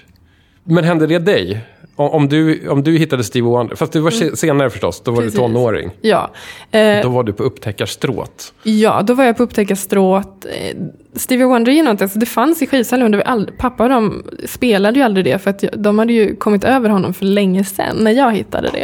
Men 0.63 0.83
hände 0.83 1.07
det 1.07 1.19
dig? 1.19 1.59
Om, 1.97 2.29
du, 2.29 2.69
om 2.69 2.83
du 2.83 2.97
hittade 2.97 3.23
Stevie 3.23 3.49
Wonder, 3.49 3.75
fast 3.75 3.91
det 3.93 3.99
var 3.99 4.11
se- 4.11 4.35
senare 4.35 4.69
förstås, 4.69 5.01
då 5.03 5.11
var 5.11 5.17
Mm. 5.17 5.25
Precis. 5.27 5.39
du 5.39 5.47
tonåring. 5.47 5.91
Ja. 6.01 6.31
Eh, 6.71 7.01
Då 7.03 7.09
var 7.09 7.23
du 7.23 7.33
på 7.33 7.43
upptäckarstråt. 7.43 8.53
Ja, 8.63 9.01
då 9.01 9.13
var 9.13 9.23
jag 9.23 9.37
på 9.37 9.43
upptäckarstråt. 9.43 10.45
Eh, 10.45 10.77
Stevie 11.13 11.45
Wonder 11.45 11.71
är 11.71 11.83
någonting, 11.83 12.03
alltså 12.05 12.19
det 12.19 12.25
fanns 12.25 12.61
i 12.61 12.67
skivsamlingen. 12.67 13.11
det 13.11 13.17
var 13.17 13.23
ald- 13.25 13.51
Pappa 13.57 13.83
och 13.83 13.89
de 13.89 14.23
spelade 14.45 14.99
ju 14.99 15.05
aldrig 15.05 15.25
det, 15.25 15.39
för 15.39 15.49
att 15.49 15.63
de 15.73 15.99
hade 15.99 16.13
ju 16.13 16.35
kommit 16.35 16.63
över 16.63 16.89
honom 16.89 17.13
för 17.13 17.25
länge 17.25 17.63
sedan, 17.63 17.95
när 17.99 18.11
jag 18.11 18.31
hittade 18.35 18.69
det. 18.73 18.83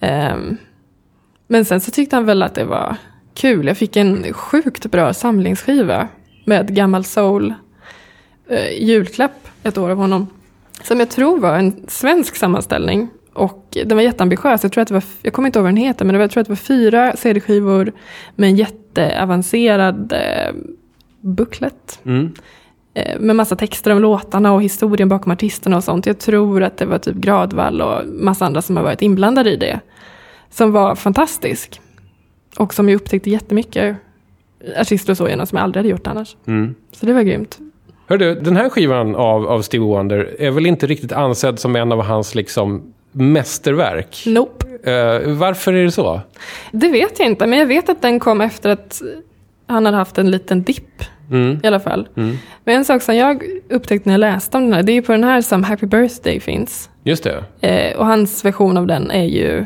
Ehm, 0.00 0.56
men 1.48 1.64
sen 1.64 1.80
så 1.80 1.90
tyckte 1.90 2.16
han 2.16 2.24
väl 2.26 2.42
att 2.42 2.54
det 2.54 2.64
var 2.64 2.96
kul. 3.34 3.66
Jag 3.66 3.76
fick 3.78 3.96
en 3.96 4.32
sjukt 4.32 4.86
bra 4.86 5.12
samlingsskiva 5.14 6.08
med 6.44 6.74
gammal 6.74 7.04
soul 7.04 7.54
eh, 8.48 8.82
julklapp 8.82 9.48
ett 9.62 9.78
år 9.78 9.90
av 9.90 9.96
honom. 9.96 10.26
Som 10.84 11.00
jag 11.00 11.10
tror 11.10 11.38
var 11.38 11.58
en 11.58 11.84
svensk 11.88 12.36
sammanställning. 12.36 13.08
Och 13.32 13.76
den 13.84 13.96
var 13.96 14.02
jätteambitiös. 14.02 14.62
Jag, 14.62 14.72
tror 14.72 14.82
att 14.82 14.88
det 14.88 14.94
var, 14.94 15.04
jag 15.22 15.32
kommer 15.32 15.48
inte 15.48 15.58
ihåg 15.58 15.64
vad 15.64 15.74
den 15.74 15.82
heter, 15.82 16.04
men 16.04 16.14
var, 16.14 16.22
jag 16.22 16.30
tror 16.30 16.40
att 16.40 16.46
det 16.46 16.50
var 16.50 16.56
fyra 16.56 17.16
CD-skivor 17.16 17.92
med 18.34 18.48
en 18.48 18.56
jätteavancerad 18.56 20.12
eh, 20.12 20.54
booklet. 21.20 22.00
Mm. 22.04 22.32
Eh, 22.94 23.20
med 23.20 23.36
massa 23.36 23.56
texter 23.56 23.90
om 23.90 23.98
låtarna 23.98 24.52
och 24.52 24.62
historien 24.62 25.08
bakom 25.08 25.32
artisterna 25.32 25.76
och 25.76 25.84
sånt. 25.84 26.06
Jag 26.06 26.18
tror 26.18 26.62
att 26.62 26.76
det 26.76 26.86
var 26.86 26.98
typ 26.98 27.16
Gradvall 27.16 27.82
och 27.82 28.06
massa 28.06 28.46
andra 28.46 28.62
som 28.62 28.76
har 28.76 28.84
varit 28.84 29.02
inblandade 29.02 29.50
i 29.50 29.56
det. 29.56 29.80
Som 30.50 30.72
var 30.72 30.94
fantastisk. 30.94 31.80
Och 32.58 32.74
som 32.74 32.88
jag 32.88 32.96
upptäckte 32.96 33.30
jättemycket 33.30 33.96
artister 34.80 35.12
och 35.12 35.16
så 35.16 35.28
genom 35.28 35.46
som 35.46 35.56
jag 35.56 35.64
aldrig 35.64 35.80
hade 35.80 35.88
gjort 35.88 36.06
annars. 36.06 36.36
Mm. 36.46 36.74
Så 36.92 37.06
det 37.06 37.12
var 37.12 37.22
grymt. 37.22 37.58
Hör 38.06 38.18
du, 38.18 38.34
den 38.34 38.56
här 38.56 38.68
skivan 38.68 39.14
av, 39.14 39.46
av 39.46 39.62
Stevie 39.62 39.86
Wonder 39.86 40.36
är 40.38 40.50
väl 40.50 40.66
inte 40.66 40.86
riktigt 40.86 41.12
ansedd 41.12 41.58
som 41.58 41.76
en 41.76 41.92
av 41.92 42.02
hans 42.02 42.34
liksom 42.34 42.94
mästerverk? 43.12 44.22
Nope. 44.26 44.66
Eh, 44.90 45.32
varför 45.32 45.72
är 45.72 45.84
det 45.84 45.90
så? 45.90 46.20
Det 46.72 46.88
vet 46.88 47.18
jag 47.18 47.28
inte, 47.28 47.46
men 47.46 47.58
jag 47.58 47.66
vet 47.66 47.88
att 47.88 48.02
den 48.02 48.20
kom 48.20 48.40
efter 48.40 48.70
att 48.70 49.02
han 49.66 49.86
hade 49.86 49.96
haft 49.96 50.18
en 50.18 50.30
liten 50.30 50.62
dipp. 50.62 51.04
Mm. 51.30 51.60
I 51.62 51.66
alla 51.66 51.80
fall. 51.80 52.08
Mm. 52.16 52.36
Men 52.64 52.76
en 52.76 52.84
sak 52.84 53.02
som 53.02 53.16
jag 53.16 53.42
upptäckte 53.70 54.08
när 54.08 54.14
jag 54.14 54.20
läste 54.20 54.56
om 54.56 54.64
den 54.64 54.72
här, 54.72 54.82
det 54.82 54.92
är 54.92 54.94
ju 54.94 55.02
på 55.02 55.12
den 55.12 55.24
här 55.24 55.40
som 55.40 55.64
Happy 55.64 55.86
Birthday 55.86 56.40
finns. 56.40 56.90
Just 57.02 57.24
det. 57.24 57.44
Eh, 57.60 57.98
och 57.98 58.06
hans 58.06 58.44
version 58.44 58.76
av 58.76 58.86
den 58.86 59.10
är 59.10 59.24
ju 59.24 59.64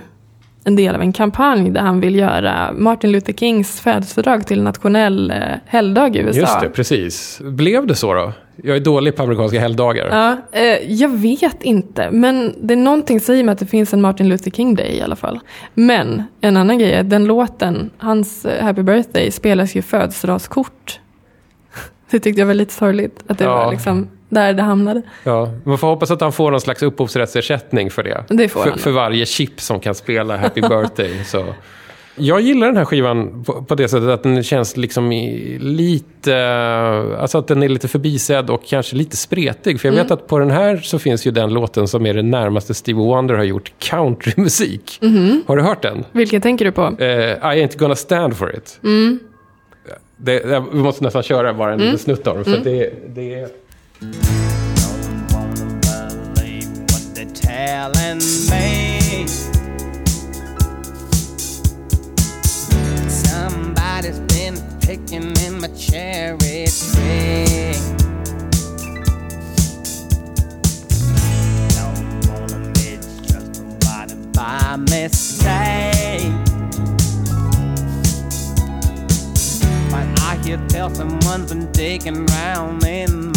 en 0.68 0.76
del 0.76 0.94
av 0.94 1.00
en 1.00 1.12
kampanj 1.12 1.70
där 1.70 1.80
han 1.80 2.00
vill 2.00 2.14
göra 2.16 2.72
Martin 2.76 3.12
Luther 3.12 3.32
Kings 3.32 3.80
födelsedag 3.80 4.46
till 4.46 4.62
nationell 4.62 5.30
eh, 5.30 5.36
helgdag 5.66 6.16
i 6.16 6.18
USA. 6.18 6.40
Just 6.40 6.60
det, 6.60 6.68
precis. 6.68 7.40
Blev 7.44 7.86
det 7.86 7.94
så 7.94 8.14
då? 8.14 8.32
Jag 8.62 8.76
är 8.76 8.80
dålig 8.80 9.16
på 9.16 9.22
amerikanska 9.22 9.60
helgdagar. 9.60 10.08
Ja, 10.10 10.58
eh, 10.60 10.92
jag 10.92 11.08
vet 11.08 11.62
inte, 11.62 12.10
men 12.10 12.54
det 12.62 12.74
är 12.74 12.78
någonting 12.78 13.20
som 13.20 13.26
säger 13.26 13.44
mig 13.44 13.52
att 13.52 13.58
det 13.58 13.66
finns 13.66 13.92
en 13.94 14.00
Martin 14.00 14.28
Luther 14.28 14.50
King 14.50 14.74
Day 14.74 14.96
i 14.96 15.00
alla 15.02 15.16
fall. 15.16 15.40
Men 15.74 16.22
en 16.40 16.56
annan 16.56 16.78
grej 16.78 16.92
är 16.92 17.02
den 17.02 17.24
låten, 17.24 17.90
hans 17.98 18.44
eh, 18.44 18.64
Happy 18.64 18.82
Birthday, 18.82 19.30
spelas 19.30 19.74
ju 19.74 19.82
födelsedagskort. 19.82 21.00
Det 22.10 22.20
tyckte 22.20 22.40
jag 22.40 22.46
var 22.46 22.54
lite 22.54 22.72
sorgligt, 22.74 23.24
att 23.26 23.38
det 23.38 23.44
Ja. 23.44 23.64
var 23.64 23.72
liksom 23.72 24.08
där 24.28 24.52
det 24.52 24.62
hamnade. 24.62 25.02
Ja, 25.24 25.50
man 25.64 25.78
får 25.78 25.86
hoppas 25.88 26.10
att 26.10 26.20
han 26.20 26.32
får 26.32 26.50
någon 26.50 26.60
slags 26.60 26.82
upphovsrättsersättning 26.82 27.90
för 27.90 28.02
det. 28.02 28.24
Det 28.28 28.48
får 28.48 28.62
för, 28.62 28.70
han. 28.70 28.78
för 28.78 28.90
varje 28.90 29.26
chip 29.26 29.60
som 29.60 29.80
kan 29.80 29.94
spela 29.94 30.36
Happy 30.36 30.60
Birthday. 30.60 31.24
så. 31.26 31.44
Jag 32.20 32.40
gillar 32.40 32.66
den 32.66 32.76
här 32.76 32.84
skivan 32.84 33.44
på, 33.44 33.62
på 33.62 33.74
det 33.74 33.88
sättet 33.88 34.08
att 34.08 34.22
den 34.22 34.42
känns 34.42 34.76
liksom 34.76 35.12
i, 35.12 35.58
lite... 35.60 36.36
Alltså 37.20 37.38
att 37.38 37.46
den 37.46 37.62
är 37.62 37.68
lite 37.68 37.88
förbisedd 37.88 38.50
och 38.50 38.66
kanske 38.66 38.96
lite 38.96 39.16
spretig. 39.16 39.80
För 39.80 39.88
jag 39.88 39.92
Mm. 39.94 40.04
vet 40.04 40.12
att 40.12 40.26
på 40.26 40.38
den 40.38 40.50
här 40.50 40.76
så 40.76 40.98
finns 40.98 41.26
ju 41.26 41.30
den 41.30 41.52
låten 41.54 41.88
som 41.88 42.06
är 42.06 42.14
det 42.14 42.22
närmaste 42.22 42.74
Stevie 42.74 43.02
Wonder 43.04 43.34
har 43.34 43.44
gjort 43.44 43.72
countrymusik. 43.78 44.98
Mhm. 45.02 45.42
Har 45.46 45.56
du 45.56 45.62
hört 45.62 45.82
den? 45.82 46.04
Vilken 46.12 46.40
tänker 46.40 46.64
du 46.64 46.72
på? 46.72 46.82
Eh, 46.98 47.06
I 47.08 47.36
ain't 47.66 47.78
gonna 47.78 47.94
stand 47.96 48.36
for 48.36 48.56
it. 48.56 48.80
Mm. 48.84 49.18
Det, 50.16 50.38
det, 50.38 50.64
vi 50.72 50.78
måste 50.78 51.04
nästan 51.04 51.22
köra 51.22 51.54
bara 51.54 51.72
en 51.72 51.78
liten 51.78 51.98
snutt 51.98 52.26
av 52.26 52.34
den. 52.34 52.44
För 52.44 52.52
Mm. 52.52 52.64
det, 52.64 52.90
det 53.14 53.34
är... 53.34 53.48
Don't 54.00 55.32
wanna 55.32 55.80
believe 55.80 56.68
what 56.90 57.02
they're 57.16 57.24
telling 57.26 58.18
me. 58.48 59.26
Somebody's 63.08 64.20
been 64.20 64.56
picking 64.80 65.36
in 65.38 65.60
my 65.60 65.66
cherry 65.68 66.66
tree. 66.68 67.74
Don't 71.74 72.28
wanna 72.28 72.58
misjudge 72.76 73.56
somebody 73.56 74.14
by 74.32 74.76
mistake. 74.76 76.32
But 79.90 80.06
I 80.22 80.38
hear 80.44 80.58
tell 80.68 80.94
someone's 80.94 81.52
been 81.52 81.72
digging 81.72 82.26
round 82.26 82.84
in 82.84 83.32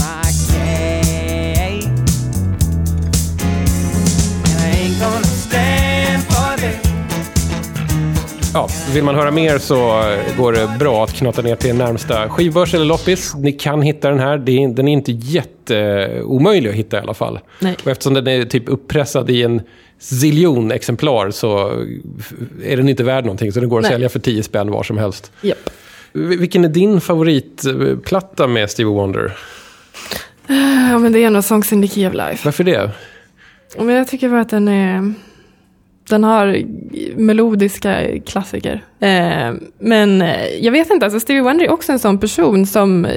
Ja, 8.53 8.67
vill 8.93 9.03
man 9.03 9.15
höra 9.15 9.31
mer 9.31 9.57
så 9.57 10.03
går 10.37 10.53
det 10.53 10.69
bra 10.79 11.03
att 11.03 11.13
knata 11.13 11.41
ner 11.41 11.55
till 11.55 11.75
närmsta 11.75 12.29
skivbörs 12.29 12.73
eller 12.73 12.85
loppis. 12.85 13.35
Ni 13.35 13.51
kan 13.51 13.81
hitta 13.81 14.09
den 14.09 14.19
här. 14.19 14.37
Den 14.37 14.87
är 14.87 14.91
inte 14.93 15.11
jätteomöjlig 15.11 16.69
att 16.69 16.75
hitta 16.75 16.97
i 16.97 16.99
alla 16.99 17.13
fall. 17.13 17.39
Nej. 17.59 17.75
Och 17.83 17.91
eftersom 17.91 18.13
den 18.13 18.27
är 18.27 18.45
typ 18.45 18.63
uppressad 18.69 19.29
i 19.29 19.43
en 19.43 19.61
ziljon 19.99 20.71
exemplar 20.71 21.31
så 21.31 21.67
är 22.65 22.77
den 22.77 22.89
inte 22.89 23.03
värd 23.03 23.25
någonting. 23.25 23.51
Så 23.51 23.59
den 23.59 23.69
går 23.69 23.77
att 23.77 23.83
Nej. 23.83 23.91
sälja 23.91 24.09
för 24.09 24.19
10 24.19 24.43
spänn 24.43 24.71
var 24.71 24.83
som 24.83 24.97
helst. 24.97 25.31
Vil- 26.13 26.37
Vilken 26.39 26.65
är 26.65 26.69
din 26.69 27.01
favoritplatta 27.01 28.47
med 28.47 28.69
Stevie 28.69 28.93
Wonder? 28.93 29.37
Ja, 30.89 30.99
men 30.99 31.11
det 31.13 31.23
är 31.23 31.29
nog 31.29 31.43
Songs 31.43 31.73
in 31.73 31.81
the 31.81 31.87
Key 31.87 32.07
of 32.07 32.13
Life. 32.13 32.41
Varför 32.45 32.63
det? 32.63 32.91
Men 33.77 33.95
jag 33.95 34.07
tycker 34.07 34.29
bara 34.29 34.41
att 34.41 34.49
den 34.49 34.67
är... 34.67 35.13
Den 36.11 36.23
har 36.23 36.63
melodiska 37.15 38.19
klassiker. 38.25 38.83
Eh, 38.99 39.53
men 39.79 40.21
eh, 40.21 40.47
jag 40.61 40.71
vet 40.71 40.91
inte, 40.91 41.05
alltså 41.05 41.19
Stevie 41.19 41.41
Wonder 41.41 41.65
är 41.65 41.71
också 41.71 41.91
en 41.91 41.99
sån 41.99 42.17
person 42.19 42.65
som 42.65 43.05
eh, 43.05 43.11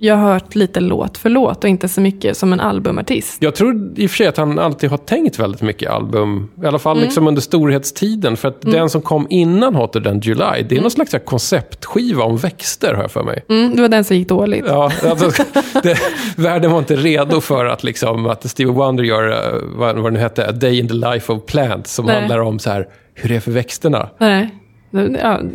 jag 0.00 0.16
har 0.16 0.32
hört 0.32 0.54
lite 0.54 0.80
låt 0.80 1.18
för 1.18 1.30
låt 1.30 1.64
och 1.64 1.70
inte 1.70 1.88
så 1.88 2.00
mycket 2.00 2.36
som 2.36 2.52
en 2.52 2.60
albumartist. 2.60 3.42
Jag 3.42 3.54
tror 3.54 3.92
i 3.96 4.06
och 4.06 4.10
för 4.10 4.16
sig 4.16 4.26
att 4.26 4.36
han 4.36 4.58
alltid 4.58 4.90
har 4.90 4.96
tänkt 4.98 5.38
väldigt 5.38 5.62
mycket 5.62 5.90
album. 5.90 6.50
I 6.62 6.66
alla 6.66 6.78
fall 6.78 6.96
Mm. 6.96 7.04
liksom 7.04 7.28
under 7.28 7.40
storhetstiden. 7.42 8.36
För 8.36 8.48
att 8.48 8.62
den 8.62 8.90
som 8.90 9.02
kom 9.02 9.26
innan 9.30 9.74
Hotter 9.74 10.00
than 10.00 10.20
July, 10.20 10.62
det 10.68 10.76
är 10.76 10.80
någon 10.80 10.90
slags 10.90 11.14
konceptskiva 11.24 12.24
om 12.24 12.36
växter 12.36 12.94
har 12.94 13.02
jag 13.02 13.10
för 13.10 13.22
mig. 13.22 13.44
Mm, 13.48 13.74
det 13.76 13.82
var 13.82 13.88
den 13.88 14.04
som 14.04 14.16
gick 14.16 14.28
dåligt. 14.28 14.64
Ja, 14.68 14.92
alltså, 15.08 15.42
det, 15.82 15.98
världen 16.36 16.70
var 16.70 16.78
inte 16.78 16.96
redo 16.96 17.40
för 17.40 17.64
att, 17.66 17.84
liksom, 17.84 18.26
att 18.26 18.50
Stevie 18.50 18.72
Wonder 18.72 19.04
gör, 19.04 19.30
eh, 19.30 19.58
vad, 19.76 19.96
vad 19.98 20.04
det 20.12 20.14
nu 20.14 20.20
hette, 20.20 20.48
A 20.48 20.52
Day 20.52 20.78
in 20.78 20.88
the 20.88 20.94
Life 20.94 21.32
of 21.32 21.46
Plants. 21.46 21.94
Som 21.94 22.06
Nej. 22.06 22.14
handlar 22.18 22.38
om 22.38 22.58
så 22.58 22.70
här, 22.70 22.88
hur 23.14 23.28
det 23.28 23.36
är 23.36 23.40
för 23.40 23.50
växterna. 23.52 24.08
Nej. 24.18 24.54
Ja, 24.90 25.00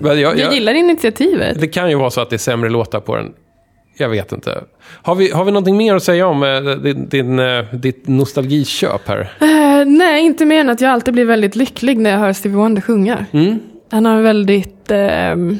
jag- 0.03 0.19
jag, 0.19 0.39
jag- 0.39 0.53
gillar 0.53 0.73
initiativet. 0.73 1.61
Det 1.61 1.67
kan 1.67 1.89
ju 1.89 1.95
vara 1.95 2.09
så 2.09 2.21
att 2.21 2.29
det 2.29 2.35
är 2.35 2.37
sämre 2.37 2.69
låtar 2.69 2.99
på 2.99 3.15
den. 3.15 3.31
Jag 3.97 4.09
vet 4.09 4.31
inte. 4.31 4.63
Har 4.83 5.15
vi, 5.15 5.31
har 5.31 5.45
vi 5.45 5.51
någonting 5.51 5.77
mer 5.77 5.95
att 5.95 6.03
säga 6.03 6.27
om 6.27 6.43
eh, 6.43 6.61
din, 6.61 7.09
din, 7.09 7.39
eh, 7.39 7.65
ditt 7.73 8.07
nostalgiköp 8.07 9.07
här? 9.07 9.33
Eh, 9.41 9.85
nej, 9.85 10.25
inte 10.25 10.45
mer 10.45 10.59
än 10.59 10.69
att 10.69 10.81
jag 10.81 10.91
alltid 10.91 11.13
blir 11.13 11.25
väldigt 11.25 11.55
lycklig 11.55 11.97
när 11.97 12.09
jag 12.09 12.17
hör 12.17 12.33
Stevie 12.33 12.57
Wonder 12.57 12.81
sjunga. 12.81 13.25
Mm. 13.31 13.59
Han 13.91 14.05
har 14.05 14.13
en 14.13 14.23
väldigt 14.23 14.91
ehm, 14.91 15.57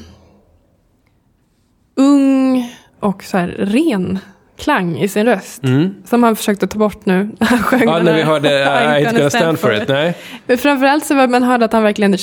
ung 1.96 2.70
och 3.00 3.24
så 3.24 3.38
här 3.38 3.48
ren 3.48 4.20
klang 4.64 4.97
i 4.99 5.07
sin 5.07 5.26
röst. 5.26 5.61
Som 6.05 6.24
han 6.24 6.36
försökte 6.36 6.68
ta 6.68 6.80
bort 6.80 7.05
nu. 7.05 7.30
när 7.39 7.47
Han 7.47 7.59
sjöng 7.64 7.82
Mm. 7.82 7.93
Ja, 7.93 8.01
när 8.03 8.14
vi 8.14 8.22
hörde 8.22 8.49
I 8.64 8.66
ain't 8.66 9.14
gonna 9.14 9.30
stand 9.30 9.59
for 9.59 9.74
it. 9.74 9.88
Nej. 9.88 10.16
Men 10.45 10.57
framförallt 10.57 11.05
så 11.05 11.16
var 11.16 11.28
man 11.28 11.43
hörde 11.43 11.66
att 11.66 11.74
han 11.74 11.84
verkligen 11.84 12.18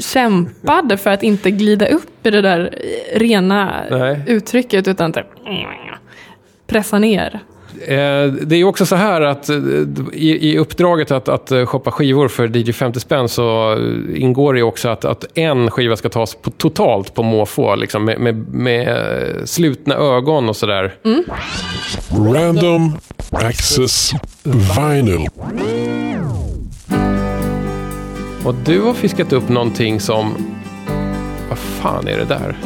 kämpade 0.00 0.96
för 0.96 1.10
att 1.10 1.22
inte 1.22 1.50
glida 1.50 1.86
upp 1.86 2.26
i 2.26 2.30
det 2.30 2.42
där 2.42 2.74
rena 3.14 3.72
Nej. 3.90 4.22
uttrycket 4.26 4.88
utan 4.88 5.10
att 5.10 5.18
pressa 6.66 6.98
ner. 6.98 7.40
Eh, 7.82 8.32
Det 8.32 8.56
är 8.56 8.64
också 8.64 8.86
så 8.86 8.96
här 8.96 9.20
att 9.20 9.48
eh, 9.48 9.56
i, 10.12 10.50
i 10.52 10.58
uppdraget 10.58 11.10
att, 11.10 11.28
att 11.28 11.50
eh, 11.52 11.66
shoppa 11.66 11.90
skivor 11.90 12.28
för 12.28 12.56
DJ 12.56 12.72
50 12.72 13.00
spänn 13.00 13.28
så 13.28 13.76
ingår 14.14 14.52
det 14.52 14.58
ju 14.58 14.64
också 14.64 14.88
att, 14.88 15.04
att 15.04 15.24
en 15.34 15.70
skiva 15.70 15.96
ska 15.96 16.08
tas 16.08 16.34
på, 16.34 16.50
totalt 16.50 17.14
på 17.14 17.22
måfå. 17.22 17.74
Liksom, 17.76 18.04
med, 18.04 18.20
med, 18.20 18.48
med 18.54 18.88
slutna 19.44 19.94
ögon 19.94 20.48
och 20.48 20.56
sådär. 20.56 20.94
Random 22.34 22.92
Access 23.30 24.12
Vinyl. 24.42 25.28
Och 28.44 28.54
du 28.64 28.80
har 28.80 28.94
fiskat 28.94 29.32
upp 29.32 29.48
någonting 29.48 30.00
som... 30.00 30.34
Vad 31.48 31.58
fan 31.58 32.08
är 32.08 32.18
det 32.18 32.24
där? 32.24 32.56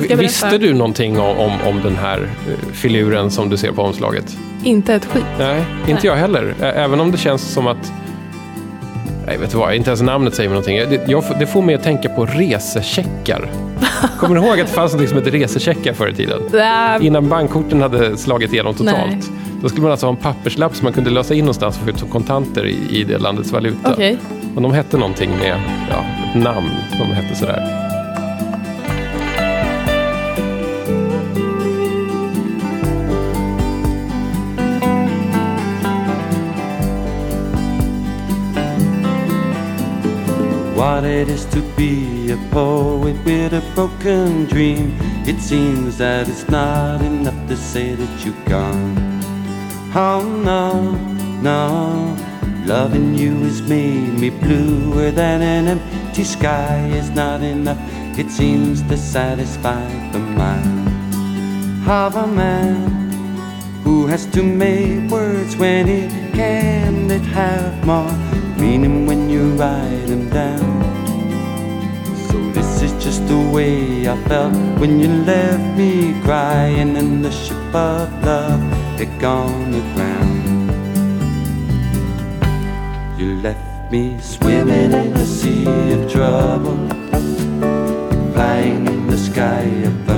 Det 0.00 0.04
ska 0.04 0.12
jag 0.12 0.18
berätta. 0.18 0.46
Visste 0.48 0.58
du 0.58 0.74
någonting 0.74 1.20
om, 1.20 1.38
om, 1.38 1.52
om 1.66 1.80
den 1.82 1.96
här 1.96 2.18
eh, 2.18 2.72
filuren 2.72 3.30
som 3.30 3.48
du 3.48 3.56
ser 3.56 3.72
på 3.72 3.82
omslaget? 3.82 4.36
inte 4.66 4.94
ett 4.94 5.04
skit. 5.04 5.24
Nej, 5.38 5.64
inte 5.80 5.92
Nej. 5.92 6.00
jag 6.02 6.14
heller. 6.14 6.54
Även 6.60 7.00
om 7.00 7.10
det 7.10 7.18
känns 7.18 7.42
som 7.52 7.66
att... 7.66 7.92
Nej, 9.26 9.38
vet 9.38 9.50
du 9.50 9.58
vad? 9.58 9.74
Inte 9.74 9.90
ens 9.90 10.02
namnet 10.02 10.34
säger 10.34 10.48
mig 10.48 10.54
någonting. 10.54 10.98
Det, 10.98 11.12
jag, 11.12 11.24
det 11.38 11.46
får 11.46 11.62
mig 11.62 11.74
att 11.74 11.82
tänka 11.82 12.08
på 12.08 12.26
resecheckar. 12.26 13.50
Kommer 14.18 14.34
du 14.34 14.46
ihåg 14.46 14.60
att 14.60 14.66
det 14.66 14.72
fanns 14.72 14.94
något 14.94 15.08
som 15.08 15.18
hette 15.18 15.30
resecheckar 15.30 15.92
förr 15.92 16.08
i 16.08 16.14
tiden? 16.14 16.40
Äh, 16.54 17.06
Innan 17.06 17.28
bankkorten 17.28 17.82
hade 17.82 18.16
slagit 18.16 18.52
igenom 18.52 18.74
totalt. 18.74 19.10
Nej. 19.10 19.20
Då 19.62 19.68
skulle 19.68 19.82
man 19.82 19.90
alltså 19.90 20.06
ha 20.06 20.10
en 20.10 20.16
papperslapp 20.16 20.76
som 20.76 20.84
man 20.84 20.92
kunde 20.92 21.10
lösa 21.10 21.34
in 21.34 21.40
någonstans 21.40 21.76
och 21.76 21.84
få 21.84 21.90
ut 21.90 21.98
som 21.98 22.08
kontanter 22.08 22.66
i, 22.66 22.78
i 22.90 23.04
det 23.04 23.18
landets 23.18 23.52
valuta. 23.52 23.92
Okej. 23.92 24.18
Och 24.54 24.62
de 24.62 24.72
hette 24.72 24.96
någonting 24.96 25.30
med 25.30 25.60
ja, 25.90 26.04
namn 26.40 26.70
som 26.98 27.06
hette 27.06 27.34
sådär. 27.34 27.85
What 40.96 41.04
it 41.04 41.28
is 41.28 41.44
to 41.52 41.60
be 41.76 42.30
a 42.30 42.38
poet 42.50 43.22
with 43.22 43.52
a 43.52 43.60
broken 43.74 44.46
dream. 44.46 44.96
It 45.26 45.38
seems 45.42 45.98
that 45.98 46.26
it's 46.26 46.48
not 46.48 47.02
enough 47.02 47.36
to 47.48 47.54
say 47.54 47.94
that 47.94 48.24
you're 48.24 48.44
gone. 48.46 48.96
Oh 49.94 50.24
no, 50.24 50.92
no. 51.42 52.16
Loving 52.64 53.14
you 53.14 53.42
has 53.42 53.60
made 53.60 54.14
me 54.18 54.30
bluer 54.30 55.10
than 55.10 55.42
an 55.42 55.68
empty 55.68 56.24
sky 56.24 56.86
is 56.86 57.10
not 57.10 57.42
enough. 57.42 57.78
It 58.18 58.30
seems 58.30 58.80
to 58.88 58.96
satisfy 58.96 59.86
the 60.12 60.20
mind 60.20 60.88
of 61.86 62.16
a 62.16 62.26
man 62.26 63.05
who 63.86 64.06
has 64.08 64.26
to 64.26 64.42
make 64.42 65.08
words 65.08 65.56
when 65.56 65.88
it 65.88 66.10
have 67.36 67.84
more 67.84 68.16
meaning 68.58 69.06
when 69.06 69.28
you 69.28 69.42
write 69.60 70.06
them 70.06 70.28
down. 70.30 70.76
So 72.28 72.36
this 72.56 72.82
is 72.82 72.92
just 73.04 73.28
the 73.28 73.38
way 73.54 74.08
I 74.08 74.16
felt 74.24 74.54
when 74.80 74.98
you 74.98 75.08
left 75.32 75.78
me 75.78 76.18
crying 76.22 76.96
and 76.96 77.22
the 77.22 77.30
ship 77.30 77.74
of 77.74 78.08
love 78.24 78.62
had 78.98 79.12
gone 79.20 79.74
aground. 79.82 80.44
You 83.20 83.36
left 83.46 83.92
me 83.92 84.18
swimming 84.20 84.92
in 84.92 85.12
a 85.12 85.26
sea 85.26 85.92
of 85.92 86.10
trouble, 86.10 86.78
flying 88.32 88.86
in 88.86 89.06
the 89.08 89.18
sky 89.18 89.64
above 89.92 90.06
the 90.06 90.15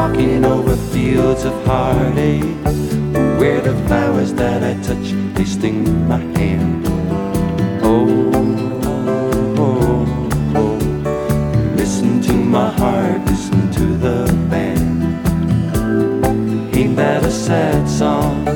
walking 0.00 0.46
over 0.46 0.76
fields 0.94 1.44
of 1.44 1.52
heartache, 1.66 2.42
where 3.38 3.60
the 3.60 3.74
flowers 3.86 4.32
that 4.32 4.62
I 4.64 4.72
touch 4.82 5.12
they 5.34 5.44
sting 5.44 6.08
my 6.08 6.20
hand. 6.38 6.86
Oh, 7.82 8.08
oh, 9.58 10.30
oh, 10.56 10.76
listen 11.76 12.22
to 12.22 12.32
my 12.32 12.70
heart, 12.70 13.20
listen 13.26 13.70
to 13.72 13.84
the 14.06 14.18
band. 14.50 14.88
Ain't 16.74 16.96
that 16.96 17.22
a 17.22 17.30
sad 17.30 17.86
song? 17.86 18.48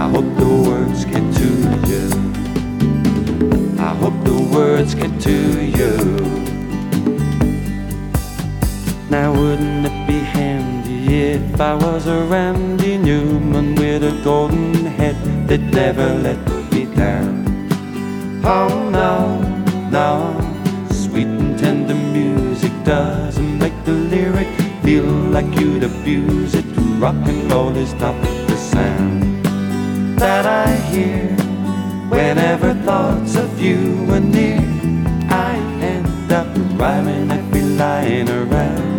I 0.00 0.08
hope 0.14 0.30
the 0.42 0.52
words 0.68 1.04
get 1.06 1.24
to 1.40 1.48
you. 1.90 2.06
I 3.88 3.92
hope 4.02 4.18
the 4.22 4.38
words 4.54 4.94
get 4.94 5.20
to 5.22 5.36
you. 5.78 6.47
Now 9.10 9.32
wouldn't 9.32 9.86
it 9.86 10.06
be 10.06 10.18
handy 10.18 11.32
if 11.32 11.58
I 11.58 11.74
was 11.74 12.06
a 12.06 12.24
Randy 12.24 12.98
Newman 12.98 13.74
with 13.74 14.04
a 14.04 14.12
golden 14.22 14.74
head 14.84 15.16
that 15.48 15.60
never 15.60 16.14
let 16.14 16.38
me 16.70 16.84
down? 16.94 17.46
Oh 18.44 18.90
no, 18.90 19.40
no, 19.88 20.36
sweet 20.90 21.26
and 21.26 21.58
tender 21.58 21.94
music 21.94 22.72
doesn't 22.84 23.58
make 23.58 23.72
the 23.86 23.92
lyric 23.92 24.48
feel 24.82 25.04
like 25.04 25.58
you'd 25.58 25.84
abuse 25.84 26.54
it. 26.54 26.66
Rock 27.00 27.16
and 27.26 27.50
roll 27.50 27.74
is 27.76 27.94
not 27.94 28.20
the 28.46 28.56
sound 28.56 29.44
that 30.18 30.44
I 30.44 30.74
hear 30.92 31.28
whenever 32.10 32.74
thoughts 32.84 33.36
of 33.36 33.58
you 33.58 34.06
are 34.12 34.20
near. 34.20 34.60
I 35.30 35.56
end 35.80 36.30
up 36.30 36.48
rhyming 36.78 37.28
be 37.50 37.62
lying 37.62 38.28
around. 38.28 38.97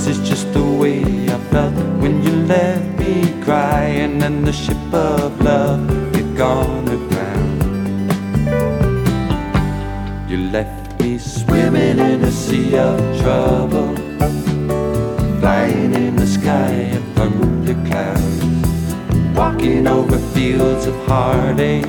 This 0.00 0.16
is 0.16 0.28
just 0.30 0.50
the 0.54 0.64
way 0.64 1.02
I 1.28 1.38
felt 1.50 1.74
when 2.00 2.22
you 2.22 2.32
left 2.46 2.98
me 2.98 3.38
crying 3.42 4.22
and 4.22 4.46
the 4.46 4.52
ship 4.52 4.94
of 4.94 5.38
love 5.42 5.86
had 6.14 6.34
gone 6.38 6.88
aground. 6.88 7.60
You 10.30 10.38
left 10.52 10.98
me 11.02 11.18
swimming 11.18 11.98
in 11.98 12.24
a 12.24 12.32
sea 12.32 12.78
of 12.78 12.98
trouble, 13.20 13.94
flying 15.38 15.92
in 15.92 16.16
the 16.16 16.26
sky 16.26 16.72
above 17.02 17.66
the 17.66 17.74
clouds, 17.86 18.42
walking 19.36 19.86
over 19.86 20.16
fields 20.32 20.86
of 20.86 20.96
heartache, 21.04 21.84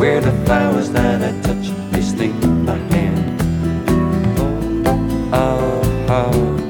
where 0.00 0.22
the 0.22 0.32
flowers 0.46 0.90
that 0.92 1.20
I 1.22 1.38
touch 1.42 1.68
they 1.90 2.00
sting 2.00 2.64
my 2.64 2.78
hand. 2.94 3.42
Oh, 5.34 5.82
oh, 6.08 6.24
oh. 6.32 6.69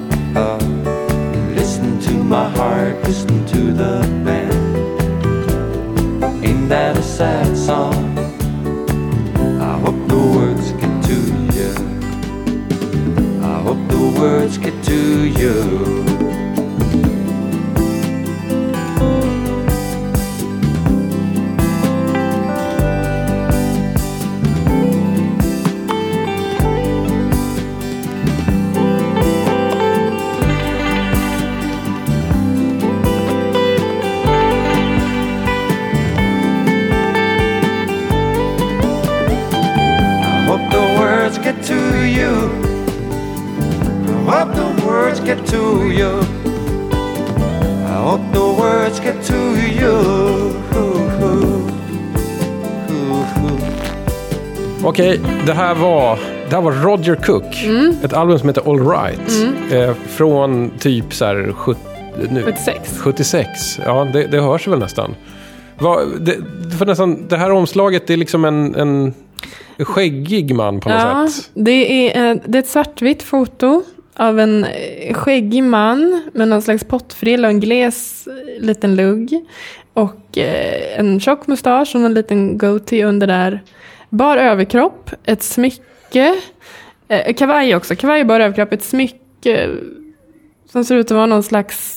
Listen 3.10 3.44
to 3.44 3.72
the 3.72 3.98
band. 4.24 4.54
Ain't 6.44 6.68
that 6.68 6.96
a 6.96 7.02
sad 7.02 7.56
song? 7.56 8.16
I 9.60 9.76
hope 9.80 10.00
the 10.06 10.22
words 10.36 10.70
get 10.82 10.94
to 11.08 11.18
you. 11.56 11.72
I 13.42 13.62
hope 13.66 13.82
the 13.88 14.20
words 14.20 14.58
get 14.58 14.76
to 14.84 15.26
you. 15.40 16.09
Okej, 54.90 55.20
det 55.46 55.52
här 55.52 55.74
var, 55.74 56.18
det 56.48 56.54
här 56.54 56.62
var 56.62 56.72
Roger 56.72 57.14
Cook. 57.14 57.64
Mm. 57.64 57.94
Ett 58.02 58.12
album 58.12 58.38
som 58.38 58.48
heter 58.48 58.70
All 58.70 58.88
Right. 58.88 59.52
Eh, 59.72 59.94
från 60.08 60.70
typ 60.78 61.14
så 61.14 61.24
här 61.24 61.52
70, 61.56 61.80
nu, 62.30 62.42
76. 62.42 62.98
76. 62.98 63.48
Ja, 63.84 64.08
det, 64.12 64.26
det 64.26 64.40
hörs 64.40 64.68
väl 64.68 64.78
nästan. 64.78 65.14
Vad, 65.78 66.20
det, 66.20 66.36
för 66.78 66.86
nästan. 66.86 67.28
Det 67.28 67.36
här 67.36 67.50
omslaget 67.50 68.06
det 68.06 68.12
är 68.12 68.16
liksom 68.16 68.44
en, 68.44 68.74
en 68.74 69.14
skäggig 69.84 70.54
man 70.54 70.80
på 70.80 70.88
något 70.88 70.98
Ja, 71.00 71.28
sätt. 71.28 71.50
det 71.54 72.16
är, 72.16 72.30
eh, 72.30 72.36
det 72.46 72.58
är 72.58 72.62
ett 72.62 72.68
svartvitt 72.68 73.22
foto 73.22 73.82
av 74.16 74.40
en 74.40 74.64
eh, 74.64 75.14
skäggig 75.14 75.62
man 75.62 76.22
med 76.32 76.48
någon 76.48 76.62
slags 76.62 76.84
pottfrilla 76.84 77.48
och 77.48 77.54
en 77.54 77.60
gles 77.60 78.26
eh, 78.26 78.62
liten 78.64 78.96
lugg. 78.96 79.46
Och 79.92 80.38
en 80.96 81.20
tjock 81.20 81.46
mustasch 81.46 81.94
och 81.94 82.00
en 82.00 82.14
liten 82.14 82.58
goatee 82.58 83.04
under 83.04 83.26
där. 83.26 83.60
Bar 84.10 84.36
överkropp, 84.36 85.10
ett 85.24 85.42
smycke, 85.42 86.34
eh, 87.08 87.34
kavaj 87.34 87.76
också, 87.76 87.96
kavaj 87.96 88.24
bar 88.24 88.40
överkropp, 88.40 88.72
ett 88.72 88.82
smycke 88.82 89.68
som 90.72 90.84
ser 90.84 90.96
ut 90.96 91.06
att 91.06 91.16
vara 91.16 91.26
någon 91.26 91.42
slags 91.42 91.96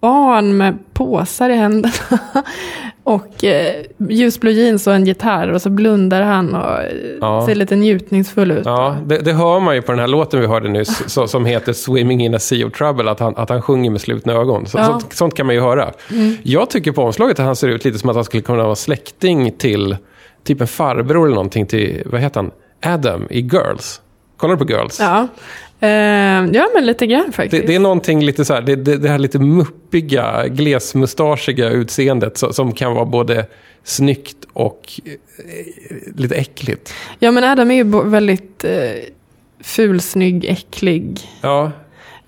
barn 0.00 0.56
med 0.56 0.78
påsar 0.92 1.50
i 1.50 1.54
händerna. 1.54 1.94
och 3.04 3.44
eh, 3.44 3.84
ljusblå 3.98 4.50
jeans 4.50 4.86
och 4.86 4.94
en 4.94 5.04
gitarr 5.04 5.48
och 5.48 5.62
så 5.62 5.70
blundar 5.70 6.22
han 6.22 6.54
och 6.54 6.80
eh, 6.82 6.90
Ja. 7.20 7.46
ser 7.46 7.54
lite 7.54 7.76
njutningsfull 7.76 8.50
ut. 8.50 8.62
Ja, 8.66 8.96
det, 9.06 9.18
det 9.18 9.32
hör 9.32 9.60
man 9.60 9.74
ju 9.74 9.82
på 9.82 9.92
den 9.92 9.98
här 9.98 10.08
låten 10.08 10.40
vi 10.40 10.46
hörde 10.46 10.68
nyss, 10.68 11.02
så, 11.06 11.26
som 11.26 11.44
heter 11.46 11.72
Swimming 11.72 12.24
in 12.24 12.34
a 12.34 12.38
sea 12.38 12.66
of 12.66 12.72
trouble, 12.72 13.10
att 13.10 13.20
han, 13.20 13.36
att 13.36 13.48
han 13.48 13.62
sjunger 13.62 13.90
med 13.90 14.00
slutna 14.00 14.32
ögon. 14.32 14.66
Så, 14.66 14.78
Ja. 14.78 14.84
sånt, 14.84 15.12
sånt 15.12 15.34
kan 15.34 15.46
man 15.46 15.54
ju 15.54 15.60
höra. 15.60 15.92
Jag 16.42 16.70
tycker 16.70 16.92
på 16.92 17.02
omslaget 17.02 17.38
att 17.40 17.46
han 17.46 17.56
ser 17.56 17.68
ut 17.68 17.84
lite 17.84 17.98
som 17.98 18.10
att 18.10 18.16
han 18.16 18.24
skulle 18.24 18.42
kunna 18.42 18.64
vara 18.64 18.74
släkting 18.76 19.52
till 19.58 19.96
typ 20.46 20.60
en 20.60 20.66
farbror 20.66 21.26
eller 21.26 21.34
någonting 21.34 21.66
till, 21.66 22.02
vad 22.06 22.20
heter 22.20 22.40
han, 22.40 22.50
Adam 22.94 23.26
i 23.30 23.40
Girls. 23.40 24.00
Kollar 24.36 24.56
du 24.56 24.66
på 24.66 24.72
Girls? 24.72 25.00
Ja. 25.00 25.28
Eh, 25.80 25.88
ja, 26.52 26.68
men 26.74 26.86
lite 26.86 27.06
grann 27.06 27.32
faktiskt. 27.32 27.62
Det, 27.62 27.66
det 27.66 27.74
är 27.74 27.80
någonting 27.80 28.24
lite 28.24 28.44
så 28.44 28.54
här, 28.54 28.62
det, 28.62 28.76
det, 28.76 28.96
det 28.96 29.08
här 29.08 29.18
lite 29.18 29.38
muppiga, 29.38 30.48
glesmustaschiga 30.48 31.70
utseendet 31.70 32.38
som, 32.38 32.52
som 32.52 32.72
kan 32.72 32.94
vara 32.94 33.04
både 33.04 33.46
snyggt 33.84 34.36
och 34.52 35.00
eh, 35.04 35.12
lite 36.16 36.34
äckligt. 36.34 36.94
Ja, 37.18 37.30
men 37.30 37.44
Adam 37.44 37.70
är 37.70 37.74
ju 37.74 38.10
väldigt 38.10 38.64
eh, 38.64 38.70
ful, 39.60 40.00
snygg, 40.00 40.44
äcklig. 40.44 41.20
Ja, 41.40 41.72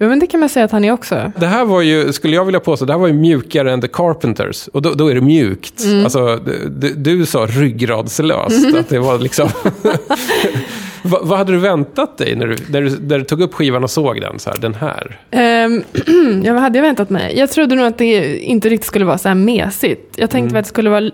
Ja, 0.00 0.08
men 0.08 0.18
det 0.18 0.26
kan 0.26 0.40
man 0.40 0.48
säga 0.48 0.64
att 0.64 0.72
han 0.72 0.84
är 0.84 0.92
också. 0.92 1.32
Det 1.36 1.46
här 1.46 1.64
var 1.64 1.82
ju, 1.82 2.12
skulle 2.12 2.36
jag 2.36 2.44
vilja 2.44 2.60
påstå, 2.60 2.84
det 2.84 2.92
här 2.92 3.00
var 3.00 3.06
ju 3.06 3.12
mjukare 3.12 3.72
än 3.72 3.80
The 3.80 3.88
Carpenters. 3.88 4.68
Och 4.68 4.82
då, 4.82 4.94
då 4.94 5.08
är 5.08 5.14
det 5.14 5.20
mjukt. 5.20 5.84
Alltså, 6.04 6.40
du, 6.70 6.94
du- 6.94 7.26
sa 7.26 7.46
ryggradslöst. 7.46 8.74
Att 8.76 8.88
det 8.88 8.98
var 8.98 9.18
liksom... 9.18 9.48
vad, 11.02 11.26
vad 11.26 11.38
hade 11.38 11.52
du 11.52 11.58
väntat 11.58 12.18
dig 12.18 12.36
när 12.36 12.46
du, 12.46 12.56
när, 12.68 12.82
du, 12.82 12.90
när 13.00 13.18
du 13.18 13.24
tog 13.24 13.40
upp 13.40 13.54
skivan 13.54 13.84
och 13.84 13.90
såg 13.90 14.20
den? 14.20 14.38
Så 14.38 14.50
här, 14.50 14.58
den 14.58 14.74
här. 14.74 15.20
Ehm, 15.30 15.82
ja, 16.44 16.52
vad 16.52 16.62
hade 16.62 16.78
jag 16.78 16.82
väntat 16.82 17.10
mig? 17.10 17.38
Jag 17.38 17.50
trodde 17.50 17.74
nog 17.74 17.86
att 17.86 17.98
det 17.98 18.38
inte 18.38 18.68
riktigt 18.68 18.86
skulle 18.86 19.04
vara 19.04 19.18
så 19.18 19.28
här 19.28 19.34
mesigt. 19.34 20.14
Jag 20.16 20.30
tänkte 20.30 20.54
väl 20.54 20.60
att 20.60 20.64
det 20.64 20.68
skulle 20.68 20.90
vara 20.90 21.10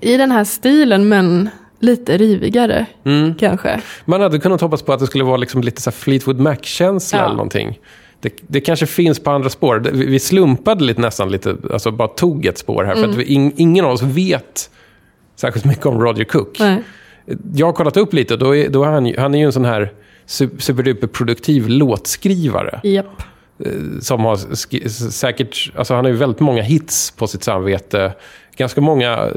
i 0.00 0.16
den 0.16 0.30
här 0.30 0.44
stilen, 0.44 1.08
men 1.08 1.48
lite 1.82 2.16
rivigare 2.16 2.86
kanske. 3.38 3.80
Man 4.04 4.20
hade 4.20 4.38
kunnat 4.38 4.60
hoppas 4.60 4.82
på 4.82 4.92
att 4.92 5.00
det 5.00 5.06
skulle 5.06 5.24
vara 5.24 5.36
liksom 5.36 5.60
lite 5.62 5.82
så 5.82 5.90
Fleetwood 5.90 6.40
Mac-känsla 6.40 7.18
Ja. 7.18 7.24
eller 7.24 7.34
någonting. 7.36 7.78
Det, 8.20 8.32
det 8.46 8.60
kanske 8.60 8.86
finns 8.86 9.18
på 9.20 9.30
andra 9.30 9.50
spår. 9.50 9.78
Vi, 9.92 10.18
slumpade 10.18 10.84
lite 10.84 11.00
nästan 11.00 11.30
lite, 11.30 11.56
alltså 11.72 11.90
bara 11.90 12.08
tog 12.08 12.46
ett 12.46 12.58
spår 12.58 12.84
här. 12.84 12.94
För 12.94 13.04
att 13.08 13.14
vi, 13.14 13.24
in, 13.24 13.52
ingen 13.56 13.84
av 13.84 13.90
oss 13.92 14.02
vet 14.02 14.70
särskilt 15.36 15.64
mycket 15.64 15.86
om 15.86 16.00
Roger 16.00 16.24
Cook. 16.24 16.56
Nej. 16.58 16.82
Jag 17.54 17.66
har 17.66 17.72
kollat 17.72 17.96
upp 17.96 18.12
lite 18.14 18.36
då 18.36 18.56
är, 18.56 18.68
då 18.68 18.84
är 18.84 18.88
han, 18.88 19.14
han 19.18 19.34
är 19.34 19.38
ju 19.38 19.44
en 19.44 19.52
sån 19.52 19.64
här 19.64 19.92
su- 20.26 20.58
superduper 20.58 21.06
produktiv 21.06 21.68
låtskrivare. 21.68 22.80
Japp. 22.82 23.22
Som 24.00 24.20
har 24.24 24.36
säkert, 25.10 25.72
alltså 25.76 25.94
han 25.94 26.04
har 26.04 26.10
ju 26.12 26.16
väldigt 26.18 26.40
många 26.40 26.62
hits 26.62 27.10
på 27.10 27.26
sitt 27.26 27.42
samvete. 27.44 28.12
Ganska 28.56 28.80
många, 28.80 29.28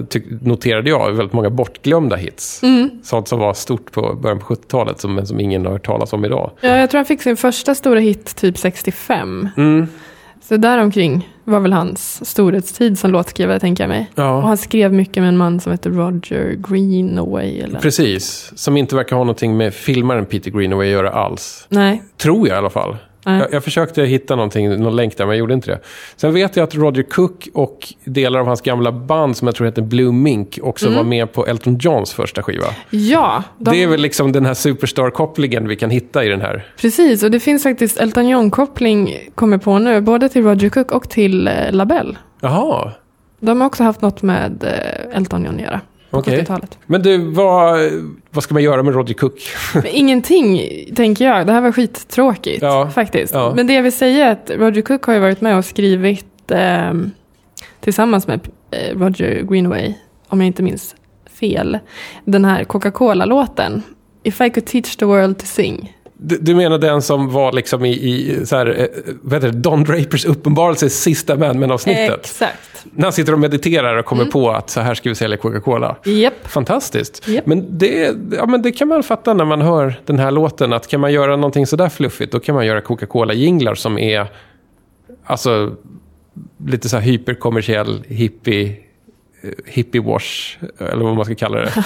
noterade 0.41 0.89
jag, 0.89 1.11
väldigt 1.11 1.34
många 1.34 1.49
bortglömda 1.49 2.16
hits. 2.16 2.61
Sånt 3.03 3.28
som 3.28 3.39
var 3.39 3.53
stort 3.53 3.91
på 3.91 4.13
början 4.13 4.39
på 4.39 4.45
70-talet 4.55 4.99
som, 4.99 5.16
men 5.16 5.28
som 5.28 5.39
ingen 5.39 5.66
har 5.66 5.72
hört 5.72 5.86
talas 5.86 6.13
om 6.13 6.26
idag. 6.26 6.51
Ja, 6.61 6.78
jag 6.78 6.89
tror 6.89 6.99
han 6.99 7.05
fick 7.05 7.22
sin 7.22 7.38
första 7.38 7.76
stora 7.76 7.99
hit 7.99 8.36
typ 8.36 8.57
65. 8.57 9.49
Mm. 9.57 9.88
Så 10.41 10.57
däromkring 10.57 11.30
var 11.43 11.59
väl 11.59 11.74
hans 11.74 12.30
storhetstid 12.30 12.99
som 12.99 13.11
låtskrivare, 13.11 13.59
tänker 13.59 13.84
jag 13.84 13.89
mig. 13.89 14.11
Och 14.16 14.20
Ja, 14.24 14.41
han 14.41 14.57
skrev 14.57 14.93
mycket 14.93 15.24
med 15.24 15.28
en 15.30 15.38
man 15.38 15.59
som 15.59 15.72
heter 15.72 15.89
Roger 15.89 16.55
Greenaway. 16.70 17.59
Eller? 17.59 17.80
precis. 17.80 18.51
Som 18.55 18.78
inte 18.78 18.95
verkar 18.95 19.16
ha 19.16 19.24
någonting 19.24 19.57
med 19.57 19.74
filmaren 19.74 20.26
Peter 20.26 20.51
Greenaway 20.51 20.88
att 20.88 20.93
göra 20.93 21.09
alls. 21.09 21.66
Nej. 21.70 22.03
Tror 22.18 22.47
jag 22.47 22.55
i 22.55 22.57
alla 22.57 22.70
fall. 22.70 22.97
Jag, 23.26 23.53
jag 23.53 23.63
försökte 23.63 24.03
hitta 24.03 24.36
någonting, 24.36 24.69
någon 24.80 24.95
länk 24.95 25.17
där, 25.17 25.26
men 25.26 25.32
jag 25.36 25.39
gjorde 25.39 25.53
inte 25.53 25.71
det. 25.71 25.80
Sen 26.15 26.34
vet 26.34 26.55
jag 26.55 26.63
att 26.63 26.76
Roger 26.76 27.03
Cook 27.03 27.47
och 27.53 27.93
delar 28.03 28.39
av 28.39 28.45
hans 28.47 28.61
gamla 28.61 28.91
band, 28.91 29.38
som 29.38 29.47
jag 29.47 29.55
tror 29.55 29.65
heter 29.65 29.82
Blue 29.82 30.11
Mink, 30.11 30.59
också 30.61 30.89
var 30.89 31.03
med 31.03 31.34
på 31.34 31.47
Elton 31.47 31.78
Johns 31.78 32.13
första 32.13 32.43
skiva. 32.43 32.65
Ja, 32.89 33.43
de, 33.57 33.71
Det 33.71 33.84
är 33.84 33.88
väl 33.88 34.01
liksom 34.01 34.32
den 34.32 34.45
här 34.45 34.53
superstar-kopplingen 34.53 35.67
vi 35.67 35.76
kan 35.76 35.89
hitta 35.89 36.26
i 36.26 36.28
den 36.30 36.41
här. 36.41 36.65
precis. 36.82 37.23
Och 37.23 37.32
det 37.32 37.39
finns 37.39 37.63
faktiskt 37.63 37.97
Elton 37.97 38.28
John-koppling, 38.28 39.17
kommer 39.36 39.57
på 39.57 39.80
nu, 39.80 40.01
både 40.01 40.30
till 40.30 40.43
Roger 40.43 40.69
Cook 40.69 40.91
och 40.91 41.09
till 41.09 41.47
eh, 41.47 41.53
Labelle. 41.71 42.15
Jaha, 42.41 42.91
De 43.39 43.61
har 43.61 43.67
också 43.67 43.84
haft 43.84 44.01
något 44.01 44.21
med 44.21 44.63
eh, 44.63 45.17
Elton 45.17 45.45
John 45.45 45.55
att 45.55 45.61
göra. 45.61 45.82
På 46.16 46.20
Okej. 46.20 46.41
70-talet. 46.41 46.78
men 46.86 47.01
du, 47.01 47.18
vad, 47.18 47.80
vad 48.32 48.43
ska 48.43 48.53
man 48.53 48.63
göra 48.63 48.84
med 48.84 48.93
Roger 48.93 49.13
Cook? 49.13 49.39
Ingenting, 49.86 50.61
tänker 50.95 51.26
jag. 51.26 51.45
Det 51.47 51.51
här 51.53 51.61
var 51.61 51.72
skittråkigt, 51.72 52.61
Ja, 52.61 52.89
faktiskt. 52.89 53.34
ja. 53.34 53.53
Men 53.55 53.68
det 53.68 53.74
jag 53.74 53.84
vill 53.84 53.91
säga 53.91 54.28
är 54.28 54.32
att 54.32 54.51
Roger 54.55 54.82
Cook 54.82 55.03
har 55.03 55.13
ju 55.13 55.20
varit 55.20 55.41
med 55.41 55.57
och 55.57 55.66
skrivit 55.66 56.26
ehm, 56.51 57.11
tillsammans 57.80 58.28
med 58.28 58.39
eh, 58.72 58.97
Roger 58.99 59.41
Greenaway, 59.41 59.93
om 60.28 60.39
jag 60.41 60.47
inte 60.47 60.63
minns 60.63 60.95
fel, 61.39 61.80
den 62.26 62.45
här 62.45 62.63
Coca-Cola-låten. 62.63 63.84
If 64.24 64.41
I 64.41 64.49
could 64.49 64.66
teach 64.66 64.95
the 64.95 65.05
world 65.05 65.38
to 65.38 65.45
sing. 65.45 65.93
Du, 66.28 66.38
du 66.38 66.55
menar 66.55 66.78
den 66.78 67.01
som 67.01 67.32
var 67.32 67.51
liksom 67.51 67.86
i, 67.86 67.91
i 67.91 68.45
så 68.45 68.55
här, 68.55 68.80
eh, 68.80 69.13
vad 69.21 69.34
heter 69.34 69.51
det, 69.51 69.59
Don 69.59 69.84
Drapers 69.84 70.26
uppenbarelse 70.26 70.89
sista 70.89 71.36
Man 71.36 71.59
Men-avsnittet? 71.59 72.19
Exakt. 72.19 72.86
När 72.91 73.03
han 73.03 73.13
sitter 73.13 73.34
och 73.34 73.39
mediterar 73.39 73.97
och 73.97 74.05
kommer 74.05 74.26
på 74.26 74.51
att 74.51 74.69
så 74.69 74.82
här 74.82 74.93
ska 74.93 75.09
vi 75.09 75.15
sälja 75.15 75.38
Coca-Cola. 75.38 75.95
Japp. 76.03 76.47
Fantastiskt. 76.47 77.28
Japp. 77.28 77.45
Men 77.45 77.78
det, 77.78 78.15
ja, 78.32 78.45
men 78.45 78.61
det 78.61 78.71
kan 78.71 78.88
man 78.88 79.03
fatta 79.03 79.34
när 79.34 79.45
man 79.45 79.61
hör 79.61 80.01
den 80.05 80.19
här 80.19 80.32
låten. 80.32 80.73
Att 80.73 80.88
kan 80.88 80.99
man 80.99 81.13
göra 81.13 81.36
någonting 81.36 81.67
sådär 81.67 81.89
fluffigt, 81.89 82.32
då 82.32 82.39
kan 82.39 82.55
man 82.55 82.65
göra 82.65 82.82
Coca-Cola-jinglar 82.82 83.76
som 83.76 83.97
är 83.97 84.28
alltså, 85.23 85.76
lite 86.65 86.89
så 86.89 86.97
här 86.97 87.03
hyperkommersiell 87.03 88.03
hippie, 88.07 88.78
eh, 89.41 89.49
hippie-wash, 89.65 90.57
eller 90.80 91.03
vad 91.03 91.15
man 91.15 91.26
ska 91.26 91.36
kalla 91.36 91.57
det. 91.57 91.73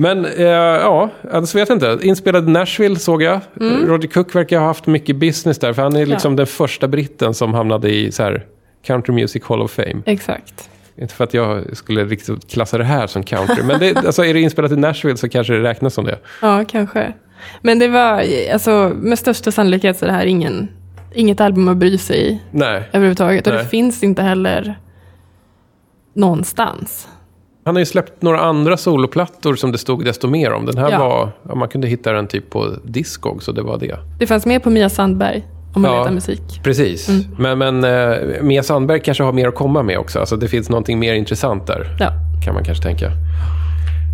Men 0.00 0.24
eh, 0.24 0.46
ja, 0.46 1.10
alltså 1.32 1.58
vet 1.58 1.70
inte. 1.70 1.98
Inspelad 2.02 2.48
i 2.48 2.52
Nashville 2.52 2.96
såg 2.96 3.22
jag. 3.22 3.40
Roger 3.60 4.08
Cook 4.08 4.34
verkar 4.34 4.58
ha 4.58 4.66
haft 4.66 4.86
mycket 4.86 5.16
business 5.16 5.58
där. 5.58 5.72
För 5.72 5.82
han 5.82 5.96
är 5.96 6.06
liksom 6.06 6.36
den 6.36 6.46
första 6.46 6.88
britten 6.88 7.34
som 7.34 7.54
hamnade 7.54 7.90
i 7.90 8.12
så 8.12 8.22
här, 8.22 8.46
Country 8.82 9.14
Music 9.14 9.44
Hall 9.44 9.62
of 9.62 9.70
Fame. 9.70 10.02
Exakt. 10.06 10.70
Inte 10.96 11.14
för 11.14 11.24
att 11.24 11.34
jag 11.34 11.76
skulle 11.76 12.04
riktigt 12.04 12.50
klassa 12.50 12.78
det 12.78 12.84
här 12.84 13.06
som 13.06 13.22
country. 13.22 13.62
Men 13.62 13.80
det, 13.80 13.96
alltså, 13.96 14.24
är 14.24 14.34
det 14.34 14.40
inspelat 14.40 14.72
i 14.72 14.76
Nashville 14.76 15.16
så 15.16 15.28
kanske 15.28 15.52
det 15.52 15.62
räknas 15.62 15.94
som 15.94 16.04
det. 16.04 16.18
Ja, 16.42 16.64
kanske. 16.68 17.12
Men 17.62 17.78
det 17.78 17.88
var, 17.88 18.24
alltså, 18.52 18.92
med 18.96 19.18
största 19.18 19.50
sannolikhet 19.50 19.98
så 19.98 20.04
är 20.04 20.06
det 20.06 20.14
här 20.14 20.26
ingen, 20.26 20.68
inget 21.14 21.40
album 21.40 21.68
att 21.68 21.76
bry 21.76 21.98
sig 21.98 22.28
i 22.28 22.40
Nej. 22.50 22.82
överhuvudtaget. 22.92 23.46
Och 23.46 23.52
Nej. 23.52 23.62
det 23.62 23.68
finns 23.68 24.02
inte 24.02 24.22
heller 24.22 24.78
någonstans. 26.14 27.08
Han 27.68 27.74
har 27.74 27.80
ju 27.80 27.86
släppt 27.86 28.22
några 28.22 28.40
andra 28.40 28.76
soloplattor 28.76 29.54
som 29.56 29.72
det 29.72 29.78
stod 29.78 30.04
desto 30.04 30.28
mer 30.28 30.52
om. 30.52 30.66
Den 30.66 30.78
här 30.78 30.90
Ja. 30.90 30.98
var, 30.98 31.30
ja, 31.48 31.54
man 31.54 31.68
kunde 31.68 31.86
hitta 31.88 32.12
den 32.12 32.26
typ 32.26 32.50
på 32.50 32.74
Discog, 32.84 33.42
så 33.42 33.52
det 33.52 33.62
var 33.62 33.78
det. 33.78 33.96
Det 34.18 34.26
fanns 34.26 34.46
med 34.46 34.62
på 34.62 34.70
Mia 34.70 34.88
Sandberg, 34.88 35.46
om 35.74 35.82
man 35.82 35.90
Ja. 35.92 35.98
letar 35.98 36.12
musik. 36.14 36.60
Precis. 36.64 37.08
Men, 37.38 37.58
men 37.58 37.84
eh, 37.84 38.42
Mia 38.42 38.62
Sandberg 38.62 39.00
kanske 39.00 39.24
har 39.24 39.32
mer 39.32 39.48
att 39.48 39.54
komma 39.54 39.82
med 39.82 39.98
också. 39.98 40.18
Alltså 40.20 40.36
det 40.36 40.48
finns 40.48 40.68
någonting 40.68 40.98
mer 40.98 41.14
intressant 41.14 41.66
där, 41.66 41.96
Ja. 42.00 42.10
kan 42.44 42.54
man 42.54 42.64
kanske 42.64 42.84
tänka. 42.84 43.10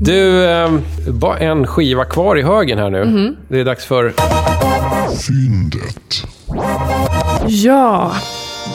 Du, 0.01 0.45
eh, 0.45 0.71
bara 1.09 1.39
en 1.39 1.67
skiva 1.67 2.05
kvar 2.05 2.37
i 2.39 2.43
högen 2.43 2.79
här 2.79 2.91
nu. 2.91 3.37
Det 3.49 3.61
är 3.61 3.65
dags 3.65 3.85
för... 3.87 4.13
Fyndet. 5.27 6.27
ja, 7.47 8.13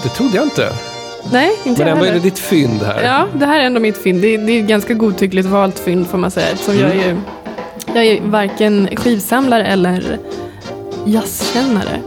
Det 0.03 0.09
trodde 0.09 0.35
jag 0.35 0.45
inte. 0.45 0.69
Nej, 1.31 1.51
inte 1.63 1.83
Men 1.85 1.93
ändå 1.93 2.05
är 2.05 2.13
det 2.13 2.19
ditt 2.19 2.39
fynd 2.39 2.81
här. 2.81 3.03
Ja, 3.03 3.27
det 3.39 3.45
här 3.45 3.59
är 3.59 3.63
ändå 3.63 3.79
mitt 3.79 3.97
fynd. 3.97 4.21
Det 4.21 4.27
är, 4.27 4.37
det 4.37 4.51
är 4.51 4.61
ganska 4.61 4.93
godtyckligt 4.93 5.47
valt 5.47 5.79
fynd 5.79 6.07
får 6.07 6.17
man 6.17 6.31
säga. 6.31 6.55
Som 6.55 6.79
jag, 6.79 6.95
är 6.95 7.17
jag 7.95 8.05
är 8.05 8.21
varken 8.21 8.89
skivsamlare 8.95 9.65
eller 9.65 10.17
jazzkännare. 11.05 11.99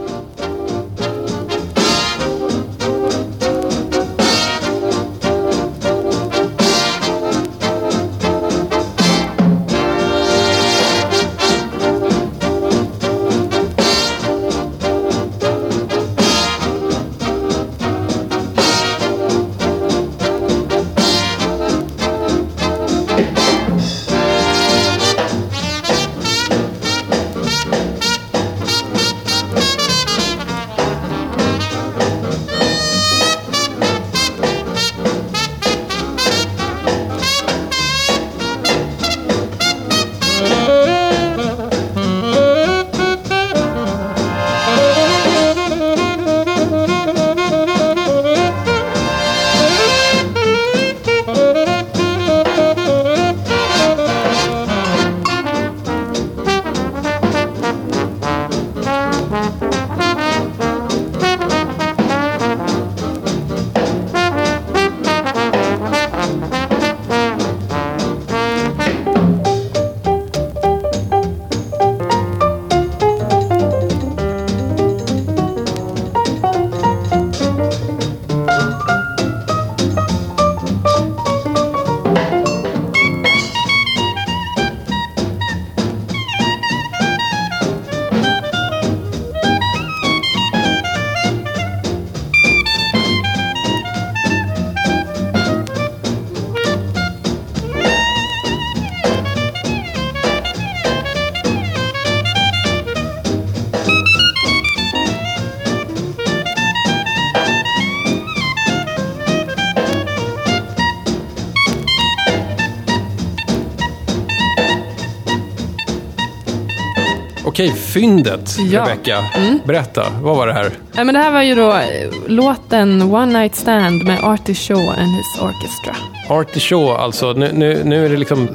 Okej, 117.53 117.73
fyndet, 117.73 118.55
Ja. 118.59 118.79
Mm. 118.81 118.89
Rebecca. 118.89 119.23
Berätta, 119.65 120.05
vad 120.21 120.37
var 120.37 120.47
det 120.47 120.53
här? 120.53 120.71
Ja, 120.95 121.03
men 121.03 121.15
det 121.15 121.21
här 121.21 121.31
var 121.31 121.41
ju 121.41 121.55
då 121.55 121.71
eh, 121.71 122.09
låten 122.27 123.01
One 123.01 123.39
Night 123.39 123.55
Stand 123.55 124.03
med 124.03 124.23
Artie 124.23 124.55
Shaw 124.55 124.89
and 124.89 125.11
his 125.17 125.41
Orchestra. 125.41 125.95
Artie 126.29 126.59
Shaw, 126.59 126.91
alltså. 126.97 127.33
Nu, 127.33 127.51
nu, 127.53 127.81
nu 127.83 128.05
är 128.05 128.09
det 128.09 128.17
liksom... 128.17 128.47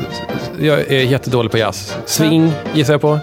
Jag 0.61 0.79
är 0.81 1.03
jättedålig 1.03 1.51
på 1.53 1.59
jazz. 1.59 1.97
Swing, 2.05 2.53
gissar 2.75 2.93
jag 2.95 3.01
på. 3.01 3.19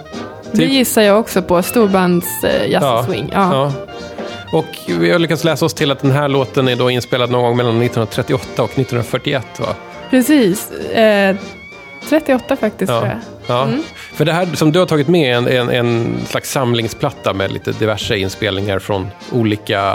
Det 0.52 0.64
gissar 0.64 1.02
jag 1.02 1.18
också 1.20 1.42
på. 1.42 1.62
Storbands 1.62 2.44
eh, 2.44 2.70
jazz 2.70 2.84
och 2.84 3.04
swing. 3.14 3.30
Ja. 3.34 3.52
ja. 3.52 3.72
Och 4.58 4.66
vi 5.00 5.10
har 5.10 5.18
lyckats 5.18 5.44
läsa 5.44 5.64
oss 5.64 5.74
till 5.74 5.90
att 5.90 6.00
den 6.00 6.10
här 6.10 6.28
låten 6.28 6.68
är 6.68 6.76
då 6.76 6.90
inspelad 6.90 7.30
någon 7.30 7.42
gång 7.42 7.56
mellan 7.56 7.82
1938 7.82 8.62
och 8.62 8.70
1941, 8.70 9.46
va? 9.60 9.74
Precis. 10.10 10.70
Eh, 10.70 11.36
38 12.08 12.56
faktiskt 12.56 12.92
Ja. 12.92 12.98
tror 13.00 13.08
jag. 13.12 13.18
Ja. 13.56 13.62
Mm. 13.62 13.82
För 14.16 14.24
det 14.24 14.32
här 14.32 14.46
som 14.54 14.72
du 14.72 14.78
har 14.78 14.86
tagit 14.86 15.08
med 15.08 15.32
är 15.32 15.36
en, 15.38 15.48
en, 15.48 15.68
en 15.70 16.16
slags 16.26 16.50
samlingsplatta 16.50 17.32
med 17.32 17.52
lite 17.52 17.72
diverse 17.72 18.16
inspelningar 18.18 18.78
från 18.78 19.06
olika, 19.32 19.94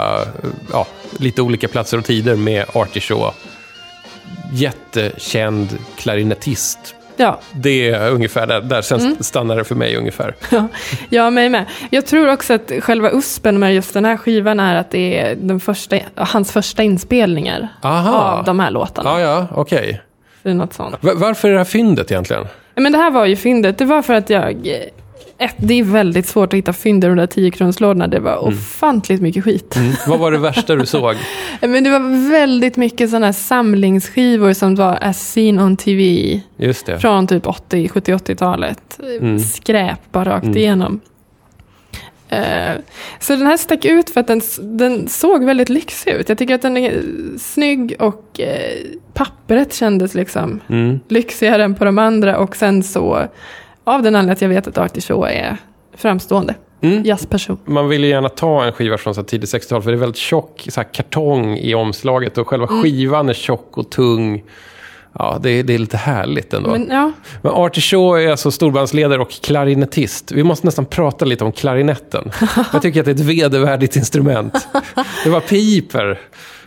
ja, 0.72 0.86
lite 1.18 1.42
olika 1.42 1.68
platser 1.68 1.98
och 1.98 2.04
tider 2.04 2.36
med 2.36 2.64
Artie 2.74 3.00
Shaw. 3.02 3.30
Jättekänd 4.52 5.78
klarinettist. 5.96 6.94
Ja, 7.16 7.40
Det 7.52 7.90
är 7.90 8.10
ungefär 8.10 8.46
där, 8.46 8.60
där 8.60 8.82
sen 8.82 9.00
Mm. 9.00 9.16
stannar 9.20 9.56
det 9.56 9.64
för 9.64 9.74
mig 9.74 9.96
ungefär. 9.96 10.34
jag 11.08 11.32
mig 11.32 11.48
med. 11.48 11.64
Jag 11.90 12.06
tror 12.06 12.32
också 12.32 12.52
att 12.54 12.72
själva 12.80 13.10
uspen 13.10 13.58
med 13.58 13.74
just 13.74 13.94
den 13.94 14.04
här 14.04 14.16
skivan 14.16 14.60
är 14.60 14.74
att 14.76 14.90
det 14.90 15.18
är 15.20 15.34
den 15.36 15.60
första, 15.60 15.96
hans 16.16 16.52
första 16.52 16.82
inspelningar 16.82 17.68
Aha. 17.82 18.12
av 18.38 18.44
de 18.44 18.60
här 18.60 18.70
låtarna. 18.70 19.10
Ja, 19.10 19.20
ja, 19.20 19.46
okej. 19.54 20.00
Va- 21.00 21.12
Varför 21.14 21.48
är 21.48 21.52
det 21.52 21.58
här 21.58 21.64
fyndet 21.64 22.10
egentligen? 22.10 22.46
Men 22.74 22.92
det 22.92 22.98
här 22.98 23.10
var 23.10 23.26
ju 23.26 23.36
fyndet. 23.36 23.78
Det 23.78 23.84
var 23.84 24.02
för 24.02 24.14
att 24.14 24.30
jag... 24.30 24.52
eh, 24.66 24.76
Ett, 25.38 25.54
det 25.56 25.74
är 25.74 25.84
väldigt 25.84 26.26
svårt 26.26 26.52
att 26.52 26.56
hitta 26.58 26.72
fynd 26.72 27.04
i 27.04 27.06
de 27.06 27.16
där 27.16 27.26
10 27.26 27.50
kronslådorna. 27.50 28.06
Det 28.06 28.20
var 28.20 28.36
ofantligt 28.48 29.22
mycket 29.22 29.44
skit. 29.44 29.76
Mm. 29.76 29.92
Vad 30.06 30.18
var 30.18 30.30
det 30.32 30.38
värsta 30.38 30.74
du 30.76 30.86
såg? 30.86 31.14
Men 31.60 31.84
det 31.84 31.90
var 31.90 32.30
väldigt 32.30 32.76
mycket 32.76 33.10
sådana 33.10 33.26
här 33.26 33.32
samlingsskivor 33.32 34.52
som 34.52 34.74
var 34.74 34.98
as 35.00 35.32
seen 35.32 35.58
on 35.60 35.76
TV. 35.76 36.40
Just 36.56 36.86
det. 36.86 36.98
Från 36.98 37.26
typ 37.26 37.46
80, 37.46 37.88
70-80-talet. 37.88 38.98
Mm. 39.20 39.38
Skräp 39.38 40.00
bara 40.12 40.24
rakt 40.34 40.44
Mm. 40.44 40.56
igenom. 40.56 41.00
Eh, 42.32 42.76
Så 43.20 43.36
den 43.36 43.46
här 43.46 43.56
stack 43.56 43.84
ut 43.84 44.10
för 44.10 44.20
att 44.20 44.26
den, 44.26 44.40
den 44.62 45.08
såg 45.08 45.44
väldigt 45.44 45.68
lyxig 45.68 46.10
ut. 46.10 46.28
Jag 46.28 46.38
tycker 46.38 46.54
att 46.54 46.62
den 46.62 46.76
är 46.76 47.02
snygg 47.38 47.96
och 47.98 48.40
eh, 48.40 48.78
pappret 49.14 49.74
kändes 49.74 50.14
liksom 50.14 50.60
Mm. 50.68 51.00
lyxigare 51.08 51.64
än 51.64 51.74
på 51.74 51.84
de 51.84 51.98
andra. 51.98 52.38
Och 52.38 52.56
sen 52.56 52.82
så, 52.82 53.26
av 53.84 54.02
den 54.02 54.14
anledningen 54.16 54.32
att 54.32 54.42
jag 54.42 54.48
vet 54.48 54.66
att 54.66 54.78
Artie 54.78 55.02
Shaw 55.02 55.28
är 55.32 55.56
framstående 55.96 56.54
Mm. 56.80 57.02
jazzperson. 57.04 57.58
Man 57.64 57.88
vill 57.88 58.04
ju 58.04 58.10
gärna 58.10 58.28
ta 58.28 58.64
en 58.64 58.72
skiva 58.72 58.98
från 58.98 59.14
så 59.14 59.22
tidigt 59.22 59.50
60-tal 59.50 59.82
för 59.82 59.90
det 59.90 59.96
är 59.96 60.00
väldigt 60.00 60.16
tjock 60.16 60.66
så 60.68 60.80
här, 60.80 60.88
kartong 60.92 61.56
i 61.56 61.74
omslaget 61.74 62.38
och 62.38 62.48
själva 62.48 62.66
Mm. 62.66 62.82
skivan 62.82 63.28
är 63.28 63.32
tjock 63.34 63.78
och 63.78 63.90
tung. 63.90 64.42
Ja, 65.18 65.38
det, 65.42 65.50
är- 65.50 65.62
det 65.62 65.74
är 65.74 65.78
lite 65.78 65.96
härligt 65.96 66.54
ändå. 66.54 66.70
Men, 66.70 66.82
Men 66.82 66.96
ja, 67.42 67.66
Artie 67.66 67.82
Shaw 67.82 68.22
är 68.24 68.30
alltså 68.30 68.50
storbandsledare 68.50 69.20
och 69.22 69.30
klarinettist. 69.30 70.32
Vi 70.32 70.42
måste 70.44 70.66
nästan 70.66 70.84
prata 70.86 71.24
lite 71.24 71.44
om 71.44 71.52
klarinetten. 71.52 72.30
Jag 72.72 72.82
tycker 72.82 73.00
att 73.00 73.06
det 73.06 73.12
är 73.12 73.14
ett 73.14 73.20
vedervärdigt 73.20 73.96
instrument. 73.96 74.68
Det 75.24 75.30
var 75.30 75.40
piper. 75.40 76.20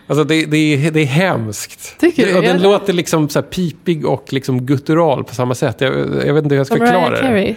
Alltså 0.08 0.24
det, 0.24 0.46
det, 0.46 0.58
är, 0.58 0.92
det 0.92 1.00
är 1.02 1.06
hemskt. 1.06 2.00
Tycker 2.00 2.26
du? 2.28 2.36
Och 2.38 2.44
den 2.44 2.62
låter 2.62 2.94
liksom 2.94 3.30
så 3.30 3.42
pipig 3.42 4.06
och 4.06 4.34
liksom 4.34 4.66
guttural 4.66 5.24
på 5.24 5.36
samma 5.36 5.56
sätt. 5.56 5.76
Jag, 5.82 5.94
jag 6.26 6.34
vet 6.34 6.44
inte 6.44 6.56
hur 6.56 6.60
jag 6.60 6.68
ska 6.68 6.76
förklara 6.78 7.10
det. 7.22 7.56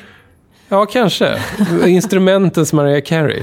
Ja, 0.69 0.87
kanske. 0.87 1.39
Instrumentens 1.87 2.73
Mariah 2.73 3.03
Carey. 3.03 3.43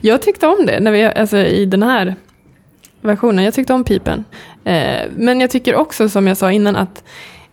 Jag 0.00 0.22
tyckte 0.22 0.46
om 0.46 0.66
det 0.66 0.80
när 0.80 0.92
vi, 0.92 1.02
alltså, 1.04 1.36
i 1.38 1.66
den 1.66 1.82
här 1.82 2.14
versionen. 3.00 3.44
Jag 3.44 3.54
tyckte 3.54 3.72
om 3.72 3.84
pipen. 3.84 4.24
Eh, 4.64 5.00
men 5.16 5.40
jag 5.40 5.50
tycker 5.50 5.74
också, 5.74 6.08
som 6.08 6.26
jag 6.26 6.36
sa 6.36 6.52
innan, 6.52 6.76
att 6.76 7.04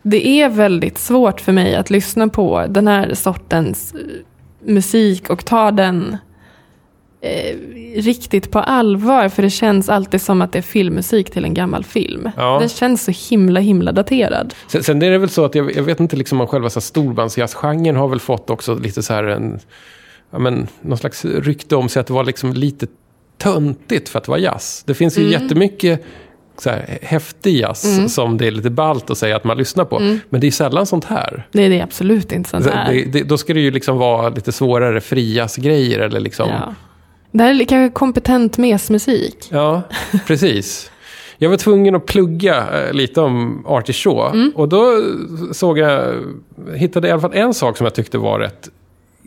det 0.02 0.28
är 0.28 0.50
väldigt 0.50 0.98
svårt 0.98 1.42
för 1.42 1.52
mig 1.52 1.76
att 1.76 1.90
lyssna 1.90 2.28
på 2.28 2.66
den 2.70 2.88
här 2.88 3.14
sortens 3.14 3.94
eh, 3.94 4.00
musik 4.72 5.30
och 5.30 5.46
ta 5.46 5.72
den 5.72 6.18
eh, 7.22 7.58
riktigt 7.96 8.52
på 8.52 8.60
allvar. 8.60 9.30
För 9.30 9.44
det 9.44 9.50
känns 9.50 9.90
alltid 9.90 10.22
som 10.22 10.42
att 10.42 10.52
det 10.52 10.58
är 10.58 10.64
filmmusik 10.64 11.32
till 11.32 11.46
en 11.46 11.54
gammal 11.54 11.84
film. 11.84 12.30
Ja. 12.38 12.58
Den 12.60 12.70
känns 12.70 13.04
så 13.04 13.12
himla, 13.30 13.60
himla 13.60 13.92
daterad. 13.92 14.54
Sen, 14.68 14.84
sen 14.84 15.02
är 15.02 15.12
det 15.12 15.18
väl 15.18 15.30
så 15.30 15.46
att 15.46 15.56
jag, 15.56 15.76
jag 15.76 15.84
vet 15.84 16.00
inte 16.00 16.16
liksom 16.16 16.42
om 16.42 16.48
själva 16.48 16.70
storbandsjazzgenren 16.70 17.96
har 17.96 18.08
väl 18.08 18.20
fått 18.20 18.50
också 18.50 18.76
lite 18.76 19.04
så 19.04 19.14
här 19.14 19.24
en, 19.24 19.60
ja 20.32 20.40
men, 20.40 20.68
någon 20.82 20.98
slags 20.98 21.26
rykte 21.26 21.76
om 21.76 21.90
sig 21.90 22.00
att 22.00 22.08
det 22.08 22.14
var 22.14 22.24
liksom 22.24 22.54
lite 22.54 22.88
töntigt 23.38 24.10
för 24.10 24.20
att 24.20 24.28
vara 24.28 24.40
jazz. 24.40 24.84
Det 24.88 24.94
finns 24.94 25.18
ju 25.18 25.30
jättemycket 25.32 26.04
så 26.58 26.70
här, 26.70 27.00
häftig 27.02 27.60
jazz 27.60 28.14
som 28.14 28.38
det 28.38 28.48
är 28.48 28.52
lite 28.52 28.70
ballt 28.70 29.10
att 29.10 29.18
säga 29.18 29.36
att 29.36 29.44
man 29.44 29.58
lyssnar 29.58 29.86
på. 29.86 30.00
Men 30.30 30.42
det 30.42 30.48
är 30.48 30.52
sällan 30.52 30.86
sånt 30.86 31.06
här. 31.06 31.48
Det 31.52 31.62
är 31.62 31.84
absolut 31.84 32.32
inte 32.32 32.50
sånt 32.50 32.64
Så 32.64 32.72
här. 32.72 32.94
det, 32.94 33.04
det, 33.04 33.24
då 33.24 33.38
ska 33.38 33.54
det 33.54 33.60
ju 33.60 33.72
liksom 33.72 33.98
vara 33.98 34.30
lite 34.30 34.52
svårare 34.52 35.02
frijazzgrejer 35.02 36.00
eller 36.00 36.20
liksom... 36.20 36.50
Ja. 36.50 36.74
Det 37.32 37.44
här 37.44 37.62
är 37.62 37.66
kanske 37.66 37.94
kompetent 37.94 38.58
mesmusik. 38.58 39.48
Ja, 39.52 39.82
precis. 40.28 40.92
Jag 41.38 41.50
var 41.50 41.58
tvungen 41.58 41.96
att 41.96 42.06
plugga 42.06 42.86
eh, 42.88 42.94
lite 42.94 43.22
om 43.22 43.66
Artie 43.68 43.94
Shaw. 43.94 44.52
Och 44.56 44.70
då 44.70 44.94
såg 45.52 45.78
jag, 45.78 46.14
hittade 46.76 47.08
i 47.08 47.12
alla 47.12 47.22
fall 47.22 47.34
en 47.34 47.54
sak 47.54 47.78
som 47.78 47.86
jag 47.86 47.96
tyckte 47.96 48.18
var 48.18 48.40
rätt 48.40 48.70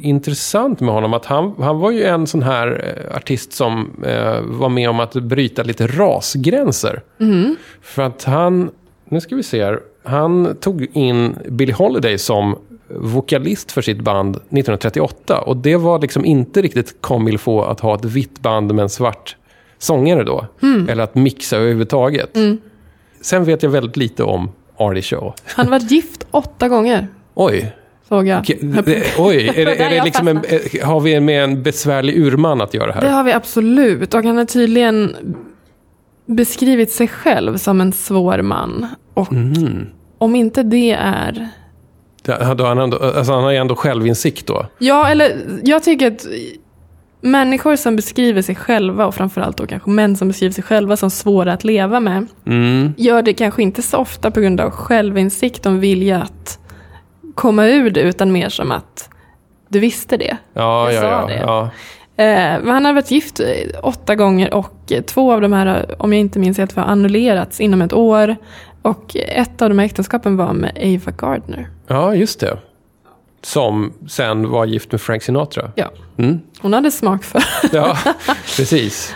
intressant 0.00 0.80
med 0.80 0.94
honom. 0.94 1.14
Att 1.14 1.24
han, 1.24 1.54
han 1.58 1.78
var 1.78 1.90
ju 1.90 2.04
en 2.04 2.26
sån 2.26 2.42
här 2.42 2.96
eh, 3.10 3.16
artist 3.16 3.52
som 3.52 3.90
eh, 4.06 4.40
var 4.40 4.68
med 4.68 4.90
om 4.90 5.00
att 5.00 5.14
bryta 5.14 5.62
lite 5.62 5.86
rasgränser. 5.86 7.02
För 7.82 8.02
att 8.02 8.24
han, 8.24 8.70
nu 9.08 9.20
ska 9.20 9.36
vi 9.36 9.42
se 9.42 9.64
här. 9.64 9.80
Han 10.04 10.56
tog 10.60 10.86
in 10.92 11.36
Billie 11.48 11.72
Holiday 11.72 12.18
som 12.18 12.56
vokalist 12.88 13.72
för 13.72 13.82
sitt 13.82 14.00
band 14.00 14.36
1938. 14.36 15.40
Och 15.40 15.56
det 15.56 15.76
var 15.76 15.98
liksom 15.98 16.24
inte 16.24 16.62
riktigt 16.62 16.96
comme 17.00 17.38
faut 17.38 17.66
att 17.66 17.80
ha 17.80 17.94
ett 17.94 18.04
vitt 18.04 18.40
band 18.40 18.74
med 18.74 18.82
en 18.82 18.88
svart 18.88 19.36
sångare 19.78 20.24
då. 20.24 20.46
Eller 20.88 21.04
att 21.04 21.14
mixa 21.14 21.56
överhuvudtaget. 21.56 22.36
Sen 23.20 23.44
vet 23.44 23.62
jag 23.62 23.70
väldigt 23.70 23.96
lite 23.96 24.22
om 24.22 24.50
Artie 24.76 25.02
Shaw. 25.02 25.32
Han 25.44 25.70
varit 25.70 25.90
gift 25.90 26.26
åtta 26.30 26.68
gånger, 26.68 27.08
Oj, 27.34 27.72
jag. 28.26 28.40
Okej, 28.40 28.58
det, 28.62 29.02
oj, 29.18 29.48
är 29.56 29.66
det, 29.66 29.74
är 29.84 29.90
det 29.90 29.96
Jag 29.96 30.04
liksom 30.04 30.28
en, 30.28 30.36
eh, 30.36 30.86
har 30.88 31.00
vi 31.00 31.20
med 31.20 31.44
en 31.44 31.62
besvärlig 31.62 32.18
urman 32.18 32.60
att 32.60 32.74
göra 32.74 32.92
här? 32.92 33.00
Det 33.00 33.08
har 33.08 33.24
vi 33.24 33.32
absolut. 33.32 34.14
Och 34.14 34.24
han 34.24 34.36
har 34.36 34.44
tydligen 34.44 35.16
beskrivit 36.26 36.90
sig 36.92 37.08
själv 37.08 37.56
som 37.56 37.80
en 37.80 37.92
svår 37.92 38.42
man. 38.42 38.86
Och 39.14 39.32
Mhm. 39.32 39.86
om 40.18 40.34
inte 40.36 40.62
det 40.62 40.92
är... 41.00 41.48
Det- 42.22 42.54
Då 42.58 42.64
han, 42.66 42.78
ändå, 42.78 42.98
alltså 42.98 43.32
han 43.32 43.44
har 43.44 43.50
ju 43.50 43.56
ändå 43.56 43.74
självinsikt 43.76 44.46
då. 44.46 44.66
Ja, 44.78 45.08
eller 45.08 45.32
jag 45.64 45.82
tycker 45.82 46.06
att 46.12 46.26
människor 47.20 47.76
som 47.76 47.96
beskriver 47.96 48.42
sig 48.42 48.54
själva, 48.54 49.06
och 49.06 49.14
framförallt 49.14 49.56
då 49.56 49.66
kanske 49.66 49.90
män 49.90 50.16
som 50.16 50.28
beskriver 50.28 50.52
sig 50.52 50.64
själva 50.64 50.96
som 50.96 51.10
svåra 51.10 51.52
att 51.52 51.64
leva 51.64 52.00
med, 52.00 52.26
Mm. 52.46 52.92
gör 52.96 53.22
det 53.22 53.32
kanske 53.32 53.62
inte 53.62 53.82
så 53.82 53.96
ofta 53.96 54.30
på 54.30 54.40
grund 54.40 54.60
av 54.60 54.70
självinsikt 54.70 55.66
och 55.66 55.82
vilja 55.82 56.22
att 56.22 56.58
komma 57.38 57.66
ur 57.66 57.90
det, 57.90 58.00
utan 58.00 58.32
mer 58.32 58.48
som 58.48 58.72
att 58.72 59.08
du 59.68 59.78
visste 59.80 60.16
det. 60.16 60.36
Ja, 60.54 60.92
Jag 60.92 60.94
ja, 60.94 61.00
sa 61.00 61.06
ja. 61.06 61.26
det. 61.26 61.36
ja. 61.36 61.62
Eh, 62.24 62.60
men 62.62 62.68
han 62.68 62.84
har 62.84 62.92
varit 62.92 63.10
gift 63.10 63.40
åtta 63.82 64.14
gånger 64.14 64.54
och 64.54 64.92
två 65.06 65.32
av 65.32 65.40
de 65.40 65.52
här, 65.52 65.94
om 65.98 66.12
jag 66.12 66.20
inte 66.20 66.38
minns 66.38 66.58
helt, 66.58 66.76
har 66.76 66.82
annullerats 66.82 67.60
inom 67.60 67.82
ett 67.82 67.92
år. 67.92 68.36
Och 68.82 69.16
ett 69.16 69.62
av 69.62 69.68
de 69.68 69.78
här 69.78 69.86
äktenskapen 69.86 70.36
var 70.36 70.52
med 70.52 70.72
Ava 70.76 71.12
Gardner. 71.18 71.68
Ja, 71.86 72.14
just 72.14 72.40
det. 72.40 72.58
Som 73.42 73.92
sen 74.08 74.50
var 74.50 74.64
gift 74.66 74.92
med 74.92 75.00
Frank 75.00 75.22
Sinatra. 75.22 75.72
Ja. 75.74 75.90
Mm. 76.18 76.40
Hon 76.60 76.72
hade 76.72 76.90
smak 76.90 77.24
för. 77.24 77.42
Ja, 77.72 77.98
precis. 78.56 79.14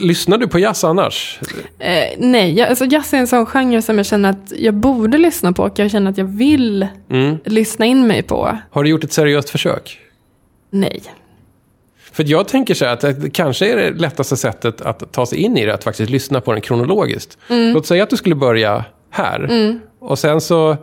Lyssnar 0.00 0.38
du 0.38 0.48
på 0.48 0.58
jazz 0.58 0.84
annars? 0.84 1.40
Eh, 1.78 1.92
nej, 2.18 2.54
jag, 2.58 2.68
alltså 2.68 2.84
jazz 2.84 3.14
är 3.14 3.18
en 3.18 3.26
sån 3.26 3.46
genre 3.46 3.82
som 3.82 3.96
jag 3.96 4.06
känner 4.06 4.30
att 4.30 4.52
jag 4.58 4.74
borde 4.74 5.18
lyssna 5.18 5.52
på 5.52 5.62
och 5.62 5.78
jag 5.78 5.90
känner 5.90 6.10
att 6.10 6.18
jag 6.18 6.24
vill 6.24 6.86
Mm. 7.10 7.36
lyssna 7.44 7.86
in 7.86 8.06
mig 8.06 8.22
på. 8.22 8.58
Har 8.70 8.82
du 8.84 8.90
gjort 8.90 9.04
ett 9.04 9.12
seriöst 9.12 9.50
försök? 9.50 9.98
Nej. 10.70 11.02
För 12.12 12.24
jag 12.26 12.48
tänker 12.48 12.74
så 12.74 12.84
här 12.84 12.92
att 12.92 13.00
det 13.00 13.30
kanske 13.32 13.72
är 13.72 13.76
det 13.76 13.90
lättaste 13.90 14.36
sättet 14.36 14.80
att 14.80 15.12
ta 15.12 15.26
sig 15.26 15.38
in 15.38 15.56
i 15.58 15.66
det, 15.66 15.74
att 15.74 15.84
faktiskt 15.84 16.10
lyssna 16.10 16.40
på 16.40 16.52
den 16.52 16.60
kronologiskt. 16.60 17.38
Låt 17.48 17.86
säga 17.86 18.02
att 18.02 18.10
du 18.10 18.16
skulle 18.16 18.34
börja 18.34 18.84
här. 19.10 19.74
Och 20.00 20.18
sen 20.18 20.40
så 20.40 20.76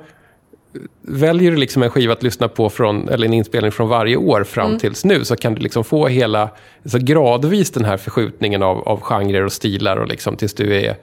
väljer 1.02 1.52
du 1.52 1.58
liksom 1.58 1.84
en 1.84 1.90
skiva 1.90 2.14
att 2.14 2.24
lyssna 2.24 2.48
på, 2.48 2.70
från, 2.70 3.10
eller 3.10 3.28
en 3.28 3.34
inspelning 3.34 3.72
från 3.72 3.90
varje 3.90 4.18
år 4.18 4.44
fram 4.44 4.80
tills 4.80 5.06
nu. 5.06 5.26
Så 5.26 5.36
kan 5.36 5.54
du 5.56 5.62
liksom 5.62 5.84
få 5.84 6.08
hela, 6.08 6.50
så 6.86 6.98
gradvis 6.98 7.72
den 7.72 7.86
här 7.86 7.98
förskjutningen 7.98 8.64
av, 8.64 8.88
av 8.88 9.02
genrer 9.02 9.46
och 9.46 9.52
stilar 9.52 9.98
och 9.98 10.08
liksom 10.08 10.38
tills 10.38 10.54
du 10.54 10.76
är 10.76 10.96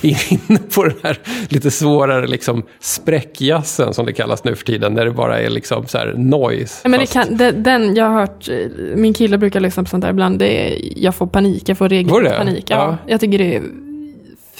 inne 0.00 0.58
på 0.74 0.84
den 0.84 0.96
här 1.02 1.18
lite 1.48 1.70
svårare 1.70 2.26
liksom 2.26 2.62
spräckjazzen 2.80 3.94
som 3.94 4.06
det 4.06 4.12
kallas 4.12 4.44
nu 4.44 4.56
för 4.56 4.64
tiden. 4.64 4.94
När 4.94 5.04
det 5.04 5.10
bara 5.10 5.40
är 5.40 5.50
liksom 5.50 5.86
så 5.86 5.98
här 5.98 6.14
noise. 6.16 6.88
Men 6.88 7.00
det 7.00 7.12
kan, 7.12 7.36
den, 7.36 7.62
den 7.62 7.96
jag 7.96 8.04
har 8.04 8.20
hört, 8.20 8.48
eh, 8.48 8.56
min 8.96 9.14
kille 9.14 9.38
brukar 9.38 9.60
lyssna 9.60 9.82
på 9.82 9.88
sånt 9.88 10.02
där 10.02 10.10
ibland, 10.10 10.38
det 10.38 10.48
är, 10.48 10.78
jag 10.96 11.14
får 11.14 11.26
panik, 11.26 11.68
jag 11.68 11.78
får 11.78 11.88
regelrätt 11.88 12.36
panik. 12.36 12.64
Ja, 12.68 12.76
Ja. 12.76 12.96
Jag 13.06 13.20
tycker 13.20 13.38
det 13.38 13.56
är 13.56 13.62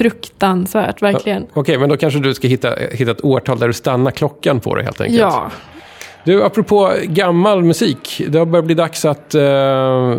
fruktansvärt, 0.01 1.03
verkligen. 1.03 1.47
Okej, 1.53 1.79
men 1.79 1.89
då 1.89 1.97
kanske 1.97 2.21
du 2.21 2.35
ska 2.35 2.49
hitta, 2.49 2.75
hitta 2.93 3.11
ett 3.11 3.25
årtal 3.25 3.59
där 3.59 3.67
du 3.67 3.73
stannar 3.73 4.11
klockan 4.11 4.61
på 4.61 4.75
det 4.75 4.83
helt 4.83 5.01
enkelt. 5.01 5.21
Ja, 5.21 5.51
Du, 6.25 6.45
apropå 6.45 6.93
gammal 7.05 7.63
musik. 7.63 8.23
Det 8.29 8.39
har 8.39 8.47
börjat 8.47 8.65
bli 8.65 8.75
dags 8.75 9.05
att 9.05 9.35
eh, 9.35 10.15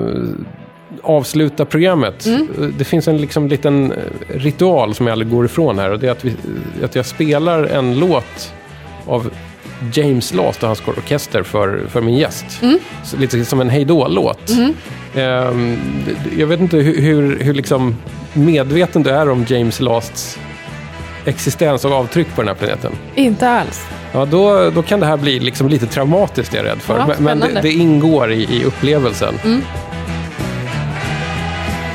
avsluta 1.02 1.66
programmet. 1.66 2.26
Mm. 2.26 2.48
Det 2.78 2.84
finns 2.84 3.08
en 3.08 3.18
liksom, 3.18 3.48
liten 3.48 3.94
ritual 4.28 4.94
som 4.94 5.08
jag 5.08 5.12
aldrig 5.12 5.32
går 5.32 5.46
ifrån 5.46 5.80
här. 5.80 5.92
Och 5.92 6.00
det 6.00 6.08
är 6.08 6.12
att, 6.12 6.26
vi, 6.26 6.36
att 6.84 6.96
jag 6.96 7.06
spelar 7.06 7.64
en 7.64 8.00
låt 8.00 8.54
av 9.06 9.32
James 9.94 10.34
Last 10.34 10.64
och 10.64 10.68
hans 10.68 10.88
orkester 10.88 11.44
för, 11.44 11.84
för 11.90 12.02
min 12.02 12.18
gäst. 12.18 12.46
Mm. 12.62 12.80
Lite 13.18 13.46
som 13.46 13.62
en 13.62 13.70
hejdå-låt. 13.70 14.50
Ehm, 14.50 14.74
jag 16.38 16.48
vet 16.48 16.60
inte 16.60 16.78
hur, 16.78 17.02
hur, 17.02 17.40
hur 17.40 17.54
liksom 17.54 17.96
medveten 18.34 19.04
du 19.04 19.10
är 19.10 19.30
om 19.30 19.46
James 19.48 19.80
Lasts 19.80 20.40
existens 21.26 21.86
och 21.86 21.92
avtryck 21.92 22.36
på 22.36 22.42
den 22.42 22.48
här 22.48 22.56
planeten. 22.56 22.92
inte 23.16 23.50
alls. 23.50 23.86
Ja, 24.12 24.26
då, 24.26 24.70
då 24.70 24.82
kan 24.82 25.00
det 25.00 25.06
här 25.06 25.18
bli 25.18 25.40
liksom 25.40 25.70
lite 25.70 25.86
traumatiskt, 25.88 26.54
är 26.54 26.58
jag 26.58 26.66
rädd 26.66 26.82
för. 26.82 26.98
Ja, 26.98 27.16
men 27.20 27.40
det, 27.40 27.60
det 27.62 27.72
ingår 27.72 28.32
i, 28.32 28.44
i 28.44 28.64
upplevelsen. 28.64 29.36
Mm. 29.44 29.62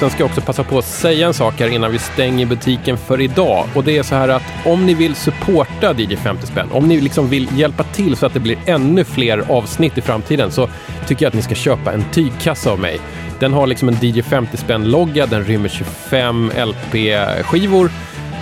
Sen 0.01 0.11
ska 0.11 0.21
jag 0.21 0.27
också 0.27 0.41
passa 0.41 0.65
på 0.65 0.79
att 0.79 0.85
säga 0.85 1.27
en 1.27 1.35
sak 1.35 1.61
här 1.61 1.69
innan 1.69 1.93
vi 1.93 1.99
stänger 1.99 2.47
butiken 2.47 2.99
för 2.99 3.21
idag. 3.21 3.65
Och 3.75 3.85
det 3.85 3.99
är 3.99 4.03
så 4.03 4.15
här 4.15 4.29
att 4.29 4.43
om 4.65 4.87
ni 4.87 4.95
vill 4.95 5.15
supporta 5.15 5.95
DJ 5.99 6.17
50 6.17 6.47
spänn, 6.47 6.69
om 6.73 6.89
ni 6.89 7.01
liksom 7.01 7.29
vill 7.29 7.59
hjälpa 7.59 7.83
till 7.83 8.17
så 8.17 8.27
att 8.27 8.35
det 8.35 8.41
blir 8.41 8.59
ännu 8.67 9.05
fler 9.05 9.45
avsnitt 9.49 9.99
i 9.99 10.01
framtiden, 10.01 10.51
så 10.51 10.69
tycker 11.07 11.25
jag 11.25 11.31
att 11.31 11.35
ni 11.35 11.43
ska 11.43 11.55
köpa 11.55 11.93
en 11.93 12.05
tygkassa 12.13 12.71
av 12.71 12.81
mig. 12.81 13.01
Den 13.41 13.53
har 13.53 13.67
liksom 13.67 13.89
en 13.89 13.97
DJ 14.01 14.23
50 14.23 14.57
spänn-logga, 14.57 15.27
den 15.27 15.45
rymmer 15.45 15.69
25 15.69 16.53
LP-skivor. 16.57 17.91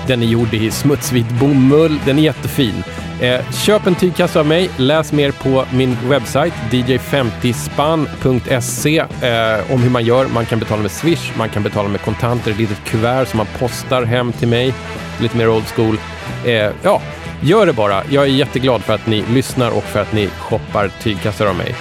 Den 0.07 0.22
är 0.22 0.26
gjord 0.26 0.55
i 0.55 0.70
smutsvit 0.70 1.30
bomull, 1.30 2.00
den 2.05 2.18
är 2.18 2.22
jättefin. 2.22 2.84
Eh, 3.20 3.40
köp 3.52 3.86
en 3.86 3.94
tygkassa 3.94 4.40
av 4.40 4.46
mig, 4.46 4.70
läs 4.76 5.12
mer 5.12 5.30
på 5.30 5.64
min 5.72 5.96
webbsajt 6.08 6.54
dj50spann.se 6.70 8.98
eh, 8.98 9.72
om 9.72 9.82
hur 9.82 9.90
man 9.90 10.04
gör. 10.04 10.26
Man 10.26 10.46
kan 10.46 10.58
betala 10.58 10.82
med 10.82 10.90
Swish, 10.90 11.32
man 11.36 11.48
kan 11.48 11.62
betala 11.62 11.88
med 11.88 12.00
kontanter, 12.00 12.50
ett 12.50 12.58
litet 12.58 12.84
kuvert 12.84 13.24
som 13.24 13.38
man 13.38 13.46
postar 13.58 14.02
hem 14.02 14.32
till 14.32 14.48
mig. 14.48 14.74
Lite 15.20 15.36
mer 15.36 15.48
old 15.48 15.66
school. 15.66 15.98
Eh, 16.44 16.70
ja, 16.82 17.02
gör 17.40 17.66
det 17.66 17.72
bara. 17.72 18.02
Jag 18.10 18.24
är 18.24 18.28
jätteglad 18.28 18.82
för 18.82 18.94
att 18.94 19.06
ni 19.06 19.24
lyssnar 19.30 19.70
och 19.70 19.84
för 19.84 20.00
att 20.00 20.12
ni 20.12 20.28
shoppar 20.38 20.90
tygkassar 21.02 21.46
av 21.46 21.56
mig. 21.56 21.74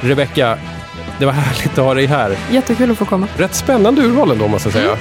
Rebecka, 0.00 0.58
det 1.18 1.26
var 1.26 1.32
härligt 1.32 1.78
att 1.78 1.84
ha 1.84 1.94
dig 1.94 2.06
här. 2.06 2.36
Jättekul 2.50 2.90
att 2.90 2.98
få 2.98 3.04
komma. 3.04 3.26
Rätt 3.36 3.54
spännande 3.54 4.02
urval 4.02 4.30
ändå 4.30 4.48
måste 4.48 4.68
jag 4.68 4.72
säga. 4.72 4.96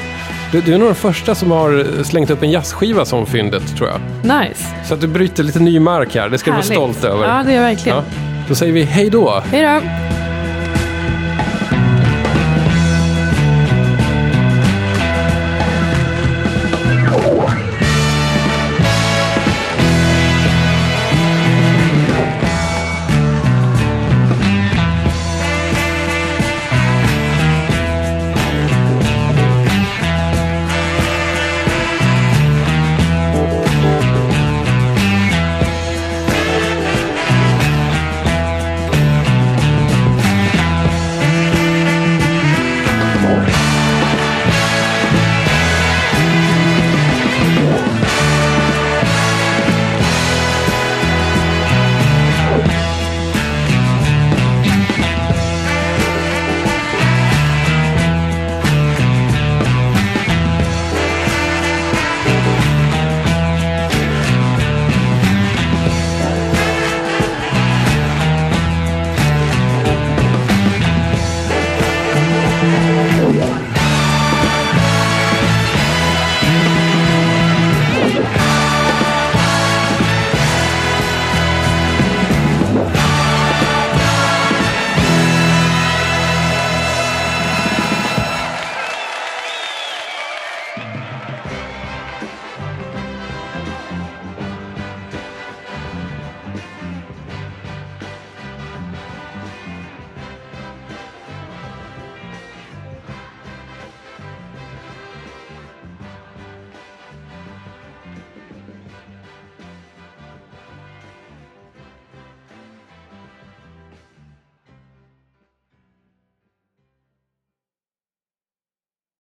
Du, 0.52 0.62
du 0.62 0.74
är 0.74 0.78
nog 0.78 0.88
den 0.88 0.96
första 0.96 1.36
som 1.36 1.52
har 1.52 2.04
slängt 2.04 2.30
upp 2.30 2.44
en 2.44 2.52
jazzskiva 2.52 3.06
som 3.06 3.26
fyndet 3.26 3.78
tror 3.78 3.90
jag. 3.90 4.00
Nice. 4.42 4.66
Så 4.86 4.94
att 4.94 5.02
du 5.02 5.08
bryter 5.08 5.44
lite 5.44 5.60
ny 5.60 5.80
mark 5.80 6.16
här, 6.16 6.30
det 6.30 6.38
ska 6.38 6.52
du 6.52 6.52
vara 6.52 6.62
Härligt. 6.62 6.78
stolt 6.78 7.04
över. 7.04 7.28
Ja, 7.28 7.44
det 7.46 7.52
är 7.52 7.56
jag 7.56 7.62
verkligen. 7.62 7.98
Ja. 7.98 8.04
Då 8.48 8.56
säger 8.56 8.74
vi 8.74 8.84
hej 8.84 9.10
då. 9.10 9.44
Hej 9.52 9.62
då! 9.64 9.82